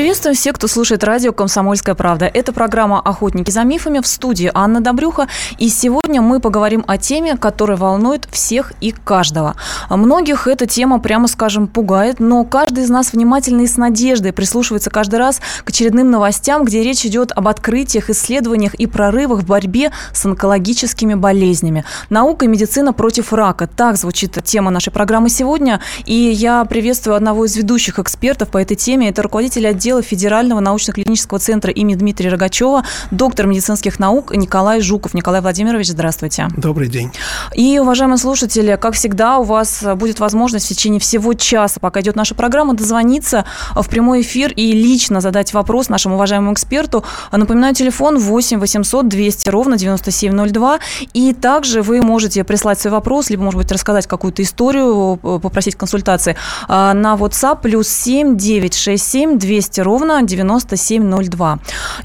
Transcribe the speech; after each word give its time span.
Приветствуем 0.00 0.34
всех, 0.34 0.54
кто 0.54 0.66
слушает 0.66 1.04
радио 1.04 1.30
«Комсомольская 1.30 1.94
правда». 1.94 2.24
Это 2.24 2.54
программа 2.54 3.00
«Охотники 3.00 3.50
за 3.50 3.64
мифами» 3.64 4.00
в 4.00 4.06
студии 4.06 4.50
Анна 4.54 4.80
Добрюха. 4.80 5.28
И 5.58 5.68
сегодня 5.68 6.22
мы 6.22 6.40
поговорим 6.40 6.86
о 6.88 6.96
теме, 6.96 7.36
которая 7.36 7.76
волнует 7.76 8.26
всех 8.30 8.72
и 8.80 8.92
каждого. 8.92 9.56
Многих 9.90 10.46
эта 10.46 10.64
тема, 10.64 11.00
прямо 11.00 11.28
скажем, 11.28 11.68
пугает, 11.68 12.18
но 12.18 12.44
каждый 12.44 12.84
из 12.84 12.88
нас 12.88 13.12
внимательно 13.12 13.60
и 13.60 13.66
с 13.66 13.76
надеждой 13.76 14.32
прислушивается 14.32 14.88
каждый 14.88 15.18
раз 15.18 15.42
к 15.64 15.68
очередным 15.68 16.10
новостям, 16.10 16.64
где 16.64 16.82
речь 16.82 17.04
идет 17.04 17.30
об 17.32 17.46
открытиях, 17.46 18.08
исследованиях 18.08 18.72
и 18.76 18.86
прорывах 18.86 19.40
в 19.40 19.46
борьбе 19.46 19.92
с 20.14 20.24
онкологическими 20.24 21.12
болезнями. 21.12 21.84
Наука 22.08 22.46
и 22.46 22.48
медицина 22.48 22.94
против 22.94 23.34
рака. 23.34 23.66
Так 23.66 23.98
звучит 23.98 24.42
тема 24.44 24.70
нашей 24.70 24.94
программы 24.94 25.28
сегодня. 25.28 25.78
И 26.06 26.14
я 26.14 26.64
приветствую 26.64 27.16
одного 27.16 27.44
из 27.44 27.54
ведущих 27.54 27.98
экспертов 27.98 28.48
по 28.48 28.56
этой 28.56 28.78
теме. 28.78 29.10
Это 29.10 29.22
руководитель 29.22 29.68
отдела 29.68 29.89
отдела 29.90 30.02
Федерального 30.02 30.60
научно-клинического 30.60 31.40
центра 31.40 31.72
имени 31.72 31.96
Дмитрия 31.96 32.30
Рогачева, 32.30 32.84
доктор 33.10 33.48
медицинских 33.48 33.98
наук 33.98 34.32
Николай 34.36 34.80
Жуков. 34.80 35.14
Николай 35.14 35.40
Владимирович, 35.40 35.88
здравствуйте. 35.88 36.46
Добрый 36.56 36.88
день. 36.88 37.10
И, 37.56 37.76
уважаемые 37.80 38.18
слушатели, 38.18 38.78
как 38.80 38.94
всегда, 38.94 39.38
у 39.38 39.42
вас 39.42 39.82
будет 39.96 40.20
возможность 40.20 40.66
в 40.66 40.68
течение 40.68 41.00
всего 41.00 41.34
часа, 41.34 41.80
пока 41.80 42.02
идет 42.02 42.14
наша 42.14 42.36
программа, 42.36 42.74
дозвониться 42.74 43.44
в 43.74 43.88
прямой 43.88 44.20
эфир 44.20 44.52
и 44.52 44.70
лично 44.72 45.20
задать 45.20 45.52
вопрос 45.54 45.88
нашему 45.88 46.14
уважаемому 46.14 46.52
эксперту. 46.52 47.02
Напоминаю, 47.32 47.74
телефон 47.74 48.16
8 48.16 48.60
800 48.60 49.08
200 49.08 49.48
ровно 49.48 49.76
9702. 49.76 50.78
И 51.14 51.32
также 51.32 51.82
вы 51.82 52.00
можете 52.00 52.44
прислать 52.44 52.78
свой 52.78 52.92
вопрос, 52.92 53.28
либо, 53.28 53.42
может 53.42 53.58
быть, 53.58 53.72
рассказать 53.72 54.06
какую-то 54.06 54.42
историю, 54.42 55.16
попросить 55.16 55.74
консультации 55.74 56.36
а, 56.68 56.94
на 56.94 57.14
WhatsApp 57.14 57.60
плюс 57.62 57.88
7 57.88 58.36
967 58.36 59.38
200 59.38 59.79
200 59.79 59.79
ровно 59.82 60.22
9702. 60.22 61.58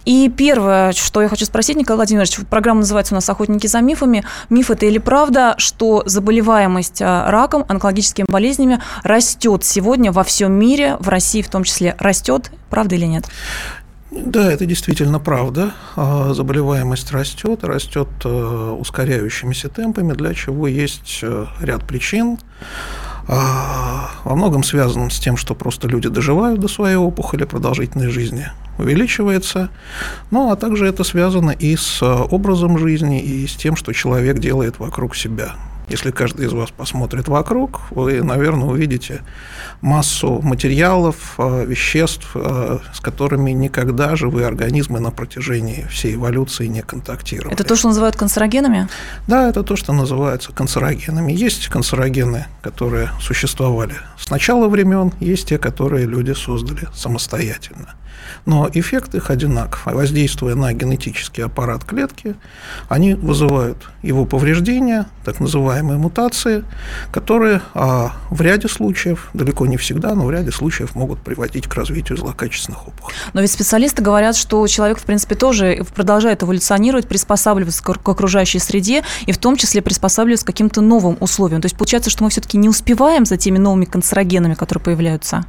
И 0.06 0.32
первое, 0.36 0.92
что 0.94 1.22
я 1.22 1.30
хочу 1.30 1.46
спросить, 1.46 1.78
Николай 1.78 1.98
Владимирович, 1.98 2.40
программа 2.50 2.80
называется 2.82 3.14
у 3.14 3.18
нас 3.18 3.30
«Охотники 3.30 3.68
за 3.68 3.82
мифами». 3.82 4.24
Миф 4.50 4.72
это 4.72 4.86
или 4.86 4.98
правда, 4.98 5.56
что 5.58 6.04
заболеваемость 6.06 7.02
а, 7.02 7.30
раком, 7.30 7.66
онкологическими 7.68 8.26
болезнями 8.30 8.82
растет 9.04 9.64
сегодня 9.64 10.12
во 10.12 10.24
всем 10.24 10.54
мире, 10.54 10.98
в 11.00 11.10
России 11.10 11.42
в 11.42 11.50
том 11.50 11.64
числе 11.64 11.96
растет, 12.00 12.52
правда 12.70 12.96
или 12.96 13.06
нет? 13.06 13.26
Да, 14.12 14.52
это 14.52 14.66
действительно 14.66 15.20
правда. 15.20 15.74
А, 15.96 16.34
заболеваемость 16.34 17.12
растет, 17.12 17.64
растет 17.64 18.08
э, 18.24 18.76
ускоряющимися 18.80 19.68
темпами, 19.68 20.14
для 20.14 20.34
чего 20.34 20.68
есть 20.68 21.20
э, 21.22 21.46
ряд 21.60 21.86
причин. 21.86 22.38
А, 23.28 24.12
во 24.24 24.36
многом 24.36 24.64
связанным 24.64 25.10
с 25.10 25.20
тем, 25.20 25.38
что 25.38 25.56
просто 25.56 25.88
люди 25.88 26.10
доживают 26.10 26.60
до 26.60 26.68
своей 26.68 26.96
опухоли, 26.96 27.44
продолжительность 27.46 28.14
жизни 28.14 28.48
увеличивается, 28.78 29.70
ну 30.32 30.52
а 30.52 30.56
также 30.56 30.86
это 30.86 31.04
связано 31.04 31.52
и 31.52 31.76
с 31.76 32.04
образом 32.04 32.78
жизни, 32.78 33.22
и 33.22 33.48
с 33.48 33.56
тем, 33.56 33.76
что 33.76 33.94
человек 33.94 34.40
делает 34.40 34.80
вокруг 34.80 35.16
себя. 35.16 35.56
Если 35.88 36.12
каждый 36.12 36.48
из 36.48 36.54
вас 36.54 36.72
посмотрит 36.72 37.28
вокруг, 37.28 37.82
вы, 37.92 38.24
наверное, 38.24 38.68
увидите 38.68 39.22
массу 39.82 40.42
материалов, 40.42 41.36
э, 41.38 41.66
веществ, 41.66 42.32
э, 42.36 42.80
с 42.94 43.00
которыми 43.00 43.52
никогда 43.52 44.16
живые 44.16 44.48
организмы 44.48 45.00
на 45.00 45.12
протяжении 45.12 45.86
всей 45.90 46.16
эволюции 46.16 46.68
не 46.68 46.82
контактировали. 46.82 47.54
Это 47.54 47.64
то, 47.64 47.76
что 47.76 47.90
называют 47.90 48.16
канцерогенами? 48.16 48.88
Да, 49.28 49.48
это 49.50 49.64
то, 49.64 49.76
что 49.76 49.94
называется 49.94 50.52
канцерогенами. 50.52 51.32
Есть 51.32 51.68
канцерогены, 51.68 52.46
которые 52.62 53.10
существовали 53.22 53.96
с 54.18 54.30
начала 54.30 54.68
времен, 54.68 55.14
есть 55.20 55.50
те, 55.50 55.58
которые 55.58 56.06
люди 56.06 56.32
создали 56.32 56.88
самостоятельно 56.94 57.96
но 58.46 58.70
эффект 58.74 59.16
их 59.16 59.30
одинаков. 59.30 59.86
Воздействуя 59.86 60.56
на 60.56 60.74
генетический 60.74 61.44
аппарат 61.44 61.84
клетки, 61.84 62.36
они 62.90 63.14
вызывают 63.14 63.78
его 64.02 64.26
повреждения, 64.26 65.08
так 65.24 65.40
называемые 65.40 65.98
мутации, 65.98 66.64
которые 67.12 67.62
а, 67.74 68.14
в 68.30 68.42
ряде 68.42 68.68
случаев, 68.68 69.30
далеко 69.34 69.66
не 69.66 69.78
всегда, 69.78 70.16
но 70.16 70.26
в 70.26 70.32
ряде 70.32 70.52
случаев 70.52 70.96
могут 70.96 71.20
приводить 71.20 71.68
к 71.68 71.74
развитию 71.76 72.18
злокачественных 72.18 72.88
опухолей. 72.88 73.18
Но 73.34 73.42
ведь 73.42 73.52
специалисты 73.52 74.02
говорят, 74.02 74.36
что 74.36 74.66
человек, 74.68 75.00
в 75.00 75.04
принципе, 75.04 75.36
тоже 75.36 75.86
продолжает 75.94 76.44
эволюционировать, 76.44 77.08
приспосабливаться 77.08 77.84
к 77.84 78.10
окружающей 78.10 78.60
среде 78.60 79.04
и 79.26 79.32
в 79.32 79.38
том 79.38 79.58
числе 79.58 79.82
приспосабливаться 79.82 80.46
к 80.46 80.48
каким-то 80.48 80.82
новым 80.82 81.18
условиям. 81.20 81.62
То 81.62 81.66
есть 81.66 81.78
получается, 81.78 82.10
что 82.10 82.24
мы 82.24 82.30
все-таки 82.30 82.58
не 82.58 82.70
успеваем 82.70 83.26
за 83.26 83.38
теми 83.38 83.58
новыми 83.58 83.86
канцерогенами, 83.86 84.54
которые 84.54 84.84
появляются? 84.84 85.46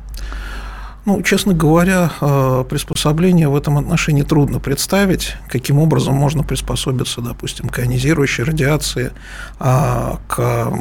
Ну, 1.06 1.22
честно 1.22 1.54
говоря, 1.54 2.10
э, 2.20 2.64
приспособление 2.68 3.48
в 3.48 3.54
этом 3.54 3.78
отношении 3.78 4.22
трудно 4.22 4.58
представить, 4.58 5.36
каким 5.48 5.78
образом 5.78 6.16
можно 6.16 6.42
приспособиться, 6.42 7.20
допустим, 7.20 7.68
к 7.68 7.78
ионизирующей 7.78 8.42
радиации, 8.42 9.12
а, 9.60 10.18
к 10.26 10.72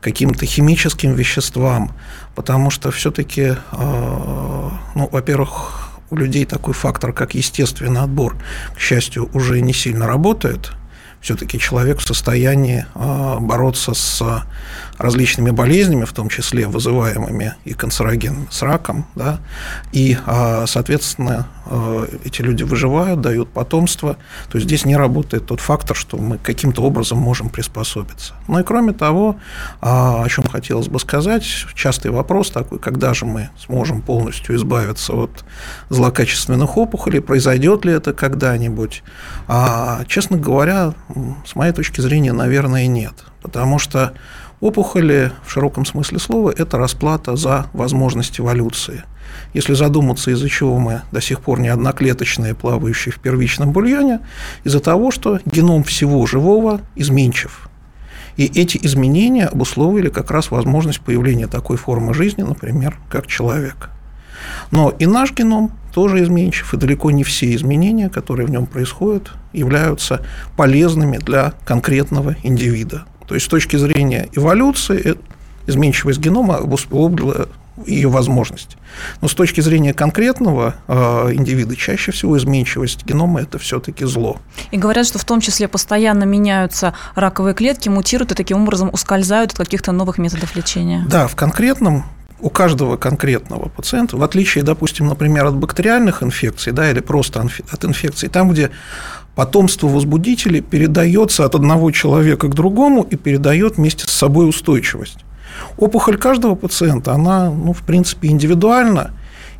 каким-то 0.00 0.46
химическим 0.46 1.14
веществам, 1.14 1.90
потому 2.36 2.70
что 2.70 2.92
все-таки, 2.92 3.56
э, 3.72 4.70
ну, 4.94 5.08
во-первых, 5.10 5.90
у 6.10 6.16
людей 6.16 6.44
такой 6.44 6.74
фактор, 6.74 7.12
как 7.12 7.34
естественный 7.34 8.02
отбор, 8.02 8.36
к 8.76 8.78
счастью, 8.78 9.28
уже 9.34 9.60
не 9.60 9.72
сильно 9.72 10.06
работает. 10.06 10.70
Все-таки 11.20 11.58
человек 11.58 11.98
в 11.98 12.06
состоянии 12.06 12.86
э, 12.94 13.36
бороться 13.40 13.94
с 13.94 14.22
различными 14.98 15.50
болезнями, 15.50 16.04
в 16.04 16.12
том 16.12 16.28
числе 16.28 16.66
вызываемыми 16.66 17.54
и 17.64 17.72
канцерогенами 17.72 18.48
с 18.50 18.62
раком, 18.62 19.06
да, 19.14 19.38
и, 19.92 20.18
а, 20.26 20.66
соответственно, 20.66 21.48
а, 21.66 22.06
эти 22.24 22.42
люди 22.42 22.64
выживают, 22.64 23.20
дают 23.20 23.48
потомство, 23.50 24.16
то 24.50 24.58
есть 24.58 24.66
здесь 24.66 24.84
не 24.84 24.96
работает 24.96 25.46
тот 25.46 25.60
фактор, 25.60 25.96
что 25.96 26.16
мы 26.16 26.38
каким-то 26.38 26.82
образом 26.82 27.18
можем 27.18 27.48
приспособиться. 27.48 28.34
Ну 28.48 28.58
и 28.58 28.64
кроме 28.64 28.92
того, 28.92 29.36
а, 29.80 30.24
о 30.24 30.28
чем 30.28 30.46
хотелось 30.48 30.88
бы 30.88 30.98
сказать, 30.98 31.44
частый 31.74 32.10
вопрос 32.10 32.50
такой, 32.50 32.80
когда 32.80 33.14
же 33.14 33.24
мы 33.24 33.50
сможем 33.58 34.02
полностью 34.02 34.56
избавиться 34.56 35.12
от 35.12 35.44
злокачественных 35.90 36.76
опухолей, 36.76 37.20
произойдет 37.20 37.84
ли 37.84 37.92
это 37.92 38.12
когда-нибудь? 38.12 39.02
Честно 40.08 40.36
говоря, 40.36 40.94
с 41.46 41.54
моей 41.54 41.72
точки 41.72 42.00
зрения, 42.00 42.32
наверное, 42.32 42.86
нет, 42.86 43.14
потому 43.42 43.78
что 43.78 44.12
Опухоли 44.60 45.30
в 45.44 45.52
широком 45.52 45.84
смысле 45.86 46.18
слова– 46.18 46.52
это 46.56 46.78
расплата 46.78 47.36
за 47.36 47.66
возможность 47.72 48.40
эволюции. 48.40 49.04
Если 49.54 49.74
задуматься, 49.74 50.32
из-за 50.32 50.48
чего 50.48 50.78
мы 50.78 51.02
до 51.12 51.20
сих 51.20 51.40
пор 51.40 51.60
не 51.60 51.68
одноклеточные, 51.68 52.56
плавающие 52.56 53.12
в 53.12 53.20
первичном 53.20 53.70
бульоне, 53.70 54.20
из-за 54.64 54.80
того, 54.80 55.12
что 55.12 55.38
геном 55.44 55.84
всего 55.84 56.26
живого 56.26 56.80
изменчив. 56.96 57.68
И 58.36 58.46
эти 58.46 58.78
изменения 58.82 59.46
обусловили 59.46 60.08
как 60.08 60.30
раз 60.32 60.50
возможность 60.50 61.00
появления 61.00 61.46
такой 61.46 61.76
формы 61.76 62.12
жизни, 62.12 62.42
например, 62.42 62.98
как 63.08 63.28
человек. 63.28 63.90
Но 64.72 64.90
и 64.90 65.06
наш 65.06 65.32
геном 65.32 65.72
тоже 65.92 66.22
изменчив, 66.22 66.74
и 66.74 66.76
далеко 66.76 67.12
не 67.12 67.22
все 67.22 67.54
изменения, 67.54 68.08
которые 68.08 68.46
в 68.46 68.50
нем 68.50 68.66
происходят, 68.66 69.32
являются 69.52 70.24
полезными 70.56 71.18
для 71.18 71.52
конкретного 71.64 72.36
индивида. 72.42 73.04
То 73.28 73.34
есть 73.34 73.46
с 73.46 73.48
точки 73.48 73.76
зрения 73.76 74.28
эволюции 74.32 75.12
э, 75.12 75.14
изменчивость 75.66 76.18
генома 76.18 76.56
обусловила 76.56 77.48
ее 77.86 78.08
возможность. 78.08 78.76
Но 79.20 79.28
с 79.28 79.34
точки 79.34 79.60
зрения 79.60 79.94
конкретного 79.94 80.74
э, 80.88 81.32
индивида, 81.34 81.76
чаще 81.76 82.10
всего 82.10 82.36
изменчивость 82.36 83.04
генома– 83.04 83.40
это 83.42 83.58
все-таки 83.58 84.04
зло. 84.04 84.38
И 84.70 84.78
говорят, 84.78 85.06
что 85.06 85.18
в 85.18 85.24
том 85.24 85.40
числе 85.40 85.68
постоянно 85.68 86.24
меняются 86.24 86.94
раковые 87.14 87.54
клетки, 87.54 87.88
мутируют 87.88 88.32
и 88.32 88.34
таким 88.34 88.62
образом 88.62 88.90
ускользают 88.92 89.52
от 89.52 89.58
каких-то 89.58 89.92
новых 89.92 90.18
методов 90.18 90.56
лечения. 90.56 91.04
Да, 91.08 91.28
в 91.28 91.36
конкретном 91.36 92.04
у 92.40 92.50
каждого 92.50 92.96
конкретного 92.96 93.68
пациента, 93.68 94.16
в 94.16 94.22
отличие, 94.22 94.62
допустим, 94.64 95.08
например, 95.08 95.46
от 95.46 95.56
бактериальных 95.56 96.22
инфекций 96.22 96.72
да, 96.72 96.90
или 96.90 97.00
просто 97.00 97.48
от 97.70 97.84
инфекций, 97.84 98.28
там, 98.28 98.50
где 98.50 98.70
потомство 99.38 99.86
возбудителей 99.86 100.60
передается 100.60 101.44
от 101.44 101.54
одного 101.54 101.92
человека 101.92 102.48
к 102.48 102.54
другому 102.56 103.04
и 103.04 103.14
передает 103.14 103.76
вместе 103.76 104.04
с 104.04 104.10
собой 104.10 104.48
устойчивость. 104.48 105.18
Опухоль 105.76 106.16
каждого 106.16 106.56
пациента, 106.56 107.12
она, 107.12 107.48
ну, 107.48 107.72
в 107.72 107.82
принципе, 107.82 108.30
индивидуальна, 108.30 109.12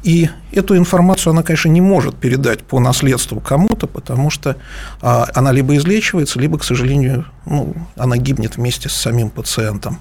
и 0.03 0.31
эту 0.51 0.77
информацию 0.77 1.31
она, 1.31 1.45
конечно, 1.45 1.69
не 1.69 1.81
может 1.81 2.17
передать 2.17 2.65
по 2.65 2.81
наследству 2.81 3.39
кому-то, 3.39 3.87
потому 3.87 4.31
что 4.31 4.57
а, 5.01 5.29
она 5.33 5.53
либо 5.53 5.77
излечивается, 5.77 6.41
либо, 6.41 6.59
к 6.59 6.65
сожалению, 6.65 7.27
ну, 7.47 7.73
она 7.97 8.17
гибнет 8.17 8.57
вместе 8.57 8.89
с 8.89 8.95
самим 8.95 9.31
пациентом. 9.31 10.01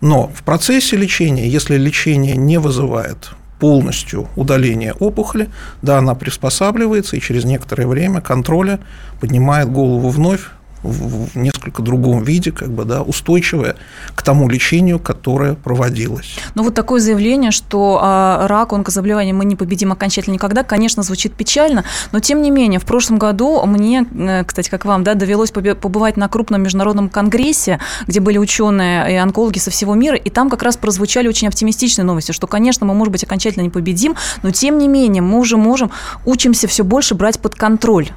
Но 0.00 0.28
в 0.28 0.44
процессе 0.44 0.96
лечения, 0.96 1.48
если 1.48 1.76
лечение 1.76 2.36
не 2.36 2.58
вызывает 2.60 3.30
полностью 3.58 4.28
удаление 4.36 4.92
опухоли, 4.92 5.48
да, 5.82 5.98
она 5.98 6.14
приспосабливается 6.14 7.16
и 7.16 7.20
через 7.20 7.44
некоторое 7.44 7.86
время 7.86 8.20
контроля 8.20 8.80
поднимает 9.20 9.70
голову 9.70 10.08
вновь 10.08 10.42
в 10.82 11.36
несколько 11.36 11.82
другом 11.82 12.22
виде, 12.22 12.52
как 12.52 12.70
бы, 12.70 12.84
да, 12.84 13.02
устойчивая 13.02 13.76
к 14.14 14.22
тому 14.22 14.48
лечению, 14.48 14.98
которое 14.98 15.54
проводилось. 15.54 16.36
Ну 16.54 16.62
вот 16.62 16.74
такое 16.74 17.00
заявление, 17.00 17.50
что 17.50 17.98
а, 18.00 18.46
рак, 18.46 18.72
онкозаболевание 18.72 19.34
мы 19.34 19.44
не 19.44 19.56
победим 19.56 19.92
окончательно 19.92 20.34
никогда, 20.34 20.62
конечно, 20.62 21.02
звучит 21.02 21.34
печально, 21.34 21.84
но 22.12 22.20
тем 22.20 22.42
не 22.42 22.50
менее, 22.50 22.80
в 22.80 22.84
прошлом 22.84 23.18
году 23.18 23.64
мне, 23.66 24.06
э, 24.10 24.44
кстати, 24.44 24.68
как 24.68 24.84
вам, 24.84 25.04
да, 25.04 25.14
довелось 25.14 25.50
побывать 25.50 26.16
на 26.16 26.28
крупном 26.28 26.62
международном 26.62 27.08
конгрессе, 27.08 27.80
где 28.06 28.20
были 28.20 28.38
ученые 28.38 29.12
и 29.12 29.16
онкологи 29.16 29.58
со 29.58 29.70
всего 29.70 29.94
мира, 29.94 30.16
и 30.16 30.30
там 30.30 30.50
как 30.50 30.62
раз 30.62 30.76
прозвучали 30.76 31.28
очень 31.28 31.48
оптимистичные 31.48 32.04
новости, 32.04 32.32
что, 32.32 32.46
конечно, 32.46 32.86
мы, 32.86 32.94
может 32.94 33.12
быть, 33.12 33.24
окончательно 33.24 33.62
не 33.64 33.70
победим, 33.70 34.14
но 34.42 34.50
тем 34.50 34.78
не 34.78 34.88
менее 34.88 35.22
мы 35.22 35.38
уже 35.38 35.56
можем, 35.56 35.90
учимся 36.24 36.68
все 36.68 36.84
больше 36.84 37.14
брать 37.14 37.40
под 37.40 37.54
контроль 37.54 38.10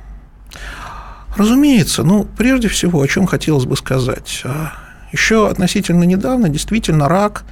Разумеется, 1.35 2.03
ну, 2.03 2.25
прежде 2.37 2.67
всего, 2.67 3.01
о 3.01 3.07
чем 3.07 3.25
хотелось 3.25 3.65
бы 3.65 3.77
сказать. 3.77 4.41
А, 4.43 4.73
Еще 5.11 5.47
относительно 5.47 6.03
недавно 6.03 6.49
действительно 6.49 7.07
рак 7.07 7.43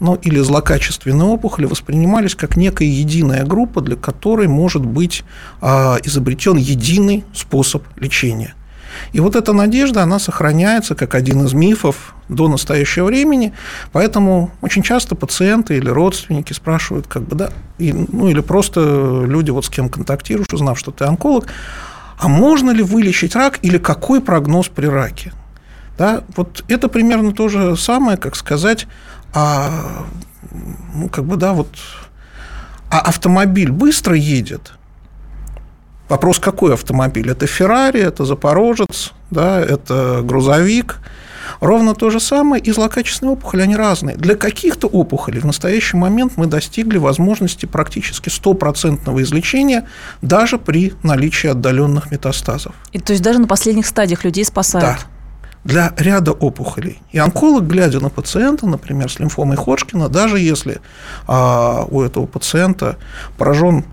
ну, 0.00 0.14
или 0.14 0.38
злокачественные 0.38 1.26
опухоли 1.26 1.66
воспринимались 1.66 2.34
как 2.34 2.56
некая 2.56 2.86
единая 2.86 3.44
группа, 3.44 3.80
для 3.80 3.96
которой 3.96 4.48
может 4.48 4.84
быть 4.84 5.24
а, 5.60 5.98
изобретен 6.04 6.56
единый 6.56 7.24
способ 7.34 7.82
лечения. 7.96 8.54
И 9.12 9.20
вот 9.20 9.36
эта 9.36 9.52
надежда, 9.52 10.02
она 10.02 10.18
сохраняется 10.18 10.94
как 10.94 11.14
один 11.14 11.44
из 11.44 11.52
мифов 11.52 12.14
до 12.28 12.48
настоящего 12.48 13.06
времени, 13.06 13.52
поэтому 13.92 14.50
очень 14.60 14.82
часто 14.82 15.14
пациенты 15.14 15.76
или 15.76 15.88
родственники 15.88 16.52
спрашивают, 16.52 17.06
как 17.06 17.22
бы, 17.22 17.36
да, 17.36 17.50
и, 17.78 17.92
ну 17.92 18.28
или 18.28 18.40
просто 18.40 19.24
люди, 19.26 19.50
вот 19.50 19.64
с 19.64 19.68
кем 19.68 19.88
контактируешь, 19.88 20.48
узнав, 20.52 20.78
что 20.78 20.90
ты 20.90 21.04
онколог, 21.04 21.46
а 22.18 22.28
можно 22.28 22.70
ли 22.70 22.82
вылечить 22.82 23.34
рак 23.36 23.58
или 23.62 23.78
какой 23.78 24.20
прогноз 24.20 24.68
при 24.68 24.86
раке? 24.86 25.32
Да, 25.96 26.22
вот 26.36 26.64
это 26.68 26.88
примерно 26.88 27.32
то 27.32 27.48
же 27.48 27.76
самое, 27.76 28.16
как 28.16 28.36
сказать, 28.36 28.86
а, 29.34 30.06
ну, 30.94 31.08
как 31.08 31.24
бы, 31.24 31.36
да, 31.36 31.52
вот, 31.52 31.68
а 32.90 33.00
автомобиль 33.00 33.72
быстро 33.72 34.14
едет? 34.14 34.72
Вопрос, 36.08 36.38
какой 36.38 36.74
автомобиль? 36.74 37.30
Это 37.30 37.46
Феррари, 37.46 38.00
это 38.00 38.24
Запорожец, 38.24 39.12
да, 39.30 39.60
это 39.60 40.22
грузовик– 40.22 41.00
Ровно 41.60 41.94
то 41.94 42.10
же 42.10 42.20
самое 42.20 42.62
и 42.62 42.72
злокачественные 42.72 43.32
опухоли, 43.32 43.62
они 43.62 43.76
разные. 43.76 44.16
Для 44.16 44.34
каких-то 44.34 44.86
опухолей 44.86 45.40
в 45.40 45.44
настоящий 45.44 45.96
момент 45.96 46.32
мы 46.36 46.46
достигли 46.46 46.98
возможности 46.98 47.66
практически 47.66 48.28
стопроцентного 48.28 49.22
излечения 49.22 49.86
даже 50.22 50.58
при 50.58 50.94
наличии 51.02 51.48
отдаленных 51.48 52.10
метастазов. 52.10 52.74
И, 52.92 52.98
то 52.98 53.12
есть 53.12 53.22
даже 53.22 53.38
на 53.38 53.46
последних 53.46 53.86
стадиях 53.86 54.24
людей 54.24 54.44
спасают? 54.44 55.00
Да 55.00 55.06
для 55.64 55.92
ряда 55.98 56.32
опухолей. 56.32 57.02
И 57.10 57.18
онколог, 57.18 57.66
глядя 57.66 58.00
на 58.00 58.08
пациента, 58.08 58.66
например, 58.66 59.10
с 59.10 59.18
лимфомой 59.18 59.56
Ходжкина, 59.56 60.08
даже 60.08 60.38
если 60.38 60.80
а, 61.26 61.84
у 61.90 62.00
этого 62.00 62.26
пациента 62.26 62.96
поражен 63.36 63.84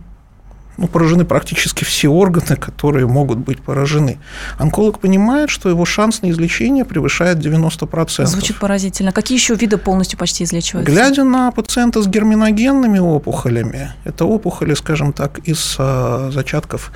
ну, 0.77 0.87
поражены 0.87 1.25
практически 1.25 1.83
все 1.83 2.09
органы, 2.09 2.55
которые 2.57 3.07
могут 3.07 3.39
быть 3.39 3.61
поражены. 3.61 4.17
Онколог 4.57 4.99
понимает, 4.99 5.49
что 5.49 5.69
его 5.69 5.85
шанс 5.85 6.21
на 6.21 6.29
излечение 6.31 6.85
превышает 6.85 7.37
90%. 7.37 8.25
Звучит 8.25 8.57
поразительно. 8.57 9.11
Какие 9.11 9.37
еще 9.37 9.55
виды 9.55 9.77
полностью 9.77 10.19
почти 10.19 10.43
излечиваются? 10.43 10.91
Глядя 10.91 11.23
на 11.23 11.51
пациента 11.51 12.01
с 12.01 12.07
герминогенными 12.07 12.99
опухолями, 12.99 13.91
это 14.03 14.25
опухоли, 14.25 14.73
скажем 14.73 15.13
так, 15.13 15.39
из 15.39 15.75
а, 15.79 16.29
зачатков 16.31 16.91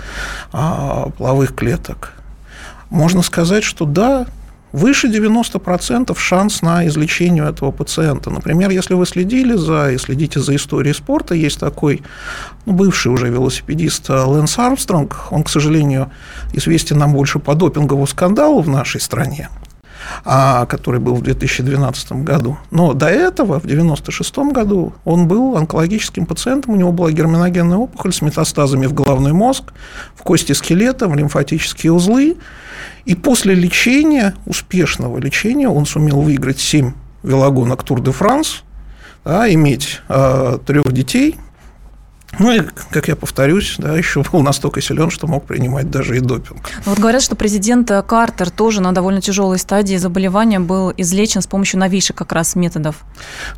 а, 0.52 1.10
половых 1.18 1.56
клеток, 1.56 2.14
можно 2.90 3.22
сказать, 3.22 3.64
что 3.64 3.86
да, 3.86 4.26
выше 4.71 5.07
90% 5.07 6.18
шанс 6.18 6.62
на 6.62 6.88
излечение 6.88 7.50
этого 7.50 7.71
пациента. 7.71 8.30
Например, 8.30 8.69
если 8.69 8.94
вы 8.94 9.06
следили 9.06 9.56
за 9.56 9.92
и 9.92 9.98
следите 9.98 10.39
за 10.39 10.56
историей 10.56 10.94
спорта, 10.94 11.36
есть 11.36 11.60
такой 11.60 12.01
ну, 12.66 12.74
бывший 12.74 13.12
уже 13.12 13.30
велосипедист 13.30 14.10
э, 14.10 14.13
Лэнс 14.13 14.60
Армстронг, 14.60 15.31
он, 15.31 15.44
к 15.44 15.50
сожалению, 15.50 16.12
известен 16.54 16.98
нам 16.98 17.13
больше 17.13 17.39
по 17.39 17.56
допинговому 17.56 18.07
скандалу 18.07 18.62
в 18.62 18.69
нашей 18.69 19.01
стране, 19.01 19.50
который 20.23 21.00
был 21.00 21.15
в 21.15 21.21
2012 21.21 22.11
году. 22.23 22.57
Но 22.71 22.94
до 22.94 23.07
этого, 23.07 23.59
в 23.59 23.65
1996 23.65 24.53
году, 24.53 24.94
он 25.06 25.27
был 25.27 25.56
онкологическим 25.57 26.25
пациентом, 26.25 26.73
у 26.73 26.77
него 26.77 26.91
была 26.91 27.11
герминогенная 27.11 27.77
опухоль 27.77 28.13
с 28.13 28.21
метастазами 28.21 28.85
в 28.85 28.94
головной 28.94 29.33
мозг, 29.33 29.73
в 30.15 30.23
кости 30.23 30.53
скелета, 30.53 31.07
в 31.07 31.15
лимфатические 31.15 31.94
узлы, 31.94 32.38
и 33.06 33.15
после 33.15 33.56
лечения, 33.56 34.35
успешного 34.45 35.17
лечения, 35.17 35.69
он 35.69 35.85
сумел 35.85 36.21
выиграть 36.21 36.59
7 36.59 36.94
велогонок 37.23 37.83
Тур 37.83 38.01
де 38.01 38.11
Франс, 38.11 38.63
да, 39.25 39.51
иметь 39.51 40.01
э, 40.07 40.59
трех 40.65 40.91
детей– 40.91 41.35
ну 42.38 42.52
и, 42.52 42.62
как 42.92 43.08
я 43.08 43.16
повторюсь, 43.16 43.76
да, 43.78 43.98
еще 43.98 44.24
был 44.31 44.42
настолько 44.42 44.81
силен, 44.81 45.10
что 45.10 45.28
мог 45.28 45.46
принимать 45.46 45.90
даже 45.90 46.18
и 46.18 46.20
допинг. 46.20 46.70
Ну 46.86 46.92
вот 46.92 47.00
говорят, 47.00 47.22
что 47.22 47.36
президент 47.36 47.92
Картер 48.08 48.50
тоже 48.50 48.81
на 48.81 48.92
довольно 48.94 49.22
тяжелой 49.22 49.58
стадии 49.58 49.96
заболевания 49.96 50.60
был 50.60 50.94
излечен 50.96 51.42
с 51.42 51.48
помощью 51.48 51.80
новейших 51.80 52.16
как 52.16 52.31
раз 52.31 52.56
методов. 52.56 52.98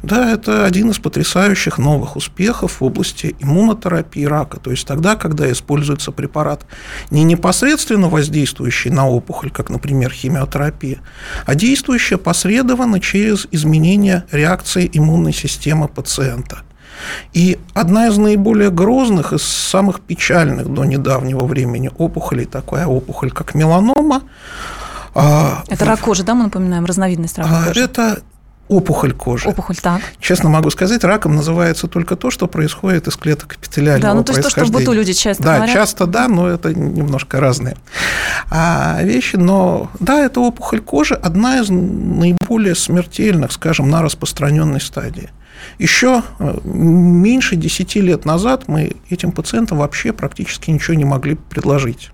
Да, 0.04 0.32
это 0.32 0.66
один 0.66 0.92
из 0.92 1.00
потрясающих 1.00 1.78
новых 1.78 2.16
успехов 2.16 2.80
в 2.80 2.84
области 2.84 3.36
иммунотерапии 3.40 4.26
рака. 4.26 4.60
То 4.60 4.72
есть 4.72 4.88
тогда, 4.88 5.16
когда 5.16 5.52
используется 5.52 6.12
препарат 6.12 6.66
не 7.10 7.24
непосредственно 7.24 8.10
воздействующий 8.10 8.92
на 8.92 9.08
опухоль, 9.08 9.52
как, 9.52 9.70
например, 9.70 10.12
химиотерапия, 10.12 11.00
а 11.46 11.56
действующий 11.56 12.18
посредованно 12.18 13.00
через 13.00 13.48
изменение 13.52 14.24
реакции 14.32 14.90
иммунной 14.92 15.34
системы 15.34 15.88
пациента– 15.88 16.60
и 17.34 17.60
одна 17.74 18.08
из 18.08 18.18
наиболее 18.18 18.70
грозных 18.70 19.34
и 19.34 19.38
самых 19.38 20.02
печальных 20.02 20.68
до 20.74 20.86
недавнего 20.86 21.46
времени 21.46 21.92
опухолей, 21.98 22.46
такая 22.46 22.88
опухоль, 22.88 23.32
как 23.32 23.56
меланома. 23.56 24.24
А, 25.14 25.64
это 25.68 25.86
рак 25.86 26.00
кожи, 26.00 26.24
да, 26.24 26.36
мы 26.36 26.46
напоминаем, 26.46 26.86
разновидность 26.86 27.38
рака 27.38 27.50
а, 27.52 27.68
кожи? 27.68 27.82
Это 27.82 28.22
опухоль 28.72 29.14
кожи. 29.14 29.50
Опухоль, 29.50 29.76
так. 29.76 30.02
Честно 30.20 30.50
могу 30.50 30.70
сказать, 30.70 31.04
раком 31.04 31.36
называется 31.36 31.88
только 31.88 32.16
то, 32.16 32.32
что 32.32 32.48
происходит 32.48 33.08
из 33.08 33.18
клеток 33.18 33.58
эпителиального 33.58 34.14
Да, 34.14 34.14
ну 34.14 34.24
то 34.24 34.32
есть 34.32 34.44
то, 34.44 34.50
что 34.50 34.66
в 34.66 34.72
быту 34.72 34.94
люди 34.94 35.12
часто 35.12 35.44
да, 35.44 35.56
говорят. 35.58 35.76
Да, 35.76 35.82
часто 35.82 36.08
да, 36.08 36.28
но 36.30 36.48
это 36.48 36.74
немножко 36.74 37.42
разные 37.42 37.76
а, 38.50 39.00
вещи. 39.04 39.36
Но 39.36 39.92
да, 40.00 40.24
это 40.24 40.40
опухоль 40.40 40.80
кожи 40.80 41.16
одна 41.16 41.60
из 41.60 41.70
наиболее 41.70 42.76
смертельных, 42.76 43.52
скажем, 43.52 43.90
на 43.90 44.02
распространенной 44.02 44.80
стадии. 44.80 45.30
Еще 45.82 46.22
э, 46.38 46.60
меньше 46.64 47.56
10 47.56 47.96
лет 47.96 48.24
назад 48.24 48.68
мы 48.68 48.92
этим 49.10 49.32
пациентам 49.32 49.80
вообще 49.80 50.14
практически 50.14 50.70
ничего 50.70 50.94
не 50.94 51.06
могли 51.06 51.34
предложить. 51.34 52.12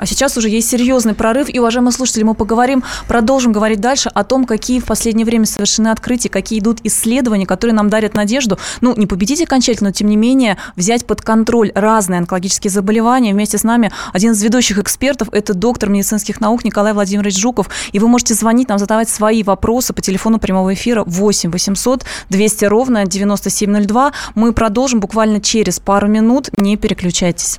А 0.00 0.06
сейчас 0.06 0.34
уже 0.38 0.48
есть 0.48 0.70
серьезный 0.70 1.12
прорыв. 1.12 1.50
И, 1.52 1.58
уважаемые 1.58 1.92
слушатели, 1.92 2.22
мы 2.22 2.34
поговорим, 2.34 2.82
продолжим 3.06 3.52
говорить 3.52 3.80
дальше 3.80 4.08
о 4.08 4.24
том, 4.24 4.46
какие 4.46 4.80
в 4.80 4.86
последнее 4.86 5.26
время 5.26 5.44
совершены 5.44 5.88
открытия, 5.88 6.30
какие 6.30 6.58
идут 6.58 6.78
исследования, 6.84 7.44
которые 7.44 7.74
нам 7.74 7.90
дарят 7.90 8.14
надежду. 8.14 8.58
Ну, 8.80 8.96
не 8.96 9.06
победить 9.06 9.42
окончательно, 9.42 9.90
но, 9.90 9.92
тем 9.92 10.08
не 10.08 10.16
менее, 10.16 10.56
взять 10.74 11.04
под 11.04 11.20
контроль 11.20 11.70
разные 11.74 12.16
онкологические 12.16 12.70
заболевания. 12.70 13.34
Вместе 13.34 13.58
с 13.58 13.62
нами 13.62 13.92
один 14.14 14.32
из 14.32 14.42
ведущих 14.42 14.78
экспертов– 14.78 15.28
это 15.32 15.52
доктор 15.52 15.90
медицинских 15.90 16.40
наук 16.40 16.64
Николай 16.64 16.94
Владимирович 16.94 17.38
Жуков. 17.38 17.68
И 17.92 17.98
вы 17.98 18.08
можете 18.08 18.32
звонить 18.32 18.70
нам, 18.70 18.78
задавать 18.78 19.10
свои 19.10 19.42
вопросы 19.42 19.92
по 19.92 20.00
телефону 20.00 20.38
прямого 20.38 20.72
эфира 20.72 21.04
8 21.04 21.50
800 21.50 22.06
200 22.30 22.64
ровно 22.64 23.04
9702. 23.04 24.12
Мы 24.34 24.54
продолжим 24.54 25.00
буквально 25.00 25.42
через 25.42 25.78
пару 25.78 26.08
минут. 26.08 26.48
Не 26.56 26.78
переключайтесь. 26.78 27.58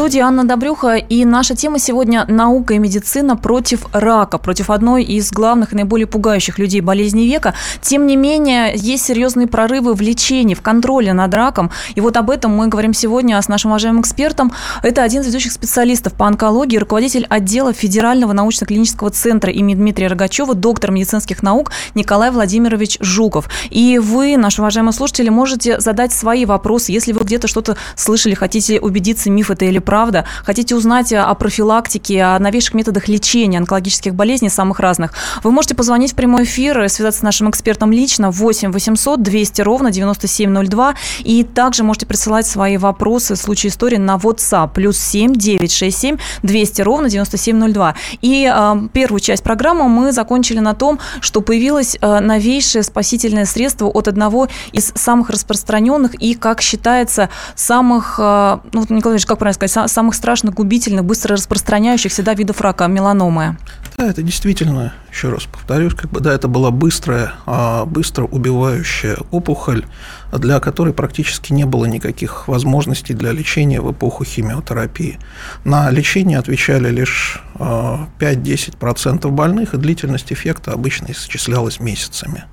студии 0.00 0.20
Анна 0.20 0.44
Добрюха, 0.44 0.94
и 0.94 1.26
наша 1.26 1.54
тема 1.54 1.78
сегодня– 1.78 2.24
наука 2.28 2.72
и 2.72 2.78
медицина 2.78 3.36
против 3.36 3.84
рака, 3.92 4.38
против 4.38 4.70
одной 4.70 5.04
из 5.04 5.30
главных 5.30 5.74
и 5.74 5.76
наиболее 5.76 6.06
пугающих 6.06 6.58
людей 6.58 6.80
болезни 6.80 7.24
века. 7.24 7.52
Тем 7.82 8.06
не 8.06 8.16
менее, 8.16 8.72
есть 8.74 9.04
серьезные 9.04 9.46
прорывы 9.46 9.92
в 9.92 10.00
лечении, 10.00 10.54
в 10.54 10.62
контроле 10.62 11.12
над 11.12 11.34
раком, 11.34 11.70
и 11.96 12.00
вот 12.00 12.16
об 12.16 12.30
этом 12.30 12.50
мы 12.56 12.68
говорим 12.68 12.94
сегодня 12.94 13.42
с 13.42 13.46
нашим 13.48 13.72
уважаемым 13.72 14.00
экспертом. 14.00 14.52
Это 14.82 15.02
один 15.02 15.20
из 15.20 15.26
ведущих 15.26 15.52
специалистов 15.52 16.14
по 16.14 16.26
онкологии, 16.26 16.78
руководитель 16.78 17.26
отдела 17.28 17.74
Федерального 17.74 18.32
научно-клинического 18.32 19.10
центра 19.10 19.52
имени 19.52 19.74
Дмитрия 19.74 20.06
Рогачева, 20.06 20.54
доктор 20.54 20.92
медицинских 20.92 21.42
наук 21.42 21.72
Николай 21.94 22.30
Владимирович 22.30 22.96
Жуков. 23.00 23.50
И 23.68 23.98
вы, 23.98 24.38
наши 24.38 24.62
уважаемые 24.62 24.94
слушатели, 24.94 25.28
можете 25.28 25.78
задать 25.78 26.14
свои 26.14 26.46
вопросы, 26.46 26.90
если 26.90 27.12
вы 27.12 27.20
где-то 27.20 27.48
что-то 27.48 27.76
слышали, 27.96 28.32
хотите 28.32 28.80
убедиться, 28.80 29.30
миф 29.30 29.50
это 29.50 29.66
или 29.66 29.78
правда, 29.90 30.24
хотите 30.44 30.76
узнать 30.76 31.12
о 31.12 31.34
профилактике, 31.34 32.22
о 32.22 32.38
новейших 32.38 32.74
методах 32.74 33.08
лечения 33.08 33.58
онкологических 33.58 34.14
болезней 34.14 34.48
самых 34.48 34.78
разных, 34.78 35.14
вы 35.42 35.50
можете 35.50 35.74
позвонить 35.74 36.12
в 36.12 36.14
прямой 36.14 36.44
эфир, 36.44 36.88
связаться 36.88 37.18
с 37.18 37.22
нашим 37.24 37.50
экспертом 37.50 37.90
лично 37.90 38.30
8 38.30 38.70
800 38.70 39.20
200 39.20 39.62
ровно 39.62 39.90
9702 39.90 40.94
и 41.24 41.42
также 41.42 41.82
можете 41.82 42.06
присылать 42.06 42.46
свои 42.46 42.76
вопросы 42.76 43.34
в 43.34 43.38
случае 43.38 43.70
истории 43.70 43.96
на 43.96 44.14
WhatsApp. 44.14 44.70
Плюс 44.74 44.96
7 44.96 45.34
967 45.34 46.18
200 46.44 46.82
ровно 46.82 47.10
9702. 47.10 47.94
И 48.20 48.48
э, 48.48 48.74
первую 48.92 49.18
часть 49.18 49.42
программы 49.42 49.88
мы 49.88 50.12
закончили 50.12 50.60
на 50.60 50.74
том, 50.74 51.00
что 51.20 51.40
появилось 51.40 51.98
э, 52.00 52.20
новейшее 52.20 52.84
спасительное 52.84 53.44
средство 53.44 53.88
от 53.88 54.06
одного 54.06 54.46
из 54.70 54.92
самых 54.94 55.30
распространенных 55.30 56.14
и, 56.14 56.34
как 56.34 56.60
считается, 56.60 57.28
самых, 57.56 58.20
э, 58.20 58.58
ну, 58.72 58.86
Николай 58.88 59.16
Ильич, 59.16 59.26
как 59.26 59.38
правильно 59.38 59.54
сказать, 59.54 59.72
самых 59.88 60.14
страшных, 60.14 60.54
губительных, 60.54 61.04
быстро 61.04 61.36
распространяющихся 61.36 62.22
да, 62.22 62.34
видов 62.34 62.60
рака, 62.60 62.86
меланомы. 62.86 63.56
Да, 63.96 64.06
это 64.06 64.22
действительно, 64.22 64.94
еще 65.10 65.28
раз 65.28 65.44
повторюсь, 65.44 65.94
как 65.94 66.10
бы, 66.10 66.20
да, 66.20 66.32
это 66.32 66.48
была 66.48 66.70
быстрая, 66.70 67.32
а, 67.46 67.84
быстро 67.84 68.24
убивающая 68.24 69.18
опухоль, 69.30 69.84
для 70.32 70.60
которой 70.60 70.94
практически 70.94 71.52
не 71.52 71.64
было 71.64 71.84
никаких 71.84 72.48
возможностей 72.48 73.14
для 73.14 73.32
лечения 73.32 73.80
в 73.80 73.92
эпоху 73.92 74.24
химиотерапии. 74.24 75.18
На 75.64 75.90
лечение 75.90 76.38
отвечали 76.38 76.90
лишь 76.90 77.42
5-10% 77.58 79.20
а, 79.26 79.28
больных, 79.28 79.74
и 79.74 79.76
длительность 79.76 80.32
эффекта 80.32 80.72
обычно 80.72 81.08
исчислялась 81.10 81.80
месяцами. 81.80 82.44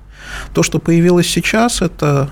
То, 0.52 0.62
что 0.62 0.78
появилось 0.78 1.28
сейчас, 1.28 1.80
это 1.80 2.30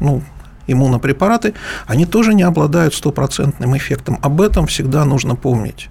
ну, 0.00 0.22
иммунопрепараты, 0.66 1.54
они 1.86 2.06
тоже 2.06 2.34
не 2.34 2.42
обладают 2.42 2.94
стопроцентным 2.94 3.76
эффектом. 3.76 4.18
Об 4.22 4.40
этом 4.40 4.66
всегда 4.66 5.04
нужно 5.04 5.36
помнить. 5.36 5.88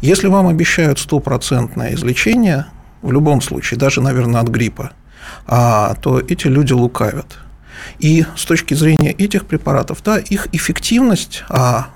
Если 0.00 0.28
вам 0.28 0.48
обещают 0.48 0.98
стопроцентное 0.98 1.94
излечение, 1.94 2.66
в 3.02 3.12
любом 3.12 3.40
случае, 3.40 3.78
даже, 3.78 4.00
наверное, 4.00 4.40
от 4.40 4.48
гриппа, 4.48 4.92
а, 5.46 5.94
то 6.00 6.20
эти 6.20 6.46
люди 6.46 6.72
лукавят. 6.72 7.38
И 7.98 8.24
с 8.36 8.44
точки 8.44 8.74
зрения 8.74 9.12
этих 9.12 9.46
препаратов, 9.46 10.02
да, 10.04 10.18
их 10.18 10.48
эффективность 10.52 11.44
а, 11.48 11.88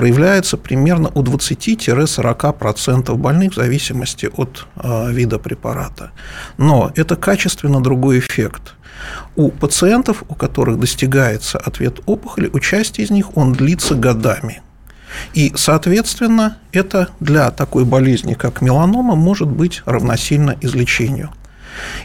проявляется 0.00 0.56
примерно 0.56 1.10
у 1.14 1.22
20-40% 1.22 3.14
больных 3.16 3.52
в 3.52 3.56
зависимости 3.56 4.30
от 4.34 4.66
а, 4.76 5.10
вида 5.10 5.38
препарата. 5.38 6.12
Но 6.56 6.90
это 6.96 7.16
качественно 7.16 7.82
другой 7.82 8.20
эффект– 8.20 8.76
у 9.36 9.50
пациентов, 9.50 10.24
у 10.28 10.34
которых 10.34 10.78
достигается 10.78 11.58
ответ 11.58 12.00
опухоли, 12.06 12.48
участие 12.52 13.06
из 13.06 13.10
них 13.10 13.36
он 13.36 13.52
длится 13.52 13.94
годами. 13.94 14.62
И, 15.34 15.52
соответственно, 15.54 16.56
это 16.72 17.08
для 17.20 17.50
такой 17.50 17.84
болезни, 17.84 18.34
как 18.34 18.62
меланома, 18.62 19.16
может 19.16 19.48
быть 19.48 19.82
равносильно 19.84 20.56
излечению. 20.60 21.30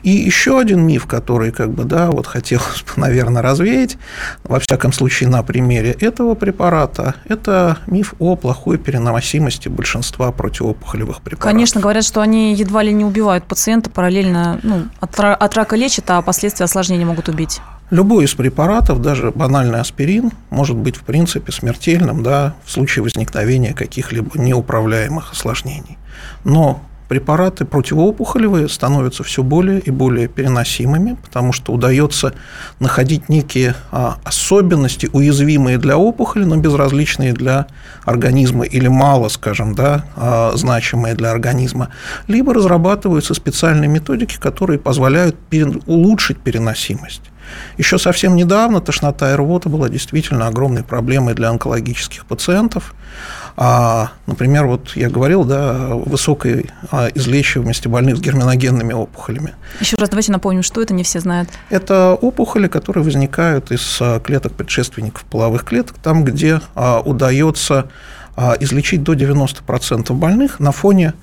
И 0.03 0.09
еще 0.09 0.59
один 0.59 0.85
миф, 0.85 1.05
который, 1.05 1.51
как 1.51 1.71
бы, 1.71 1.83
да, 1.83 2.09
вот 2.11 2.27
хотелось 2.27 2.83
бы, 2.83 2.91
наверное, 2.97 3.41
развеять, 3.41 3.97
во 4.43 4.59
всяком 4.59 4.93
случае, 4.93 5.29
на 5.29 5.43
примере 5.43 5.91
этого 5.91 6.35
препарата, 6.35 7.15
это 7.27 7.77
миф 7.87 8.13
о 8.19 8.35
плохой 8.35 8.77
переносимости 8.77 9.69
большинства 9.69 10.31
противоопухолевых 10.31 11.21
препаратов. 11.21 11.51
Конечно, 11.51 11.81
говорят, 11.81 12.03
что 12.03 12.21
они 12.21 12.53
едва 12.53 12.83
ли 12.83 12.93
не 12.93 13.05
убивают 13.05 13.45
пациента, 13.45 13.89
параллельно 13.89 14.59
ну, 14.63 14.85
от, 14.99 15.19
от 15.19 15.55
рака 15.55 15.75
лечат, 15.75 16.09
а 16.09 16.21
последствия 16.21 16.65
осложнений 16.65 17.05
могут 17.05 17.29
убить. 17.29 17.61
Любой 17.91 18.25
из 18.25 18.33
препаратов, 18.33 18.99
даже 18.99 19.31
банальный 19.31 19.79
аспирин, 19.79 20.31
может 20.49 20.75
быть 20.75 20.95
в 20.95 21.03
принципе 21.03 21.51
смертельным 21.51 22.23
да, 22.23 22.55
в 22.65 22.71
случае 22.71 23.03
возникновения 23.03 23.73
каких-либо 23.73 24.39
неуправляемых 24.39 25.33
осложнений. 25.33 25.99
Но 26.43 26.81
препараты 27.07 27.65
противоопухолевые 27.65 28.69
становятся 28.69 29.23
все 29.23 29.43
более 29.43 29.79
и 29.79 29.91
более 29.91 30.27
переносимыми, 30.27 31.17
потому 31.23 31.53
что 31.53 31.73
удается 31.73 32.33
находить 32.79 33.29
некие 33.29 33.75
а, 33.91 34.17
особенности, 34.23 35.09
уязвимые 35.11 35.77
для 35.77 35.97
опухоли, 35.97 36.43
но 36.43 36.57
безразличные 36.57 37.33
для 37.33 37.67
организма 38.03 38.65
или 38.65 38.87
мало, 38.87 39.29
скажем, 39.29 39.75
да, 39.75 40.05
а, 40.15 40.53
значимые 40.55 41.15
для 41.15 41.31
организма, 41.31 41.89
либо 42.27 42.53
разрабатываются 42.53 43.33
специальные 43.33 43.87
методики, 43.89 44.37
которые 44.39 44.79
позволяют 44.79 45.35
улучшить 45.85 46.39
переносимость. 46.39 47.21
Еще 47.77 47.97
совсем 47.97 48.35
недавно 48.35 48.81
тошнота 48.81 49.31
и 49.31 49.35
рвота 49.35 49.69
была 49.69 49.89
действительно 49.89 50.47
огромной 50.47 50.83
проблемой 50.83 51.33
для 51.33 51.49
онкологических 51.49 52.25
пациентов. 52.25 52.93
А, 53.57 54.11
например, 54.27 54.65
вот 54.65 54.95
я 54.95 55.09
говорил, 55.09 55.45
да, 55.45 55.93
о 55.93 56.03
высокой 56.05 56.69
излечиваемости 57.13 57.87
больных 57.87 58.17
с 58.17 58.19
герминогенными 58.19 58.93
опухолями. 58.93 59.53
Еще 59.79 59.95
раз 59.97 60.09
давайте 60.09 60.31
напомним, 60.31 60.63
что 60.63 60.81
это 60.81 60.93
не 60.93 61.03
все 61.03 61.19
знают. 61.19 61.49
Это 61.69 62.13
опухоли, 62.13 62.67
которые 62.67 63.03
возникают 63.03 63.71
из 63.71 63.97
а, 64.01 64.19
клеток 64.19 64.53
предшественников 64.53 65.23
половых 65.23 65.63
клеток, 65.63 65.97
там, 65.99 66.25
где 66.25 66.59
а, 66.75 66.99
удается 66.99 67.89
а, 68.35 68.55
излечить 68.59 69.03
до 69.03 69.13
90% 69.13 70.11
больных 70.13 70.59
на 70.59 70.71
фоне 70.71 71.13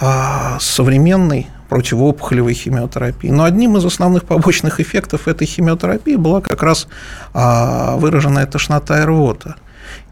а, 0.00 0.58
современной 0.60 1.48
противоопухолевой 1.68 2.54
химиотерапии. 2.54 3.28
Но 3.28 3.44
одним 3.44 3.76
из 3.76 3.84
основных 3.84 4.24
побочных 4.24 4.80
эффектов 4.80 5.28
этой 5.28 5.46
химиотерапии 5.46 6.16
была 6.16 6.40
как 6.40 6.62
раз 6.62 6.88
а, 7.34 7.96
выраженная 7.96 8.46
тошнота 8.46 9.02
и 9.02 9.04
рвота. 9.04 9.56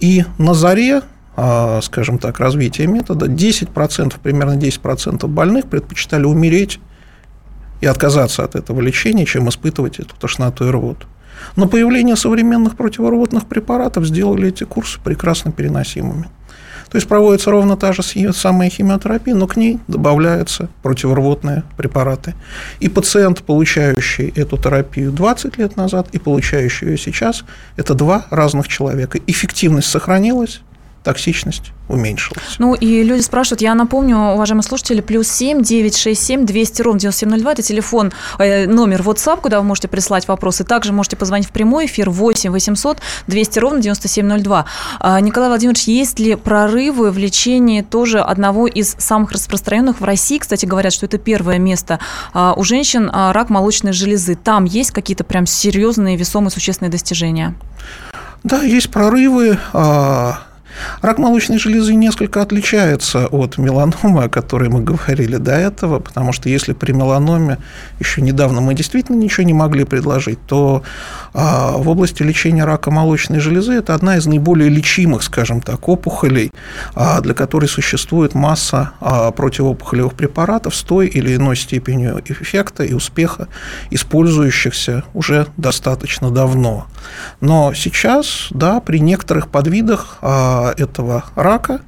И 0.01 0.25
на 0.39 0.55
заре 0.55 1.03
а, 1.37 1.81
скажем 1.83 2.19
так, 2.19 2.41
развития 2.41 2.87
метода, 2.87 3.27
10%, 3.27 4.15
примерно 4.23 4.57
10% 4.57 5.27
больных 5.27 5.67
предпочитали 5.67 6.25
умереть 6.25 6.81
и 7.83 7.87
отказаться 7.87 8.43
от 8.43 8.55
этого 8.55 8.81
лечения, 8.81 9.27
чем 9.27 9.49
испытывать 9.51 9.99
эту 9.99 10.17
тошноту 10.17 10.67
и 10.67 10.71
рвоту. 10.71 11.07
Но 11.55 11.69
появление 11.69 12.17
современных 12.17 12.77
противорвотных 12.77 13.45
препаратов 13.47 14.07
сделали 14.07 14.49
эти 14.49 14.65
курсы 14.65 14.99
прекрасно 14.99 15.53
переносимыми. 15.53 16.31
То 16.91 16.97
есть 16.97 17.09
проводится 17.09 17.51
ровно 17.51 17.77
та 17.77 17.93
же 17.93 18.03
самая 18.33 18.71
химиотерапия, 18.71 19.35
но 19.35 19.47
к 19.47 19.57
ней 19.57 19.79
добавляются 19.89 20.69
противорвотные 20.83 21.65
препараты. 21.77 22.35
И 22.81 22.89
пациент, 22.89 23.43
получающий 23.43 24.33
эту 24.37 24.57
терапию 24.57 25.13
20 25.13 25.59
лет 25.59 25.77
назад 25.77 26.09
и 26.13 26.19
получающий 26.19 26.89
ее 26.89 26.99
сейчас, 26.99 27.45
это 27.77 27.95
два 27.95 28.27
разных 28.31 28.69
человека. 28.69 29.19
Эффективность 29.27 29.89
сохранилась, 29.89 30.61
токсичность 31.07 31.71
уменьшилась. 31.89 32.57
Ну 32.59 32.75
и 32.75 33.05
люди 33.05 33.21
спрашивают, 33.21 33.61
я 33.61 33.77
напомню, 33.77 34.17
уважаемые 34.35 34.65
слушатели, 34.65 35.01
плюс 35.01 35.29
7 35.29 35.63
967 35.63 36.45
200 36.45 36.83
ровно 36.83 36.99
9702, 36.99 37.53
это 37.53 37.63
телефон, 37.63 38.13
э, 38.41 38.67
номер 38.67 39.03
WhatsApp, 39.03 39.41
куда 39.41 39.61
вы 39.61 39.67
можете 39.67 39.87
прислать 39.87 40.27
вопросы. 40.27 40.65
Также 40.65 40.93
можете 40.93 41.17
позвонить 41.17 41.47
в 41.47 41.53
прямой 41.53 41.87
эфир 41.87 42.11
8 42.11 42.51
800 42.51 42.99
200 43.29 43.59
ровно 43.61 43.81
9702. 43.81 44.65
А, 44.99 45.21
Николай 45.21 45.49
Владимирович, 45.49 45.85
есть 45.85 46.19
ли 46.19 46.35
прорывы 46.35 47.13
в 47.13 47.19
лечении 47.19 47.83
тоже 47.83 48.19
одного 48.19 48.67
из 48.67 48.97
самых 48.99 49.31
распространенных 49.31 50.01
в 50.01 50.05
России? 50.05 50.39
Кстати, 50.39 50.67
говорят, 50.67 50.93
что 50.93 51.07
это 51.07 51.19
первое 51.19 51.59
место. 51.59 52.01
А, 52.33 52.55
у 52.57 52.65
женщин 52.65 53.09
а, 53.13 53.33
рак 53.33 53.49
молочной 53.49 53.93
железы. 53.93 54.35
Там 54.35 54.65
есть 54.65 54.91
какие-то 54.91 55.23
прям 55.23 55.47
серьезные, 55.47 56.17
весомые, 56.17 56.51
существенные 56.51 56.91
достижения? 56.91 57.55
Да, 58.43 58.63
есть 58.63 58.91
прорывы. 58.91 59.59
А, 59.73 60.46
Рак 61.03 61.19
молочной 61.19 61.59
железы 61.59 61.95
несколько 61.95 62.43
отличается 62.43 63.27
от 63.27 63.59
меланомы, 63.59 64.25
о 64.25 64.29
которой 64.29 64.69
мы 64.69 64.83
говорили 64.83 65.37
до 65.37 65.53
этого, 65.53 65.99
потому 66.01 66.33
что 66.33 66.49
если 66.49 66.73
при 66.73 66.93
меланоме 66.93 67.59
еще 68.01 68.21
недавно 68.23 68.61
мы 68.61 68.75
действительно 68.75 69.17
ничего 69.17 69.45
не 69.45 69.53
могли 69.53 69.85
предложить, 69.85 70.39
то 70.47 70.83
а, 71.33 71.73
в 71.73 71.89
области 71.89 72.23
лечения 72.23 72.65
рака 72.65 72.91
молочной 72.91 73.41
железы 73.41 73.75
это 73.75 73.95
одна 73.95 74.17
из 74.17 74.27
наиболее 74.27 74.69
лечимых, 74.69 75.23
скажем 75.23 75.61
так, 75.61 75.89
опухолей, 75.89 76.51
а, 76.95 77.21
для 77.21 77.35
которой 77.35 77.67
существует 77.67 78.35
масса 78.35 78.93
а, 79.01 79.31
противоопухолевых 79.31 80.15
препаратов 80.15 80.75
с 80.75 80.83
той 80.83 81.07
или 81.07 81.37
иной 81.37 81.57
степенью 81.57 82.23
эффекта 82.25 82.85
и 82.85 82.95
успеха, 82.95 83.49
использующихся 83.91 85.05
уже 85.15 85.47
достаточно 85.57 86.31
давно. 86.31 86.87
Но 87.41 87.73
сейчас, 87.75 88.49
да, 88.51 88.81
при 88.81 88.99
некоторых 88.99 89.49
подвидах 89.49 90.19
этого 90.71 91.25
рака, 91.35 91.81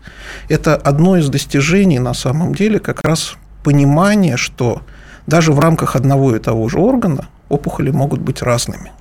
это 0.48 0.76
одно 0.76 1.16
из 1.16 1.28
достижений 1.28 1.98
на 1.98 2.14
самом 2.14 2.54
деле 2.54 2.78
как 2.78 3.02
раз 3.02 3.36
понимание, 3.62 4.36
что 4.36 4.82
даже 5.26 5.52
в 5.52 5.60
рамках 5.60 5.96
одного 5.96 6.34
и 6.34 6.38
того 6.38 6.68
же 6.68 6.78
органа 6.78 7.28
опухоли 7.48 7.90
могут 7.90 8.20
быть 8.20 8.42
разными. 8.42 8.92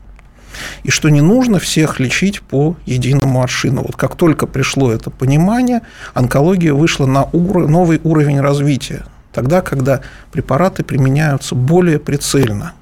И 0.84 0.92
что 0.92 1.10
не 1.10 1.22
нужно 1.22 1.60
всех 1.60 2.00
лечить 2.00 2.42
по 2.42 2.76
единому 2.86 3.42
аршину. 3.42 3.84
Вот 3.84 3.96
как 3.96 4.16
только 4.16 4.48
пришло 4.48 4.92
это 4.92 5.10
понимание, 5.10 5.82
онкология 6.14 6.74
вышла 6.74 7.06
на 7.06 7.28
новый 7.32 8.02
уровень 8.04 8.42
развития. 8.42 9.06
Тогда, 9.32 9.62
когда 9.62 10.02
препараты 10.32 10.84
применяются 10.84 11.54
более 11.54 12.00
прицельно. 12.00 12.74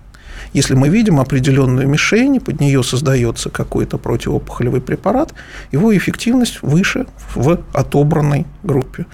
Если 0.55 0.73
мы 0.73 0.87
видим 0.87 1.19
определенную 1.19 1.85
мишень, 1.85 2.39
под 2.39 2.61
нее 2.61 2.81
создается 2.81 3.49
какой-то 3.49 3.97
противоопухолевый 3.97 4.79
препарат, 4.79 5.33
его 5.73 5.95
эффективность 5.97 6.61
выше 6.61 7.07
в 7.35 7.59
отобранной 7.73 8.45
группе. 8.63 9.05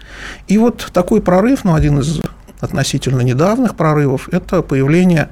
И 0.48 0.60
вот 0.60 0.92
такой 0.94 1.20
прорыв, 1.20 1.64
ну, 1.64 1.74
один 1.74 1.98
из 1.98 2.22
относительно 2.60 3.22
недавних 3.22 3.76
прорывов, 3.76 4.30
это 4.32 4.62
появление 4.62 5.30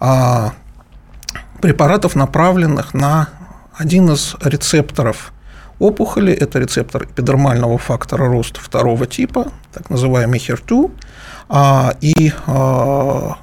а, 0.00 0.54
препаратов, 1.62 2.16
направленных 2.16 2.92
на 2.92 3.28
один 3.76 4.10
из 4.10 4.34
рецепторов 4.42 5.32
опухоли. 5.78 6.32
Это 6.32 6.58
рецептор 6.58 7.04
эпидермального 7.04 7.78
фактора 7.78 8.26
роста 8.26 8.58
второго 8.60 9.06
типа, 9.06 9.52
так 9.72 9.88
называемый 9.88 10.40
HER2. 10.40 10.90
А, 11.48 11.94
и 12.00 12.32
а, 12.48 13.36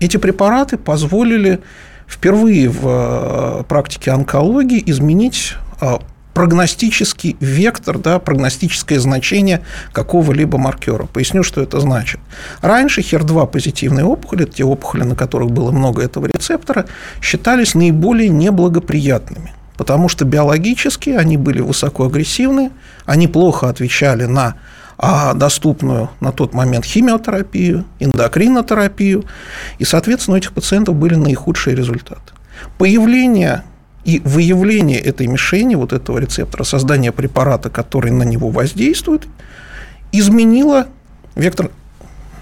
эти 0.00 0.16
препараты 0.16 0.76
позволили 0.76 1.60
впервые 2.06 2.68
в 2.68 3.60
э, 3.60 3.64
практике 3.64 4.10
онкологии 4.12 4.82
изменить 4.86 5.54
а, 5.80 6.00
прогностический 6.38 7.36
вектор, 7.40 7.98
да, 7.98 8.18
прогностическое 8.20 9.00
значение 9.00 9.62
какого-либо 9.92 10.56
маркера. 10.56 11.06
Поясню, 11.06 11.42
что 11.42 11.60
это 11.60 11.80
значит. 11.80 12.20
Раньше 12.62 13.00
HER2 13.00 13.48
позитивные 13.48 14.04
опухоли, 14.04 14.44
те 14.44 14.64
опухоли, 14.64 15.02
на 15.02 15.16
которых 15.16 15.50
было 15.50 15.72
много 15.72 16.00
этого 16.00 16.26
рецептора, 16.26 16.86
считались 17.20 17.74
наиболее 17.74 18.28
неблагоприятными 18.28 19.52
потому 19.76 20.08
что 20.08 20.24
биологически 20.24 21.10
они 21.10 21.36
были 21.36 21.60
высокоагрессивны, 21.60 22.72
они 23.06 23.28
плохо 23.28 23.68
отвечали 23.68 24.24
на 24.24 24.56
а 24.98 25.32
доступную 25.34 26.10
на 26.20 26.32
тот 26.32 26.54
момент 26.54 26.84
химиотерапию, 26.84 27.84
эндокринотерапию, 28.00 29.24
и, 29.78 29.84
соответственно, 29.84 30.34
у 30.34 30.38
этих 30.38 30.52
пациентов 30.52 30.96
были 30.96 31.14
наихудшие 31.14 31.76
результаты. 31.76 32.32
Появление 32.78 33.62
и 34.04 34.20
выявление 34.24 34.98
этой 34.98 35.28
мишени, 35.28 35.76
вот 35.76 35.92
этого 35.92 36.18
рецептора, 36.18 36.64
создание 36.64 37.12
препарата, 37.12 37.70
который 37.70 38.10
на 38.10 38.24
него 38.24 38.50
воздействует, 38.50 39.28
изменило 40.10 40.88
вектор 41.36 41.70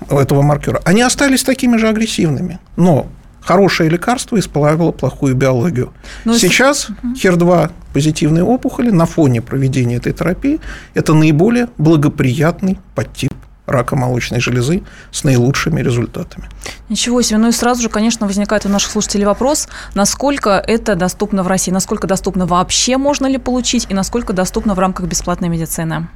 этого 0.08 0.42
маркера. 0.42 0.80
Они 0.84 1.02
остались 1.02 1.42
такими 1.42 1.76
же 1.76 1.88
агрессивными, 1.88 2.58
но 2.76 3.06
хорошее 3.47 3.88
лекарство 3.88 4.38
исправило 4.38 4.91
плохую 4.91 5.35
биологию. 5.37 5.93
Но 6.25 6.33
ну, 6.33 6.38
Сейчас 6.38 6.88
HER2 7.03 7.71
позитивные 7.93 8.43
опухоли 8.43 8.91
на 8.91 9.07
фоне 9.07 9.41
проведения 9.41 9.97
этой 9.97 10.12
терапии– 10.12 10.61
это 10.95 11.15
наиболее 11.15 11.69
благоприятный 11.79 12.79
подтип 12.95 13.33
рака 13.67 13.97
молочной 13.97 14.41
железы 14.41 14.83
с 15.11 15.25
наилучшими 15.25 15.81
результатами. 15.81 16.49
Ничего 16.88 17.23
себе. 17.23 17.38
Ну 17.38 17.49
и 17.49 17.53
сразу 17.53 17.83
же, 17.83 17.88
конечно, 17.88 18.26
возникает 18.26 18.67
у 18.67 18.69
наших 18.69 18.91
слушателей 18.91 19.26
вопрос, 19.26 19.69
насколько 19.95 20.50
это 20.50 20.95
доступно 20.95 21.43
в 21.43 21.49
России, 21.49 21.73
насколько 21.73 22.07
доступно 22.07 22.47
вообще 22.47 22.97
можно 22.97 23.26
ли 23.26 23.38
получить 23.38 23.87
и 23.88 23.95
насколько 23.95 24.33
доступно 24.33 24.75
в 24.75 24.79
рамках 24.79 25.07
бесплатной 25.07 25.49
медицины? 25.49 26.09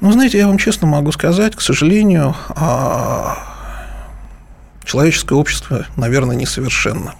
Ну, 0.00 0.12
знаете, 0.12 0.38
я 0.38 0.46
вам 0.46 0.58
честно 0.58 0.86
могу 0.86 1.12
сказать, 1.12 1.56
к 1.56 1.60
сожалению, 1.60 2.34
а, 2.50 3.57
человеческое 4.88 5.34
общество, 5.36 5.86
наверное, 5.96 6.34
несовершенно. 6.34 7.14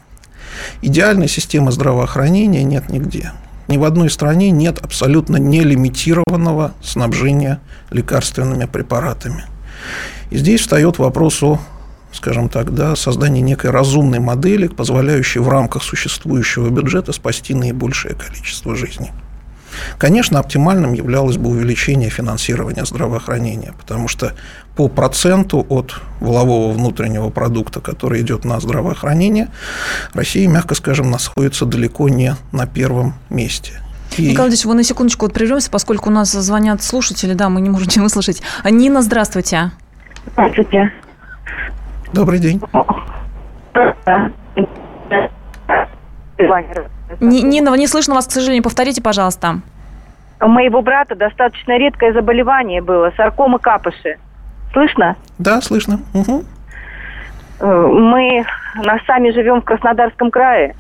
Идеальной 0.81 1.29
системы 1.29 1.71
здравоохранения 1.71 2.65
нет 2.65 2.89
нигде. 2.89 3.33
Ни 3.69 3.77
в 3.77 3.85
одной 3.85 4.09
стране 4.09 4.51
нет 4.51 4.79
абсолютно 4.83 5.37
нелимитированного 5.37 6.73
снабжения 6.83 7.61
лекарственными 7.91 8.65
препаратами. 8.65 9.45
И 10.31 10.39
здесь 10.39 10.63
встает 10.63 10.99
вопрос 10.99 11.43
о 11.43 11.61
скажем 12.11 12.49
так, 12.49 12.75
да, 12.75 12.97
создании 12.97 13.43
некой 13.43 13.71
разумной 13.71 14.19
модели, 14.19 14.67
позволяющей 14.67 15.41
в 15.41 15.49
рамках 15.49 15.83
существующего 15.83 16.71
бюджета 16.71 17.13
спасти 17.13 17.55
наибольшее 17.55 18.15
количество 18.15 18.75
жизней. 18.75 19.11
Конечно, 19.99 20.39
оптимальным 20.39 20.93
являлось 20.93 21.37
бы 21.37 21.51
увеличение 21.51 22.11
финансирования 22.11 22.85
здравоохранения, 22.85 23.73
потому 23.79 24.09
что 24.09 24.35
по 24.77 24.89
проценту 24.89 25.67
от 25.69 26.01
волового 26.21 26.73
внутреннего 26.73 27.31
продукта, 27.31 27.81
который 27.81 28.21
идет 28.23 28.45
на 28.45 28.61
здравоохранение, 28.61 29.49
Россия, 30.15 30.49
мягко 30.49 30.75
скажем, 30.75 31.11
находится 31.11 31.67
далеко 31.67 32.09
не 32.09 32.37
на 32.53 32.67
первом 32.67 33.15
месте. 33.31 33.81
И... 34.17 34.31
Николай 34.31 34.51
Ильич, 34.51 34.65
вы 34.65 34.75
на 34.75 34.85
секундочку 34.85 35.27
вот 35.27 35.35
прервемся, 35.35 35.71
поскольку 35.71 36.11
у 36.11 36.13
нас 36.13 36.31
звонят 36.31 36.83
слушатели, 36.83 37.35
да, 37.35 37.49
мы 37.49 37.61
не 37.61 37.71
можем 37.71 37.89
не 37.97 38.03
услышать. 38.03 38.43
Нина, 38.65 39.03
здравствуйте. 39.03 39.73
Здравствуйте. 40.33 40.93
Добрый 42.13 42.39
день. 42.39 42.61
Нина, 47.21 47.75
не 47.77 47.87
слышно 47.87 48.15
вас, 48.15 48.27
к 48.27 48.31
сожалению. 48.31 48.63
Повторите, 48.63 49.03
пожалуйста. 49.03 49.61
У 50.41 50.47
моего 50.47 50.83
брата 50.83 51.15
достаточно 51.15 51.77
редкое 51.79 52.13
заболевание 52.13 52.81
было, 52.81 53.13
саркома 53.17 53.59
капыши. 53.59 54.19
Слышно? 54.73 55.17
Да, 55.39 55.61
слышно. 55.61 56.01
Угу. 56.15 56.45
Мы 57.61 58.45
нас 58.77 59.01
сами 59.07 59.31
живем 59.31 59.61
в 59.61 59.65
Краснодарском 59.65 60.31
крае. 60.31 60.77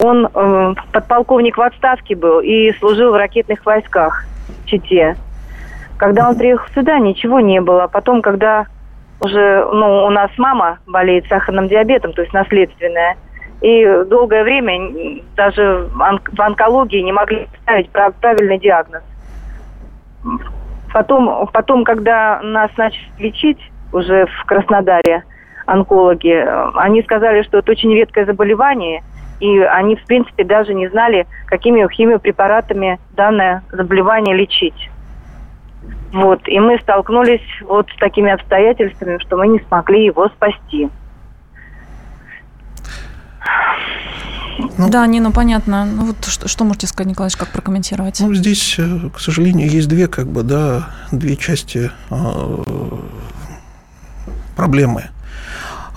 Он 0.00 0.28
э, 0.32 0.74
подполковник 0.92 1.56
в 1.56 1.62
отставке 1.62 2.16
был 2.16 2.40
и 2.40 2.72
служил 2.78 3.12
в 3.12 3.16
ракетных 3.16 3.64
войсках 3.64 4.24
в 4.48 4.66
Чите. 4.66 5.16
Когда 5.96 6.28
он 6.28 6.36
приехал 6.36 6.66
сюда, 6.74 6.98
ничего 6.98 7.40
не 7.40 7.60
было. 7.60 7.86
Потом, 7.86 8.22
когда 8.22 8.66
уже, 9.20 9.66
ну, 9.72 10.06
у 10.06 10.10
нас 10.10 10.30
мама 10.38 10.78
болеет 10.86 11.26
сахарным 11.26 11.68
диабетом, 11.68 12.12
то 12.12 12.22
есть 12.22 12.32
наследственная, 12.32 13.16
и 13.60 14.04
долгое 14.04 14.44
время 14.44 15.22
даже 15.36 15.88
в 15.92 16.40
онкологии 16.40 17.00
не 17.00 17.12
могли 17.12 17.48
ставить 17.62 17.90
правильный 17.90 18.58
диагноз. 18.58 19.02
Потом, 20.92 21.48
потом, 21.52 21.84
когда 21.84 22.40
нас 22.42 22.70
начали 22.76 23.08
лечить 23.18 23.58
уже 23.92 24.26
в 24.26 24.44
Краснодаре 24.46 25.24
онкологи, 25.66 26.46
они 26.76 27.02
сказали, 27.02 27.42
что 27.42 27.58
это 27.58 27.72
очень 27.72 27.92
редкое 27.92 28.24
заболевание, 28.24 29.02
и 29.40 29.58
они, 29.60 29.96
в 29.96 30.04
принципе, 30.06 30.44
даже 30.44 30.74
не 30.74 30.88
знали, 30.88 31.26
какими 31.46 31.86
химиопрепаратами 31.92 32.98
данное 33.10 33.62
заболевание 33.70 34.34
лечить. 34.34 34.90
Вот, 36.12 36.40
и 36.48 36.58
мы 36.58 36.78
столкнулись 36.78 37.42
вот 37.62 37.88
с 37.90 37.96
такими 37.96 38.32
обстоятельствами, 38.32 39.18
что 39.18 39.36
мы 39.36 39.48
не 39.48 39.58
смогли 39.60 40.06
его 40.06 40.28
спасти. 40.28 40.88
Ну, 44.76 44.88
да, 44.88 45.06
не, 45.06 45.20
ну 45.20 45.32
понятно. 45.32 45.84
Ну 45.84 46.06
вот 46.06 46.24
что, 46.26 46.48
что 46.48 46.64
можете 46.64 46.86
сказать, 46.86 47.10
Николаевич, 47.10 47.36
как 47.36 47.48
прокомментировать? 47.48 48.20
Ну, 48.20 48.34
здесь, 48.34 48.76
э, 48.78 49.10
к 49.14 49.20
сожалению, 49.20 49.70
есть 49.70 49.88
две, 49.88 50.08
как 50.08 50.26
бы, 50.26 50.42
да, 50.42 50.90
две 51.12 51.36
части 51.36 51.90
э, 52.10 52.64
проблемы. 54.56 55.04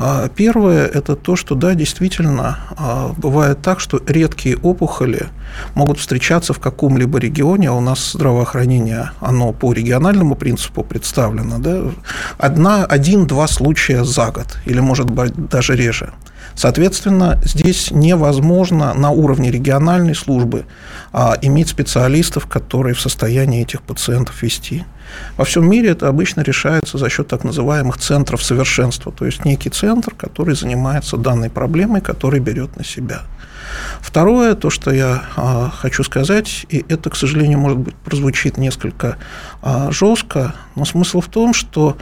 А 0.03 0.29
первое– 0.29 0.87
это 0.93 1.15
то, 1.15 1.35
что, 1.35 1.53
да, 1.53 1.75
действительно, 1.75 2.57
а, 2.75 3.13
бывает 3.17 3.61
так, 3.61 3.79
что 3.79 4.01
редкие 4.07 4.57
опухоли 4.57 5.27
могут 5.75 5.99
встречаться 5.99 6.53
в 6.53 6.59
каком-либо 6.59 7.19
регионе, 7.19 7.69
а 7.69 7.73
у 7.73 7.81
нас 7.81 8.13
здравоохранение, 8.13 9.11
оно 9.19 9.51
по 9.53 9.73
региональному 9.73 10.33
принципу 10.33 10.83
представлено, 10.83 11.59
да, 11.59 11.83
одна, 12.39 12.83
один-два 12.85 13.47
случая 13.47 14.03
за 14.03 14.31
год, 14.31 14.57
или, 14.65 14.79
может 14.79 15.07
быть, 15.07 15.35
даже 15.35 15.75
реже. 15.75 16.13
Соответственно, 16.55 17.39
здесь 17.43 17.91
невозможно 17.91 18.93
на 18.93 19.11
уровне 19.11 19.51
региональной 19.51 20.15
службы 20.15 20.65
а, 21.13 21.37
иметь 21.41 21.69
специалистов, 21.69 22.47
которые 22.47 22.93
в 22.93 23.01
состоянии 23.01 23.61
этих 23.61 23.81
пациентов 23.81 24.41
вести. 24.41 24.85
Во 25.37 25.45
всем 25.45 25.69
мире 25.69 25.89
это 25.89 26.07
обычно 26.07 26.41
решается 26.41 26.97
за 26.97 27.09
счет 27.09 27.27
так 27.27 27.43
называемых 27.43 27.97
центров 27.97 28.43
совершенства, 28.43 29.11
то 29.11 29.25
есть 29.25 29.45
некий 29.45 29.69
центр, 29.69 30.13
который 30.15 30.55
занимается 30.55 31.17
данной 31.17 31.49
проблемой, 31.49 32.01
который 32.01 32.39
берет 32.39 32.77
на 32.77 32.83
себя. 32.83 33.21
Второе, 34.01 34.55
то, 34.55 34.69
что 34.69 34.91
я 34.91 35.23
а, 35.35 35.69
хочу 35.69 36.03
сказать, 36.03 36.65
и 36.69 36.83
это, 36.89 37.09
к 37.09 37.15
сожалению, 37.15 37.59
может 37.59 37.77
быть, 37.77 37.95
прозвучит 37.95 38.57
несколько 38.57 39.17
а, 39.61 39.91
жестко, 39.91 40.55
но 40.75 40.85
смысл 40.85 41.21
в 41.21 41.27
том, 41.27 41.53
что 41.53 41.97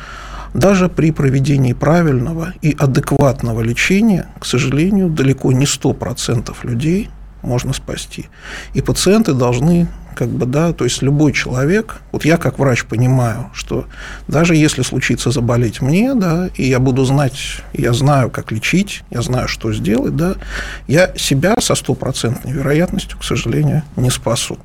даже 0.53 0.89
при 0.89 1.11
проведении 1.11 1.73
правильного 1.73 2.53
и 2.61 2.75
адекватного 2.77 3.61
лечения, 3.61 4.27
к 4.39 4.45
сожалению, 4.45 5.09
далеко 5.09 5.51
не 5.51 5.65
100% 5.65 6.55
людей 6.63 7.09
можно 7.41 7.73
спасти. 7.73 8.27
И 8.73 8.81
пациенты 8.81 9.33
должны 9.33 9.87
как 10.19 10.27
бы, 10.27 10.45
да, 10.45 10.73
то 10.73 10.83
есть 10.83 11.01
любой 11.01 11.31
человек, 11.31 12.01
вот 12.11 12.25
я 12.25 12.35
как 12.35 12.59
врач 12.59 12.83
понимаю, 12.83 13.49
что 13.53 13.85
даже 14.27 14.53
если 14.53 14.81
случится 14.81 15.31
заболеть 15.31 15.81
мне, 15.81 16.13
да, 16.13 16.49
и 16.55 16.67
я 16.67 16.79
буду 16.79 17.05
знать, 17.05 17.61
я 17.71 17.93
знаю, 17.93 18.29
как 18.29 18.51
лечить, 18.51 19.03
я 19.11 19.21
знаю, 19.21 19.47
что 19.47 19.71
сделать, 19.71 20.17
да, 20.17 20.35
я 20.87 21.13
себя 21.15 21.55
со 21.61 21.73
стопроцентной 21.73 22.51
вероятностью, 22.51 23.17
к 23.17 23.23
сожалению, 23.23 23.83
не 23.95 24.09
спасу. 24.09 24.57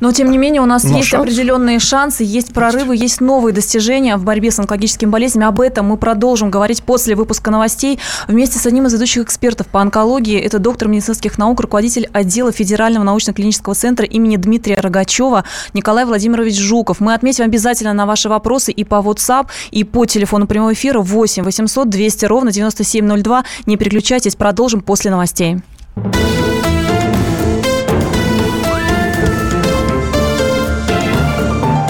Но, 0.00 0.12
тем 0.12 0.30
не 0.30 0.38
менее, 0.38 0.62
у 0.62 0.66
нас 0.66 0.84
Но 0.84 0.96
есть 0.96 1.08
шанс 1.08 1.22
определенные 1.22 1.78
шансы, 1.78 2.24
есть 2.24 2.52
прорывы, 2.52 2.96
есть 2.96 3.20
новые 3.20 3.52
достижения 3.52 4.16
в 4.16 4.24
борьбе 4.24 4.50
с 4.50 4.58
онкологическими 4.58 5.10
болезнями. 5.10 5.46
Об 5.46 5.60
этом 5.60 5.86
мы 5.86 5.96
продолжим 5.96 6.50
говорить 6.50 6.82
после 6.82 7.14
выпуска 7.14 7.50
новостей 7.50 7.98
вместе 8.28 8.58
с 8.58 8.66
одним 8.66 8.86
из 8.86 8.92
ведущих 8.92 9.24
экспертов 9.24 9.66
по 9.66 9.80
онкологии. 9.80 10.38
Это 10.38 10.58
доктор 10.58 10.88
медицинских 10.88 11.38
наук, 11.38 11.60
руководитель 11.60 12.08
отдела 12.12 12.52
Федерального 12.52 13.04
научно-клинического 13.04 13.74
центра 13.74 14.06
имени 14.06 14.36
Дмитрия 14.36 14.76
Рогачева 14.86 15.44
Николай 15.74 16.04
Владимирович 16.04 16.58
Жуков. 16.58 17.00
Мы 17.00 17.14
отметим 17.14 17.44
обязательно 17.44 17.92
на 17.92 18.06
ваши 18.06 18.28
вопросы 18.28 18.72
и 18.72 18.84
по 18.84 18.96
WhatsApp, 18.96 19.48
и 19.70 19.84
по 19.84 20.06
телефону 20.06 20.46
прямого 20.46 20.72
эфира 20.72 21.00
8 21.00 21.42
800 21.42 21.88
200 21.88 22.24
ровно 22.26 22.52
9702. 22.52 23.44
Не 23.66 23.76
переключайтесь, 23.76 24.36
продолжим 24.36 24.80
после 24.80 25.10
новостей. 25.10 25.58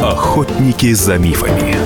Охотники 0.03 0.93
за 0.93 1.19
мифами. 1.19 1.86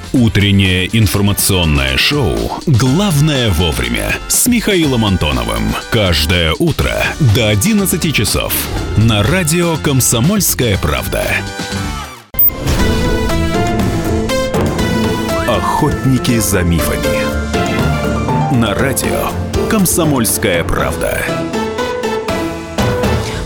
Утреннее 0.13 0.89
информационное 0.91 1.95
шоу 1.95 2.35
«Главное 2.65 3.49
вовремя» 3.49 4.13
с 4.27 4.45
Михаилом 4.45 5.05
Антоновым. 5.05 5.73
Каждое 5.89 6.53
утро 6.59 6.91
до 7.33 7.47
11 7.47 8.13
часов 8.13 8.53
на 8.97 9.23
радио 9.23 9.77
«Комсомольская 9.77 10.77
правда». 10.77 11.23
Охотники 15.47 16.39
за 16.39 16.63
мифами. 16.63 18.59
На 18.59 18.73
радио 18.73 19.29
«Комсомольская 19.69 20.65
правда». 20.65 21.40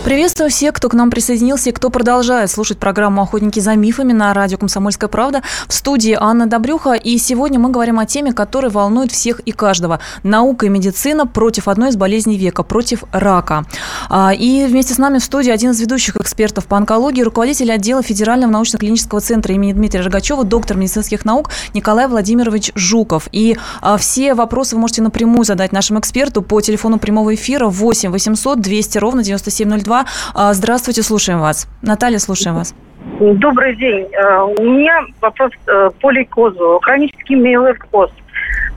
Приветствую 0.06 0.52
всех, 0.52 0.76
кто 0.76 0.88
к 0.88 0.94
нам 0.94 1.10
присоединился 1.10 1.72
и 1.72 1.74
кто 1.74 1.90
продолжает 1.90 2.52
слушать 2.52 2.78
программу 2.78 3.24
«Охотники 3.24 3.60
за 3.60 3.74
мифами» 3.74 4.14
на 4.14 4.36
радио 4.36 4.60
«Комсомольская 4.60 5.10
правда». 5.10 5.42
В 5.68 5.74
студии 5.74 6.16
Анна 6.18 6.46
Добрюха. 6.46 6.94
И 6.94 7.18
сегодня 7.18 7.58
мы 7.58 7.72
говорим 7.72 7.98
о 7.98 8.06
теме, 8.06 8.32
которая 8.32 8.70
волнует 8.70 9.12
всех 9.12 9.40
и 9.40 9.52
каждого. 9.52 10.00
Наука 10.22 10.68
и 10.68 10.70
медицина 10.70 11.26
против 11.26 11.68
одной 11.68 11.90
из 11.90 11.96
болезней 11.96 12.38
века, 12.38 12.62
против 12.62 13.04
рака. 13.12 13.66
А, 14.08 14.32
И 14.32 14.68
вместе 14.68 14.94
с 14.94 15.00
нами 15.00 15.18
в 15.18 15.24
студии 15.24 15.50
один 15.50 15.72
из 15.72 15.82
ведущих 15.82 16.18
экспертов 16.18 16.68
по 16.68 16.78
онкологии, 16.78 17.24
руководитель 17.24 17.72
отдела 17.72 18.04
Федерального 18.04 18.52
научно-клинического 18.52 19.22
центра 19.22 19.56
имени 19.56 19.74
Дмитрия 19.74 20.02
Рогачева, 20.02 20.44
доктор 20.44 20.78
медицинских 20.78 21.26
наук 21.26 21.50
Николай 21.74 22.08
Владимирович 22.08 22.72
Жуков. 22.76 23.28
И 23.32 23.58
а, 23.82 23.98
все 23.98 24.36
вопросы 24.36 24.76
вы 24.76 24.82
можете 24.82 25.02
напрямую 25.02 25.46
задать 25.46 25.72
нашему 25.72 26.00
эксперту 26.00 26.44
по 26.44 26.62
телефону 26.62 27.00
прямого 27.00 27.34
эфира 27.34 27.66
8 27.66 28.12
800 28.12 28.62
200 28.62 28.98
ровно 29.00 29.24
9702. 29.24 29.95
А, 30.34 30.54
Здравствуйте, 30.54 31.04
слушаем 31.04 31.40
вас. 31.40 31.68
Наталья, 31.82 32.20
слушаем 32.20 32.56
вас. 32.56 32.74
Добрый 33.20 33.76
день. 33.76 34.08
Э, 34.12 34.42
У 34.42 34.64
меня 34.64 35.02
вопрос 35.22 35.52
э, 35.68 35.90
по 36.02 36.12
лейкозу, 36.12 36.80
хронический 36.82 37.36
миелоидоз. 37.36 38.12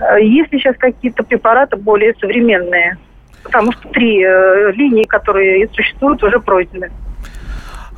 Э, 0.01 0.23
Есть 0.23 0.53
ли 0.53 0.59
сейчас 0.61 0.77
какие-то 0.79 1.23
препараты 1.25 1.77
более 1.77 2.15
современные? 2.21 2.99
Потому 3.43 3.73
что 3.73 3.89
три 3.89 4.23
э, 4.23 4.73
линии, 4.73 5.05
которые 5.05 5.69
существуют, 5.75 6.23
уже 6.23 6.39
пройдены. 6.39 6.91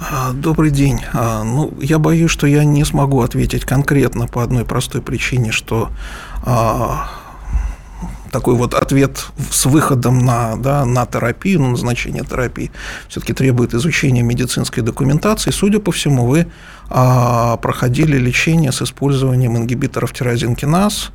А, 0.00 0.32
Добрый 0.32 0.70
день. 0.70 1.00
А, 1.12 1.42
Ну, 1.44 1.72
я 1.80 1.98
боюсь, 1.98 2.30
что 2.30 2.46
я 2.46 2.64
не 2.64 2.84
смогу 2.84 3.20
ответить 3.20 3.64
конкретно 3.64 4.26
по 4.26 4.42
одной 4.42 4.64
простой 4.64 5.02
причине, 5.02 5.50
что 5.52 5.88
а, 6.46 7.08
такой 8.30 8.54
вот 8.54 8.74
ответ 8.74 9.26
с 9.50 9.66
выходом 9.66 10.18
на, 10.18 10.56
да, 10.56 10.84
на 10.84 11.06
терапию, 11.06 11.60
на 11.60 11.70
назначение 11.70 12.24
терапии, 12.24 12.70
все-таки 13.08 13.32
требует 13.32 13.74
изучения 13.74 14.22
медицинской 14.22 14.82
документации. 14.82 15.50
Судя 15.50 15.80
по 15.80 15.92
всему, 15.92 16.26
вы 16.26 16.46
а, 16.88 17.56
проходили 17.56 18.16
лечение 18.18 18.72
с 18.72 18.82
использованием 18.82 19.56
ингибиторов 19.56 20.12
тирозинкиназ, 20.12 21.10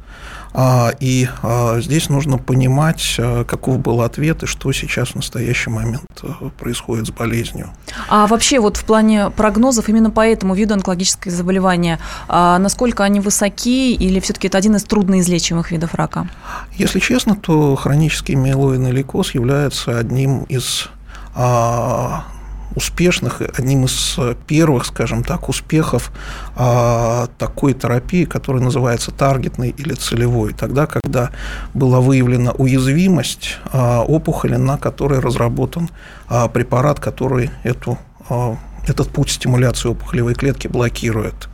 и 1.00 1.28
а, 1.44 1.80
здесь 1.82 2.10
нужно 2.10 2.38
понимать, 2.38 3.16
а, 3.20 3.44
каков 3.44 3.80
был 3.80 4.02
ответ 4.02 4.44
и 4.44 4.46
что 4.46 4.72
сейчас 4.72 5.10
в 5.10 5.16
настоящий 5.16 5.70
момент 5.70 6.06
а, 6.24 6.50
происходит 6.58 7.08
с 7.08 7.12
болезнью. 7.12 7.72
А 8.08 8.26
вообще 8.28 8.60
вот 8.60 8.78
в 8.78 8.86
плане 8.86 9.32
прогнозов 9.32 9.90
именно 9.90 10.12
по 10.12 10.26
этому 10.26 10.56
виду 10.56 10.74
онкологического 10.74 11.34
заболевания, 11.34 12.00
а, 12.28 12.58
насколько 12.60 13.04
они 13.04 13.20
высоки 13.20 13.94
или 13.94 14.20
все-таки 14.20 14.48
это 14.48 14.58
один 14.58 14.76
из 14.76 14.84
трудноизлечимых 14.84 15.72
видов 15.72 15.94
рака? 15.94 16.28
Если 16.76 17.00
честно, 17.00 17.36
то 17.36 17.76
хронический 17.76 18.36
миелоидный 18.36 18.92
лейкоз 18.92 19.36
является 19.36 19.98
одним 19.98 20.44
из 20.44 20.90
а, 21.36 22.26
успешных, 22.76 23.42
одним 23.42 23.86
из 23.86 24.18
первых, 24.48 24.86
скажем 24.86 25.24
так, 25.24 25.50
успехов 25.50 26.12
а, 26.56 27.28
такой 27.38 27.74
терапии, 27.74 28.26
которая 28.26 28.64
называется 28.64 29.12
таргетной 29.12 29.70
или 29.70 29.94
целевой. 29.94 30.54
Тогда, 30.54 30.86
когда 30.86 31.32
была 31.74 32.00
выявлена 32.02 32.52
уязвимость 32.52 33.58
а, 33.72 34.04
опухоли, 34.04 34.56
на 34.56 34.78
которой 34.78 35.20
разработан 35.20 35.90
а, 36.28 36.48
препарат, 36.48 37.00
который 37.00 37.52
эту, 37.64 37.98
а, 38.30 38.58
этот 38.88 39.10
путь 39.10 39.30
стимуляции 39.30 39.90
опухолевой 39.90 40.34
клетки 40.34 40.68
блокирует. 40.68 41.50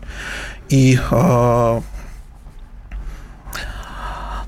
И 0.70 0.98
а, 1.12 1.82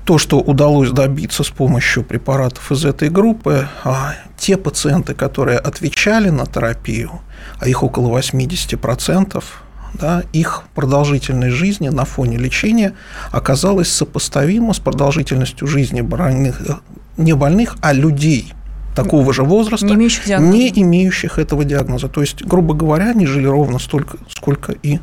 то, 0.04 0.18
что 0.18 0.38
удалось 0.38 0.90
добиться 0.90 1.42
с 1.42 1.48
помощью 1.48 2.04
препаратов 2.04 2.70
из 2.70 2.84
этой 2.84 3.08
группы, 3.08 3.68
а, 3.84 4.14
те 4.38 4.56
пациенты, 4.56 5.14
которые 5.14 5.58
отвечали 5.58 6.28
на 6.28 6.46
терапию, 6.46 7.10
а 7.58 7.68
их 7.68 7.82
около 7.82 8.08
80%, 8.08 9.42
да, 9.94 10.24
их 10.32 10.64
продолжительность 10.74 11.56
жизни 11.56 11.88
на 11.88 12.04
фоне 12.04 12.36
лечения 12.36 12.94
оказалась 13.30 13.90
сопоставима 13.90 14.74
с 14.74 14.78
продолжительностью 14.78 15.66
жизни 15.66 16.00
больных, 16.00 16.60
не 17.16 17.32
больных, 17.34 17.76
а 17.80 17.92
людей 17.92 18.52
такого 18.94 19.32
же 19.32 19.42
возраста, 19.42 19.86
Не 19.86 19.94
имеющих 19.94 20.26
диагноза. 20.26 20.52
не 20.52 20.68
имеющих 20.82 21.38
этого 21.38 21.64
диагноза. 21.64 22.08
То 22.08 22.20
есть, 22.20 22.44
грубо 22.44 22.74
говоря, 22.74 23.10
они 23.10 23.26
жили 23.26 23.46
ровно 23.46 23.78
столько, 23.78 24.18
сколько 24.28 24.72
и 24.72 25.00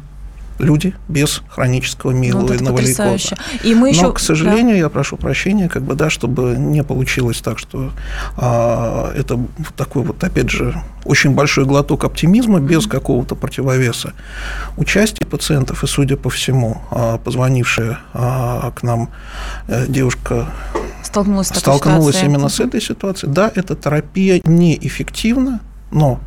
люди 0.62 0.93
без 1.08 1.41
хронического 1.50 2.12
Ну, 2.12 2.17
миелоидного 2.17 2.78
потрясающе. 2.78 3.36
лейкоза. 3.36 3.67
И 3.67 3.76
мы 3.76 3.89
еще... 3.89 4.04
Но, 4.04 4.13
к 4.13 4.19
сожалению, 4.19 4.78
я 4.78 4.89
прошу 4.89 5.17
прощения, 5.17 5.69
как 5.69 5.84
бы, 5.84 5.95
да, 5.95 6.10
чтобы 6.10 6.56
не 6.58 6.84
получилось 6.84 7.41
так, 7.41 7.60
что 7.60 7.91
а, 8.38 9.12
это 9.15 9.39
такой 9.76 10.04
вот, 10.04 10.24
опять 10.24 10.50
же, 10.50 10.76
очень 11.04 11.32
большой 11.32 11.65
глоток 11.65 12.04
оптимизма 12.04 12.60
без 12.60 12.88
какого-то 12.88 13.36
противовеса. 13.36 14.13
Участие 14.78 15.28
пациентов, 15.28 15.84
и, 15.84 15.88
судя 15.88 16.17
по 16.17 16.30
всему, 16.30 16.82
а, 16.91 17.17
позвонившая 17.17 18.00
а, 18.13 18.71
к 18.71 18.84
нам 18.84 19.10
э, 19.67 19.86
девушка 19.88 20.47
да, 20.74 20.82
столкнулась, 21.04 21.47
столкнулась 21.47 22.15
ситуацией. 22.15 22.26
именно 22.26 22.50
с 22.50 22.60
этой 22.60 22.82
ситуацией. 22.82 23.32
Да, 23.32 23.52
эта 23.54 23.76
терапия 23.76 24.41
неэффективна, 24.45 25.60
но 25.91 26.19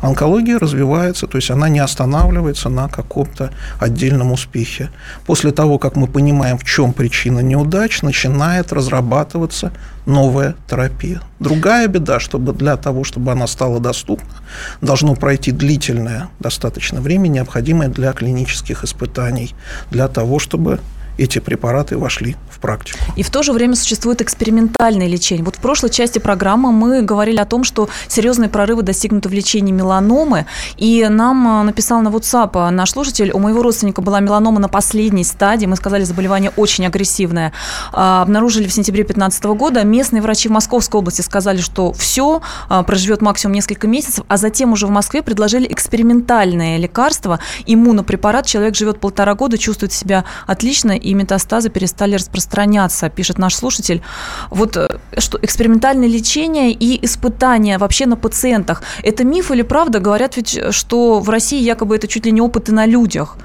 онкология 0.00 0.58
развивается, 0.58 1.26
то 1.26 1.36
есть 1.36 1.50
она 1.50 1.68
не 1.68 1.78
останавливается 1.78 2.68
на 2.68 2.88
каком-то 2.88 3.50
отдельном 3.78 4.32
успехе. 4.32 4.90
После 5.26 5.52
того, 5.52 5.78
как 5.78 5.96
мы 5.96 6.06
понимаем, 6.06 6.58
в 6.58 6.64
чем 6.64 6.92
причина 6.92 7.40
неудач, 7.40 8.02
начинает 8.02 8.72
разрабатываться 8.72 9.72
новая 10.06 10.54
терапия. 10.68 11.20
Другая 11.38 11.86
беда, 11.86 12.18
чтобы 12.18 12.52
для 12.52 12.76
того, 12.76 13.04
чтобы 13.04 13.32
она 13.32 13.46
стала 13.46 13.80
доступна, 13.80 14.34
должно 14.80 15.14
пройти 15.14 15.52
длительное 15.52 16.28
достаточно 16.40 17.00
время, 17.00 17.28
необходимое 17.28 17.88
для 17.88 18.12
клинических 18.12 18.84
испытаний, 18.84 19.54
для 19.90 20.08
того, 20.08 20.38
чтобы 20.38 20.80
эти 21.18 21.40
препараты 21.40 21.98
вошли 21.98 22.36
в 22.50 22.60
практику. 22.60 22.98
И 23.16 23.22
в 23.22 23.30
то 23.30 23.42
же 23.42 23.52
время 23.52 23.74
существует 23.74 24.22
экспериментальное 24.22 25.06
лечение. 25.06 25.44
Вот 25.44 25.56
в 25.56 25.58
прошлой 25.58 25.90
части 25.90 26.18
программы 26.18 26.72
мы 26.72 27.02
говорили 27.02 27.38
о 27.38 27.44
том, 27.44 27.64
что 27.64 27.88
серьезные 28.06 28.48
прорывы 28.48 28.82
достигнуты 28.82 29.28
в 29.28 29.32
лечении 29.32 29.72
меланомы. 29.72 30.46
И 30.76 31.06
нам 31.08 31.66
написал 31.66 32.00
на 32.00 32.08
WhatsApp 32.08 32.70
наш 32.70 32.92
слушатель, 32.92 33.30
у 33.32 33.38
моего 33.38 33.62
родственника 33.62 34.00
была 34.00 34.20
меланома 34.20 34.60
на 34.60 34.68
последней 34.68 35.24
стадии. 35.24 35.66
Мы 35.66 35.76
сказали, 35.76 36.04
заболевание 36.04 36.52
очень 36.56 36.86
агрессивное. 36.86 37.52
Обнаружили 37.92 38.68
в 38.68 38.72
сентябре 38.72 39.02
2015 39.02 39.44
года. 39.44 39.84
Местные 39.84 40.22
врачи 40.22 40.48
в 40.48 40.52
Московской 40.52 41.00
области 41.00 41.22
сказали, 41.22 41.60
что 41.60 41.92
все, 41.92 42.42
проживет 42.86 43.22
максимум 43.22 43.54
несколько 43.54 43.88
месяцев, 43.88 44.24
а 44.28 44.36
затем 44.36 44.72
уже 44.72 44.86
в 44.86 44.90
Москве 44.90 45.22
предложили 45.22 45.66
экспериментальное 45.70 46.76
лекарство, 46.76 47.40
иммунопрепарат. 47.66 48.46
Человек 48.46 48.76
живет 48.76 49.00
полтора 49.00 49.34
года, 49.34 49.58
чувствует 49.58 49.92
себя 49.92 50.24
отлично, 50.46 50.92
и 51.08 51.14
метастазы 51.14 51.70
перестали 51.70 52.16
распространяться, 52.16 53.08
пишет 53.08 53.38
наш 53.38 53.54
слушатель. 53.54 54.02
Вот 54.50 54.76
э, 54.76 54.98
что 55.16 55.38
экспериментальное 55.40 56.08
лечение 56.08 56.72
и 56.72 57.04
испытания 57.04 57.78
вообще 57.78 58.06
на 58.06 58.16
пациентах. 58.16 58.82
Это 59.02 59.24
миф 59.24 59.50
или 59.50 59.62
правда? 59.62 60.00
Говорят 60.00 60.36
ведь, 60.36 60.60
что 60.70 61.20
в 61.20 61.30
России 61.30 61.62
якобы 61.62 61.96
это 61.96 62.06
чуть 62.08 62.26
ли 62.26 62.32
не 62.32 62.42
опыты 62.42 62.72
на 62.72 62.86
людях. 62.86 63.36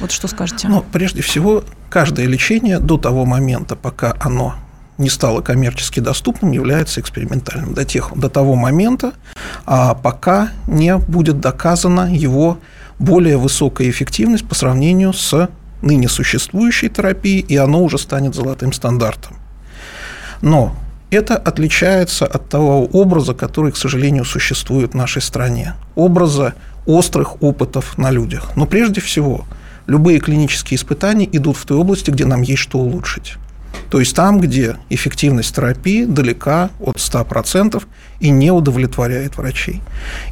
Вот 0.00 0.12
что 0.12 0.28
скажете? 0.28 0.68
Ну, 0.68 0.84
прежде 0.92 1.22
всего, 1.22 1.64
каждое 1.88 2.26
лечение 2.26 2.78
до 2.78 2.98
того 2.98 3.24
момента, 3.24 3.76
пока 3.76 4.14
оно 4.20 4.54
не 4.98 5.08
стало 5.08 5.40
коммерчески 5.40 6.00
доступным, 6.00 6.52
является 6.52 7.00
экспериментальным 7.00 7.72
до, 7.72 7.84
тех, 7.84 8.12
до 8.14 8.28
того 8.28 8.56
момента, 8.56 9.12
а, 9.64 9.94
пока 9.94 10.50
не 10.66 10.96
будет 10.98 11.40
доказана 11.40 12.14
его 12.14 12.58
более 12.98 13.36
высокая 13.36 13.88
эффективность 13.88 14.46
по 14.46 14.54
сравнению 14.54 15.12
с 15.12 15.48
ныне 15.82 16.08
существующей 16.08 16.88
терапией, 16.88 17.40
и 17.40 17.56
оно 17.56 17.82
уже 17.82 17.98
станет 17.98 18.34
золотым 18.34 18.72
стандартом. 18.72 19.36
Но 20.42 20.76
это 21.10 21.36
отличается 21.36 22.26
от 22.26 22.48
того 22.48 22.84
образа, 22.86 23.34
который, 23.34 23.72
к 23.72 23.76
сожалению, 23.76 24.24
существует 24.24 24.92
в 24.92 24.96
нашей 24.96 25.22
стране. 25.22 25.74
Образа 25.94 26.54
острых 26.86 27.42
опытов 27.42 27.98
на 27.98 28.10
людях. 28.10 28.52
Но 28.56 28.66
прежде 28.66 29.00
всего, 29.00 29.44
любые 29.86 30.18
клинические 30.20 30.76
испытания 30.76 31.28
идут 31.30 31.56
в 31.56 31.64
той 31.64 31.78
области, 31.78 32.10
где 32.10 32.24
нам 32.24 32.42
есть 32.42 32.62
что 32.62 32.78
улучшить. 32.78 33.34
То 33.90 34.00
есть 34.00 34.16
там, 34.16 34.40
где 34.40 34.76
эффективность 34.90 35.54
терапии 35.54 36.04
далека 36.04 36.70
от 36.80 36.96
100% 36.96 37.82
и 38.20 38.30
не 38.30 38.50
удовлетворяет 38.50 39.36
врачей. 39.36 39.82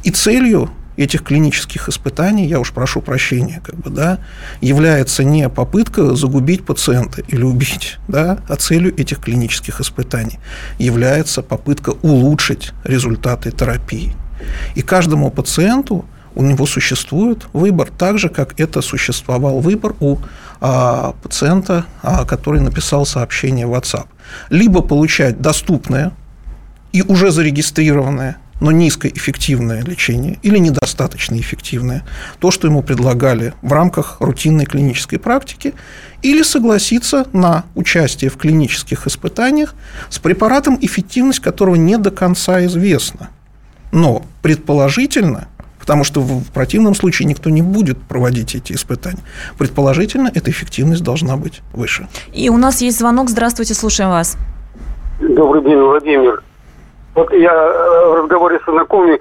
И 0.03 0.11
целью 0.11 0.69
этих 0.97 1.23
клинических 1.23 1.89
испытаний, 1.89 2.47
я 2.47 2.59
уж 2.59 2.71
прошу 2.71 3.01
прощения, 3.01 3.61
как 3.63 3.75
бы, 3.75 3.89
да, 3.89 4.19
является 4.61 5.23
не 5.23 5.49
попытка 5.49 6.15
загубить 6.15 6.65
пациента 6.65 7.21
или 7.27 7.43
убить, 7.43 7.97
да, 8.07 8.39
а 8.47 8.55
целью 8.55 8.97
этих 8.99 9.19
клинических 9.19 9.81
испытаний 9.81 10.39
является 10.79 11.41
попытка 11.41 11.91
улучшить 12.01 12.71
результаты 12.83 13.51
терапии. 13.51 14.15
И 14.75 14.81
каждому 14.81 15.31
пациенту 15.31 16.05
у 16.35 16.43
него 16.43 16.65
существует 16.65 17.47
выбор, 17.53 17.89
так 17.97 18.19
же, 18.19 18.29
как 18.29 18.59
это 18.59 18.81
существовал 18.81 19.59
выбор 19.59 19.95
у 20.01 20.17
а, 20.59 21.13
пациента, 21.23 21.85
а, 22.03 22.25
который 22.25 22.61
написал 22.61 23.05
сообщение 23.05 23.65
в 23.65 23.73
WhatsApp. 23.73 24.07
Либо 24.49 24.81
получать 24.81 25.41
доступное 25.41 26.11
и 26.91 27.01
уже 27.01 27.31
зарегистрированное 27.31 28.37
но 28.65 28.71
низкоэффективное 28.71 29.83
лечение 29.83 30.39
или 30.41 30.57
недостаточно 30.57 31.39
эффективное, 31.39 32.03
то, 32.39 32.49
что 32.49 32.67
ему 32.67 32.81
предлагали 32.81 33.53
в 33.61 33.71
рамках 33.71 34.17
рутинной 34.19 34.65
клинической 34.65 35.19
практики, 35.19 35.75
или 36.23 36.41
согласиться 36.41 37.27
на 37.31 37.65
участие 37.75 38.31
в 38.31 38.37
клинических 38.37 39.05
испытаниях 39.05 39.75
с 40.09 40.17
препаратом, 40.17 40.79
эффективность 40.81 41.41
которого 41.41 41.75
не 41.75 41.99
до 41.99 42.09
конца 42.09 42.65
известна. 42.65 43.29
Но 43.91 44.25
предположительно, 44.41 45.47
потому 45.79 46.03
что 46.03 46.21
в 46.21 46.45
противном 46.45 46.95
случае 46.95 47.27
никто 47.27 47.51
не 47.51 47.61
будет 47.61 48.01
проводить 48.01 48.55
эти 48.55 48.73
испытания, 48.73 49.21
предположительно, 49.59 50.31
эта 50.33 50.49
эффективность 50.49 51.03
должна 51.03 51.37
быть 51.37 51.61
выше. 51.71 52.07
И 52.33 52.49
у 52.49 52.57
нас 52.57 52.81
есть 52.81 52.97
звонок. 52.97 53.29
Здравствуйте, 53.29 53.75
слушаем 53.75 54.09
вас. 54.09 54.37
Добрый 55.19 55.63
день, 55.63 55.77
Владимир. 55.77 56.41
Вот 57.15 57.31
я 57.31 57.53
э, 57.53 58.09
в 58.09 58.13
разговоре 58.15 58.59
с 58.59 58.69
знакомыми 58.69 59.19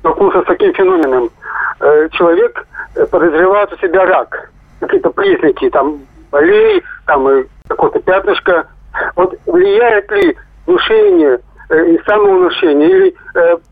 столкнулся 0.00 0.42
с 0.42 0.44
таким 0.44 0.72
феноменом. 0.74 1.30
Э, 1.80 2.08
человек 2.12 2.66
э, 2.94 3.06
подозревает 3.06 3.72
у 3.72 3.78
себя 3.78 4.04
рак. 4.04 4.50
Какие-то 4.80 5.10
признаки, 5.10 5.70
там, 5.70 6.00
болей, 6.30 6.82
там, 7.06 7.26
какое-то 7.68 8.00
пятнышко. 8.00 8.66
Вот 9.16 9.34
влияет 9.46 10.10
ли 10.12 10.36
внушение 10.66 11.40
и 11.70 11.98
самовнушение 12.04 12.90
или 12.90 13.16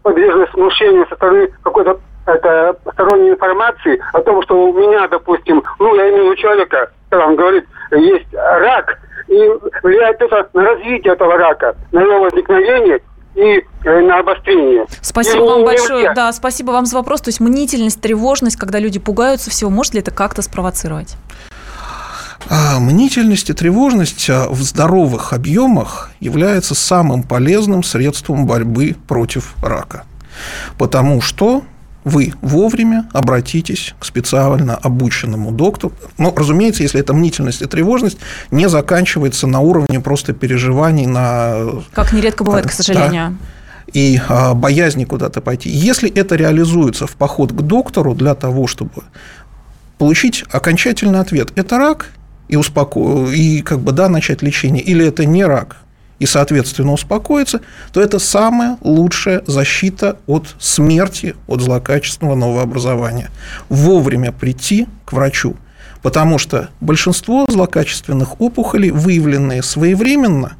подвижность 0.03 0.55
внушению 0.55 1.07
со 1.09 1.17
стороны 1.17 1.53
какой-то 1.63 2.01
это 2.27 2.77
сторонней 2.93 3.31
информации 3.31 4.01
о 4.15 4.23
том, 4.23 4.43
что 4.43 4.55
у 4.55 4.73
меня, 4.73 5.07
допустим, 5.09 5.63
ну, 5.79 5.95
я 5.97 6.09
имею 6.09 6.23
в 6.23 6.27
виду 6.27 6.37
человека, 6.37 6.91
он 7.11 7.37
говорит, 7.37 7.67
есть 7.91 8.33
рак, 8.33 8.99
и 9.29 9.51
влияет 9.83 10.23
это 10.23 10.49
на 10.55 10.63
развитие 10.65 11.13
этого 11.13 11.37
рака, 11.37 11.77
на 11.93 12.01
его 12.01 12.21
возникновение 12.21 13.01
и 13.35 13.65
э, 13.85 14.01
на 14.01 14.19
обострение. 14.19 14.87
Спасибо 15.01 15.45
и 15.45 15.49
вам 15.49 15.65
большое. 15.65 16.13
Да, 16.15 16.33
спасибо 16.33 16.73
вам 16.73 16.87
за 16.87 16.97
вопрос. 16.97 17.21
То 17.21 17.29
есть 17.29 17.41
мнительность, 17.41 18.01
тревожность, 18.01 18.57
когда 18.57 18.79
люди 18.79 18.99
пугаются 18.99 19.51
всего, 19.51 19.71
может 19.71 19.95
ли 19.95 20.01
это 20.01 20.11
как-то 20.11 20.43
спровоцировать? 20.43 21.17
А, 22.49 22.81
мнительность 22.81 23.51
и 23.51 23.53
тревожность 23.53 24.29
а, 24.31 24.49
в 24.49 24.61
здоровых 24.63 25.33
объемах 25.33 26.11
является 26.21 26.75
самым 26.75 27.23
полезным 27.23 27.83
средством 27.83 28.47
борьбы 28.47 28.97
против 29.07 29.55
рака. 29.63 30.05
Потому 30.79 31.21
что 31.21 31.63
вы 32.05 32.33
вовремя 32.41 33.09
обратитесь 33.13 33.95
к 33.99 34.05
специально 34.05 34.75
обученному 34.75 35.53
доктору. 35.53 35.93
Ну, 36.19 36.33
разумеется, 36.35 36.83
если 36.83 37.01
эта 37.01 37.13
мнительность 37.13 37.63
и 37.63 37.67
тревожность 37.67 38.19
не 38.51 38.69
заканчивается 38.69 39.47
на 39.47 39.61
уровне 39.61 40.01
просто 40.01 40.33
переживаний 40.33 41.07
на... 41.07 41.83
Как 41.93 42.13
нередко 42.13 42.45
бывает, 42.45 42.67
к 42.67 42.73
сожалению. 42.73 43.31
Да, 43.31 43.33
и 43.93 44.21
а, 44.29 44.55
боязни 44.55 45.05
куда-то 45.05 45.41
пойти. 45.41 45.69
Если 45.69 46.11
это 46.11 46.37
реализуется 46.37 47.07
в 47.07 47.17
поход 47.17 47.53
к 47.53 47.61
доктору 47.61 48.15
для 48.15 48.35
того, 48.35 48.67
чтобы 48.67 49.03
получить 49.99 50.45
окончательный 50.51 51.21
ответ, 51.21 51.53
это 51.57 51.77
рак, 51.77 52.11
и, 52.49 52.57
успоко... 52.57 53.27
и 53.31 53.63
как 53.63 53.81
бы, 53.81 53.93
да, 53.93 54.09
начать 54.09 54.43
лечение, 54.43 54.83
или 54.83 55.05
это 55.07 55.25
не 55.25 55.45
рак– 55.45 55.77
и, 56.21 56.27
соответственно, 56.27 56.93
успокоиться, 56.93 57.63
то 57.93 58.01
это 58.01 58.21
самая 58.21 58.77
лучшая 58.83 59.43
защита 59.47 60.19
от 60.27 60.55
смерти, 60.61 61.35
от 61.49 61.63
злокачественного 61.63 62.37
новообразования. 62.37 63.31
Вовремя 63.69 64.31
прийти 64.31 64.87
к 65.07 65.15
врачу, 65.15 65.57
потому 66.03 66.39
что 66.39 66.69
большинство 66.81 67.47
злокачественных 67.49 68.41
опухолей, 68.41 68.91
выявленные 68.91 69.63
своевременно, 69.63 70.53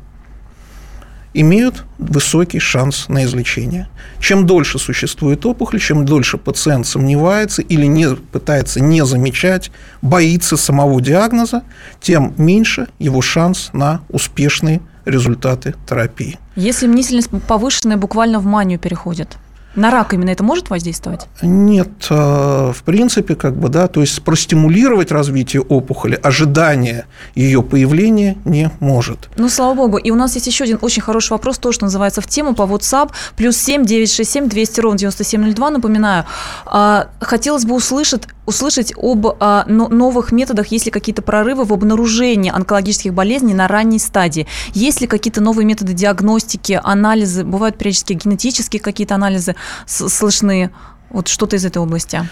имеют 1.35 1.85
высокий 1.99 2.59
шанс 2.59 3.09
на 3.09 3.25
излечение. 3.25 3.89
Чем 4.19 4.47
дольше 4.47 4.79
существует 4.79 5.45
опухоль, 5.47 5.79
чем 5.79 6.05
дольше 6.05 6.39
пациент 6.39 6.87
сомневается 6.87 7.63
или 7.63 7.85
не, 7.85 8.17
пытается 8.17 8.81
не 8.81 9.05
замечать, 9.05 9.71
боится 10.03 10.57
самого 10.57 11.01
диагноза, 11.01 11.63
тем 12.01 12.35
меньше 12.37 12.89
его 12.99 13.21
шанс 13.21 13.71
на 13.73 14.01
успешный 14.09 14.81
результаты 15.05 15.75
терапии. 15.89 16.39
Если 16.57 16.87
мнительность 16.87 17.31
повышенная, 17.47 17.97
буквально 17.97 18.39
в 18.39 18.45
манию 18.45 18.79
переходит? 18.79 19.37
На 19.77 19.91
рак 19.93 20.15
именно 20.15 20.31
это 20.31 20.43
может 20.43 20.69
воздействовать? 20.69 21.27
Нет, 21.43 22.07
э, 22.11 22.73
в 22.75 22.83
принципе, 22.85 23.37
как 23.37 23.57
бы, 23.57 23.69
да, 23.69 23.87
то 23.87 24.01
есть 24.01 24.21
простимулировать 24.23 25.13
развитие 25.13 25.63
опухоли, 25.63 26.19
ожидание 26.21 27.07
ее 27.37 27.63
появления 27.63 28.37
не 28.45 28.71
может. 28.81 29.29
Ну, 29.37 29.49
слава 29.49 29.75
богу. 29.75 29.97
И 29.97 30.11
у 30.11 30.17
нас 30.17 30.35
есть 30.35 30.49
еще 30.49 30.65
один 30.65 30.79
очень 30.81 31.03
хороший 31.03 31.33
вопрос, 31.33 31.59
тоже 31.59 31.77
что 31.77 31.85
называется 31.85 32.21
в 32.21 32.27
тему 32.27 32.55
по 32.55 32.63
WhatsApp, 32.63 33.13
плюс 33.37 33.57
7 33.57 33.85
967 33.85 34.49
200 34.49 34.81
ровно 34.81 34.99
9702, 34.99 35.71
напоминаю. 35.71 36.25
А, 36.67 37.09
хотелось 37.21 37.65
бы 37.65 37.75
услышать, 37.77 38.25
услышать 38.47 38.93
об 38.97 39.37
а, 39.39 39.65
новых 39.67 40.33
методах, 40.33 40.67
есть 40.69 40.87
ли 40.87 40.91
какие-то 40.91 41.23
прорывы 41.23 41.65
в 41.65 41.73
обнаружении 41.73 42.51
онкологических 42.51 43.15
болезней 43.15 43.55
на 43.55 43.69
ранней 43.69 44.01
стадии, 44.01 44.49
есть 44.75 45.01
ли 45.01 45.07
какие-то 45.07 45.41
новые 45.41 45.65
методы 45.65 45.93
диагностики, 45.93 46.81
анализы, 46.83 47.45
бывают 47.45 47.79
периодически 47.79 48.15
генетические 48.15 48.81
какие-то 48.81 49.15
анализы, 49.15 49.55
слышны? 49.87 50.71
Вот 51.11 51.29
что-то 51.29 51.57
из 51.57 51.65
этой 51.65 51.79
области. 51.79 52.29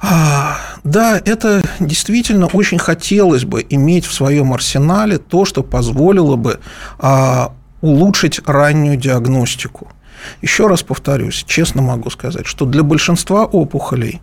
А, 0.00 0.58
да, 0.82 1.20
это 1.24 1.62
действительно 1.78 2.46
очень 2.46 2.78
хотелось 2.78 3.44
бы 3.44 3.64
иметь 3.68 4.04
в 4.04 4.12
своем 4.12 4.52
арсенале 4.52 5.18
то, 5.18 5.44
что 5.44 5.62
позволило 5.62 6.34
бы 6.36 6.60
а, 6.98 7.52
улучшить 7.80 8.40
раннюю 8.44 8.96
диагностику. 8.96 9.92
Еще 10.40 10.66
раз 10.66 10.82
повторюсь, 10.82 11.44
честно 11.46 11.82
могу 11.82 12.10
сказать, 12.10 12.46
что 12.46 12.66
для 12.66 12.82
большинства 12.82 13.44
опухолей 13.44 14.20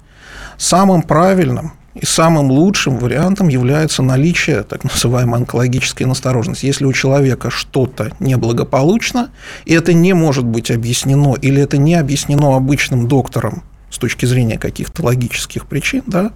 самым 0.58 1.02
правильным 1.02 1.74
и 2.00 2.06
самым 2.06 2.50
лучшим 2.50 2.98
вариантом 2.98 3.50
является 3.50 4.02
наличие 4.02 4.64
так 4.64 4.84
называемой 4.84 5.40
онкологической 5.40 6.06
настороженности. 6.08 6.66
Если 6.66 6.86
у 6.86 6.94
человека 6.94 7.50
что-то 7.50 8.12
неблагополучно, 8.20 9.30
и 9.66 9.74
это 9.74 9.94
не 9.94 10.14
может 10.14 10.46
быть 10.46 10.72
объяснено, 10.72 11.36
или 11.42 11.62
это 11.62 11.78
не 11.78 11.96
объяснено 11.96 12.56
обычным 12.56 13.08
доктором 13.08 13.64
с 13.90 13.98
точки 13.98 14.26
зрения 14.26 14.58
каких-то 14.58 15.04
логических 15.04 15.66
причин, 15.66 16.04
да, 16.06 16.32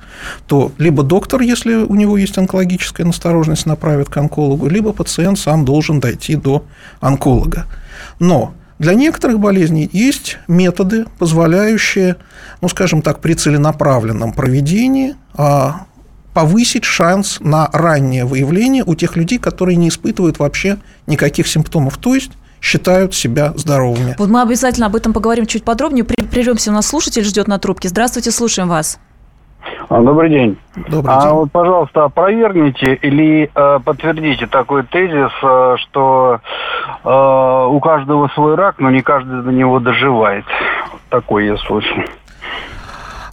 то 0.47 0.71
либо 0.77 1.03
доктор, 1.03 1.41
если 1.41 1.75
у 1.75 1.95
него 1.95 2.17
есть 2.17 2.37
онкологическая 2.37 3.05
настороженность, 3.05 3.65
направит 3.65 4.09
к 4.09 4.17
онкологу, 4.17 4.67
либо 4.67 4.91
пациент 4.91 5.39
сам 5.39 5.63
должен 5.63 5.99
дойти 5.99 6.35
до 6.35 6.65
онколога. 6.99 7.67
Но 8.19 8.53
для 8.83 8.95
некоторых 8.95 9.39
болезней 9.39 9.89
есть 9.91 10.37
методы, 10.49 11.05
позволяющие, 11.17 12.17
ну, 12.61 12.67
скажем 12.67 13.01
так, 13.01 13.21
при 13.21 13.33
целенаправленном 13.33 14.33
проведении 14.33 15.15
а, 15.35 15.85
повысить 16.33 16.83
шанс 16.83 17.37
на 17.39 17.69
раннее 17.71 18.25
выявление 18.25 18.83
у 18.85 18.93
тех 18.95 19.15
людей, 19.15 19.39
которые 19.39 19.77
не 19.77 19.87
испытывают 19.87 20.39
вообще 20.39 20.79
никаких 21.07 21.47
симптомов. 21.47 21.97
То 21.97 22.13
есть 22.13 22.31
считают 22.59 23.15
себя 23.15 23.53
здоровыми. 23.55 24.15
Вот 24.17 24.29
мы 24.29 24.41
обязательно 24.41 24.87
об 24.87 24.95
этом 24.95 25.13
поговорим 25.13 25.45
чуть 25.45 25.63
подробнее. 25.63 26.03
Прервемся, 26.03 26.71
у 26.71 26.73
нас 26.73 26.85
слушатель 26.85 27.23
ждет 27.23 27.47
на 27.47 27.59
трубке. 27.59 27.87
Здравствуйте, 27.87 28.31
слушаем 28.31 28.67
вас. 28.67 28.99
А, 29.89 30.01
добрый 30.01 30.29
день. 30.29 30.57
Добрый 30.89 31.15
а 31.15 31.21
день. 31.21 31.31
вот, 31.31 31.51
пожалуйста, 31.51 32.05
опровергните 32.05 32.95
или 32.95 33.49
э, 33.53 33.79
подтвердите 33.83 34.47
такой 34.47 34.83
тезис, 34.83 35.31
э, 35.43 35.75
что 35.81 36.39
э, 37.03 37.67
у 37.69 37.79
каждого 37.79 38.27
свой 38.29 38.55
рак, 38.55 38.75
но 38.79 38.89
не 38.89 39.01
каждый 39.01 39.41
до 39.43 39.51
него 39.51 39.79
доживает. 39.79 40.45
Такой 41.09 41.47
я 41.47 41.57
слышал. 41.57 41.97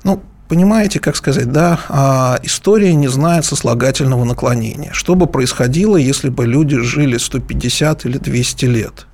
Ну, 0.04 0.22
понимаете, 0.48 1.00
как 1.00 1.16
сказать, 1.16 1.50
да, 1.50 1.78
а, 1.88 2.36
история 2.42 2.94
не 2.94 3.08
знает 3.08 3.44
сослагательного 3.44 4.24
наклонения. 4.24 4.92
Что 4.92 5.14
бы 5.14 5.26
происходило, 5.26 5.96
если 5.96 6.28
бы 6.28 6.46
люди 6.46 6.76
жили 6.78 7.16
150 7.16 8.04
или 8.06 8.18
200 8.18 8.64
лет? 8.66 9.06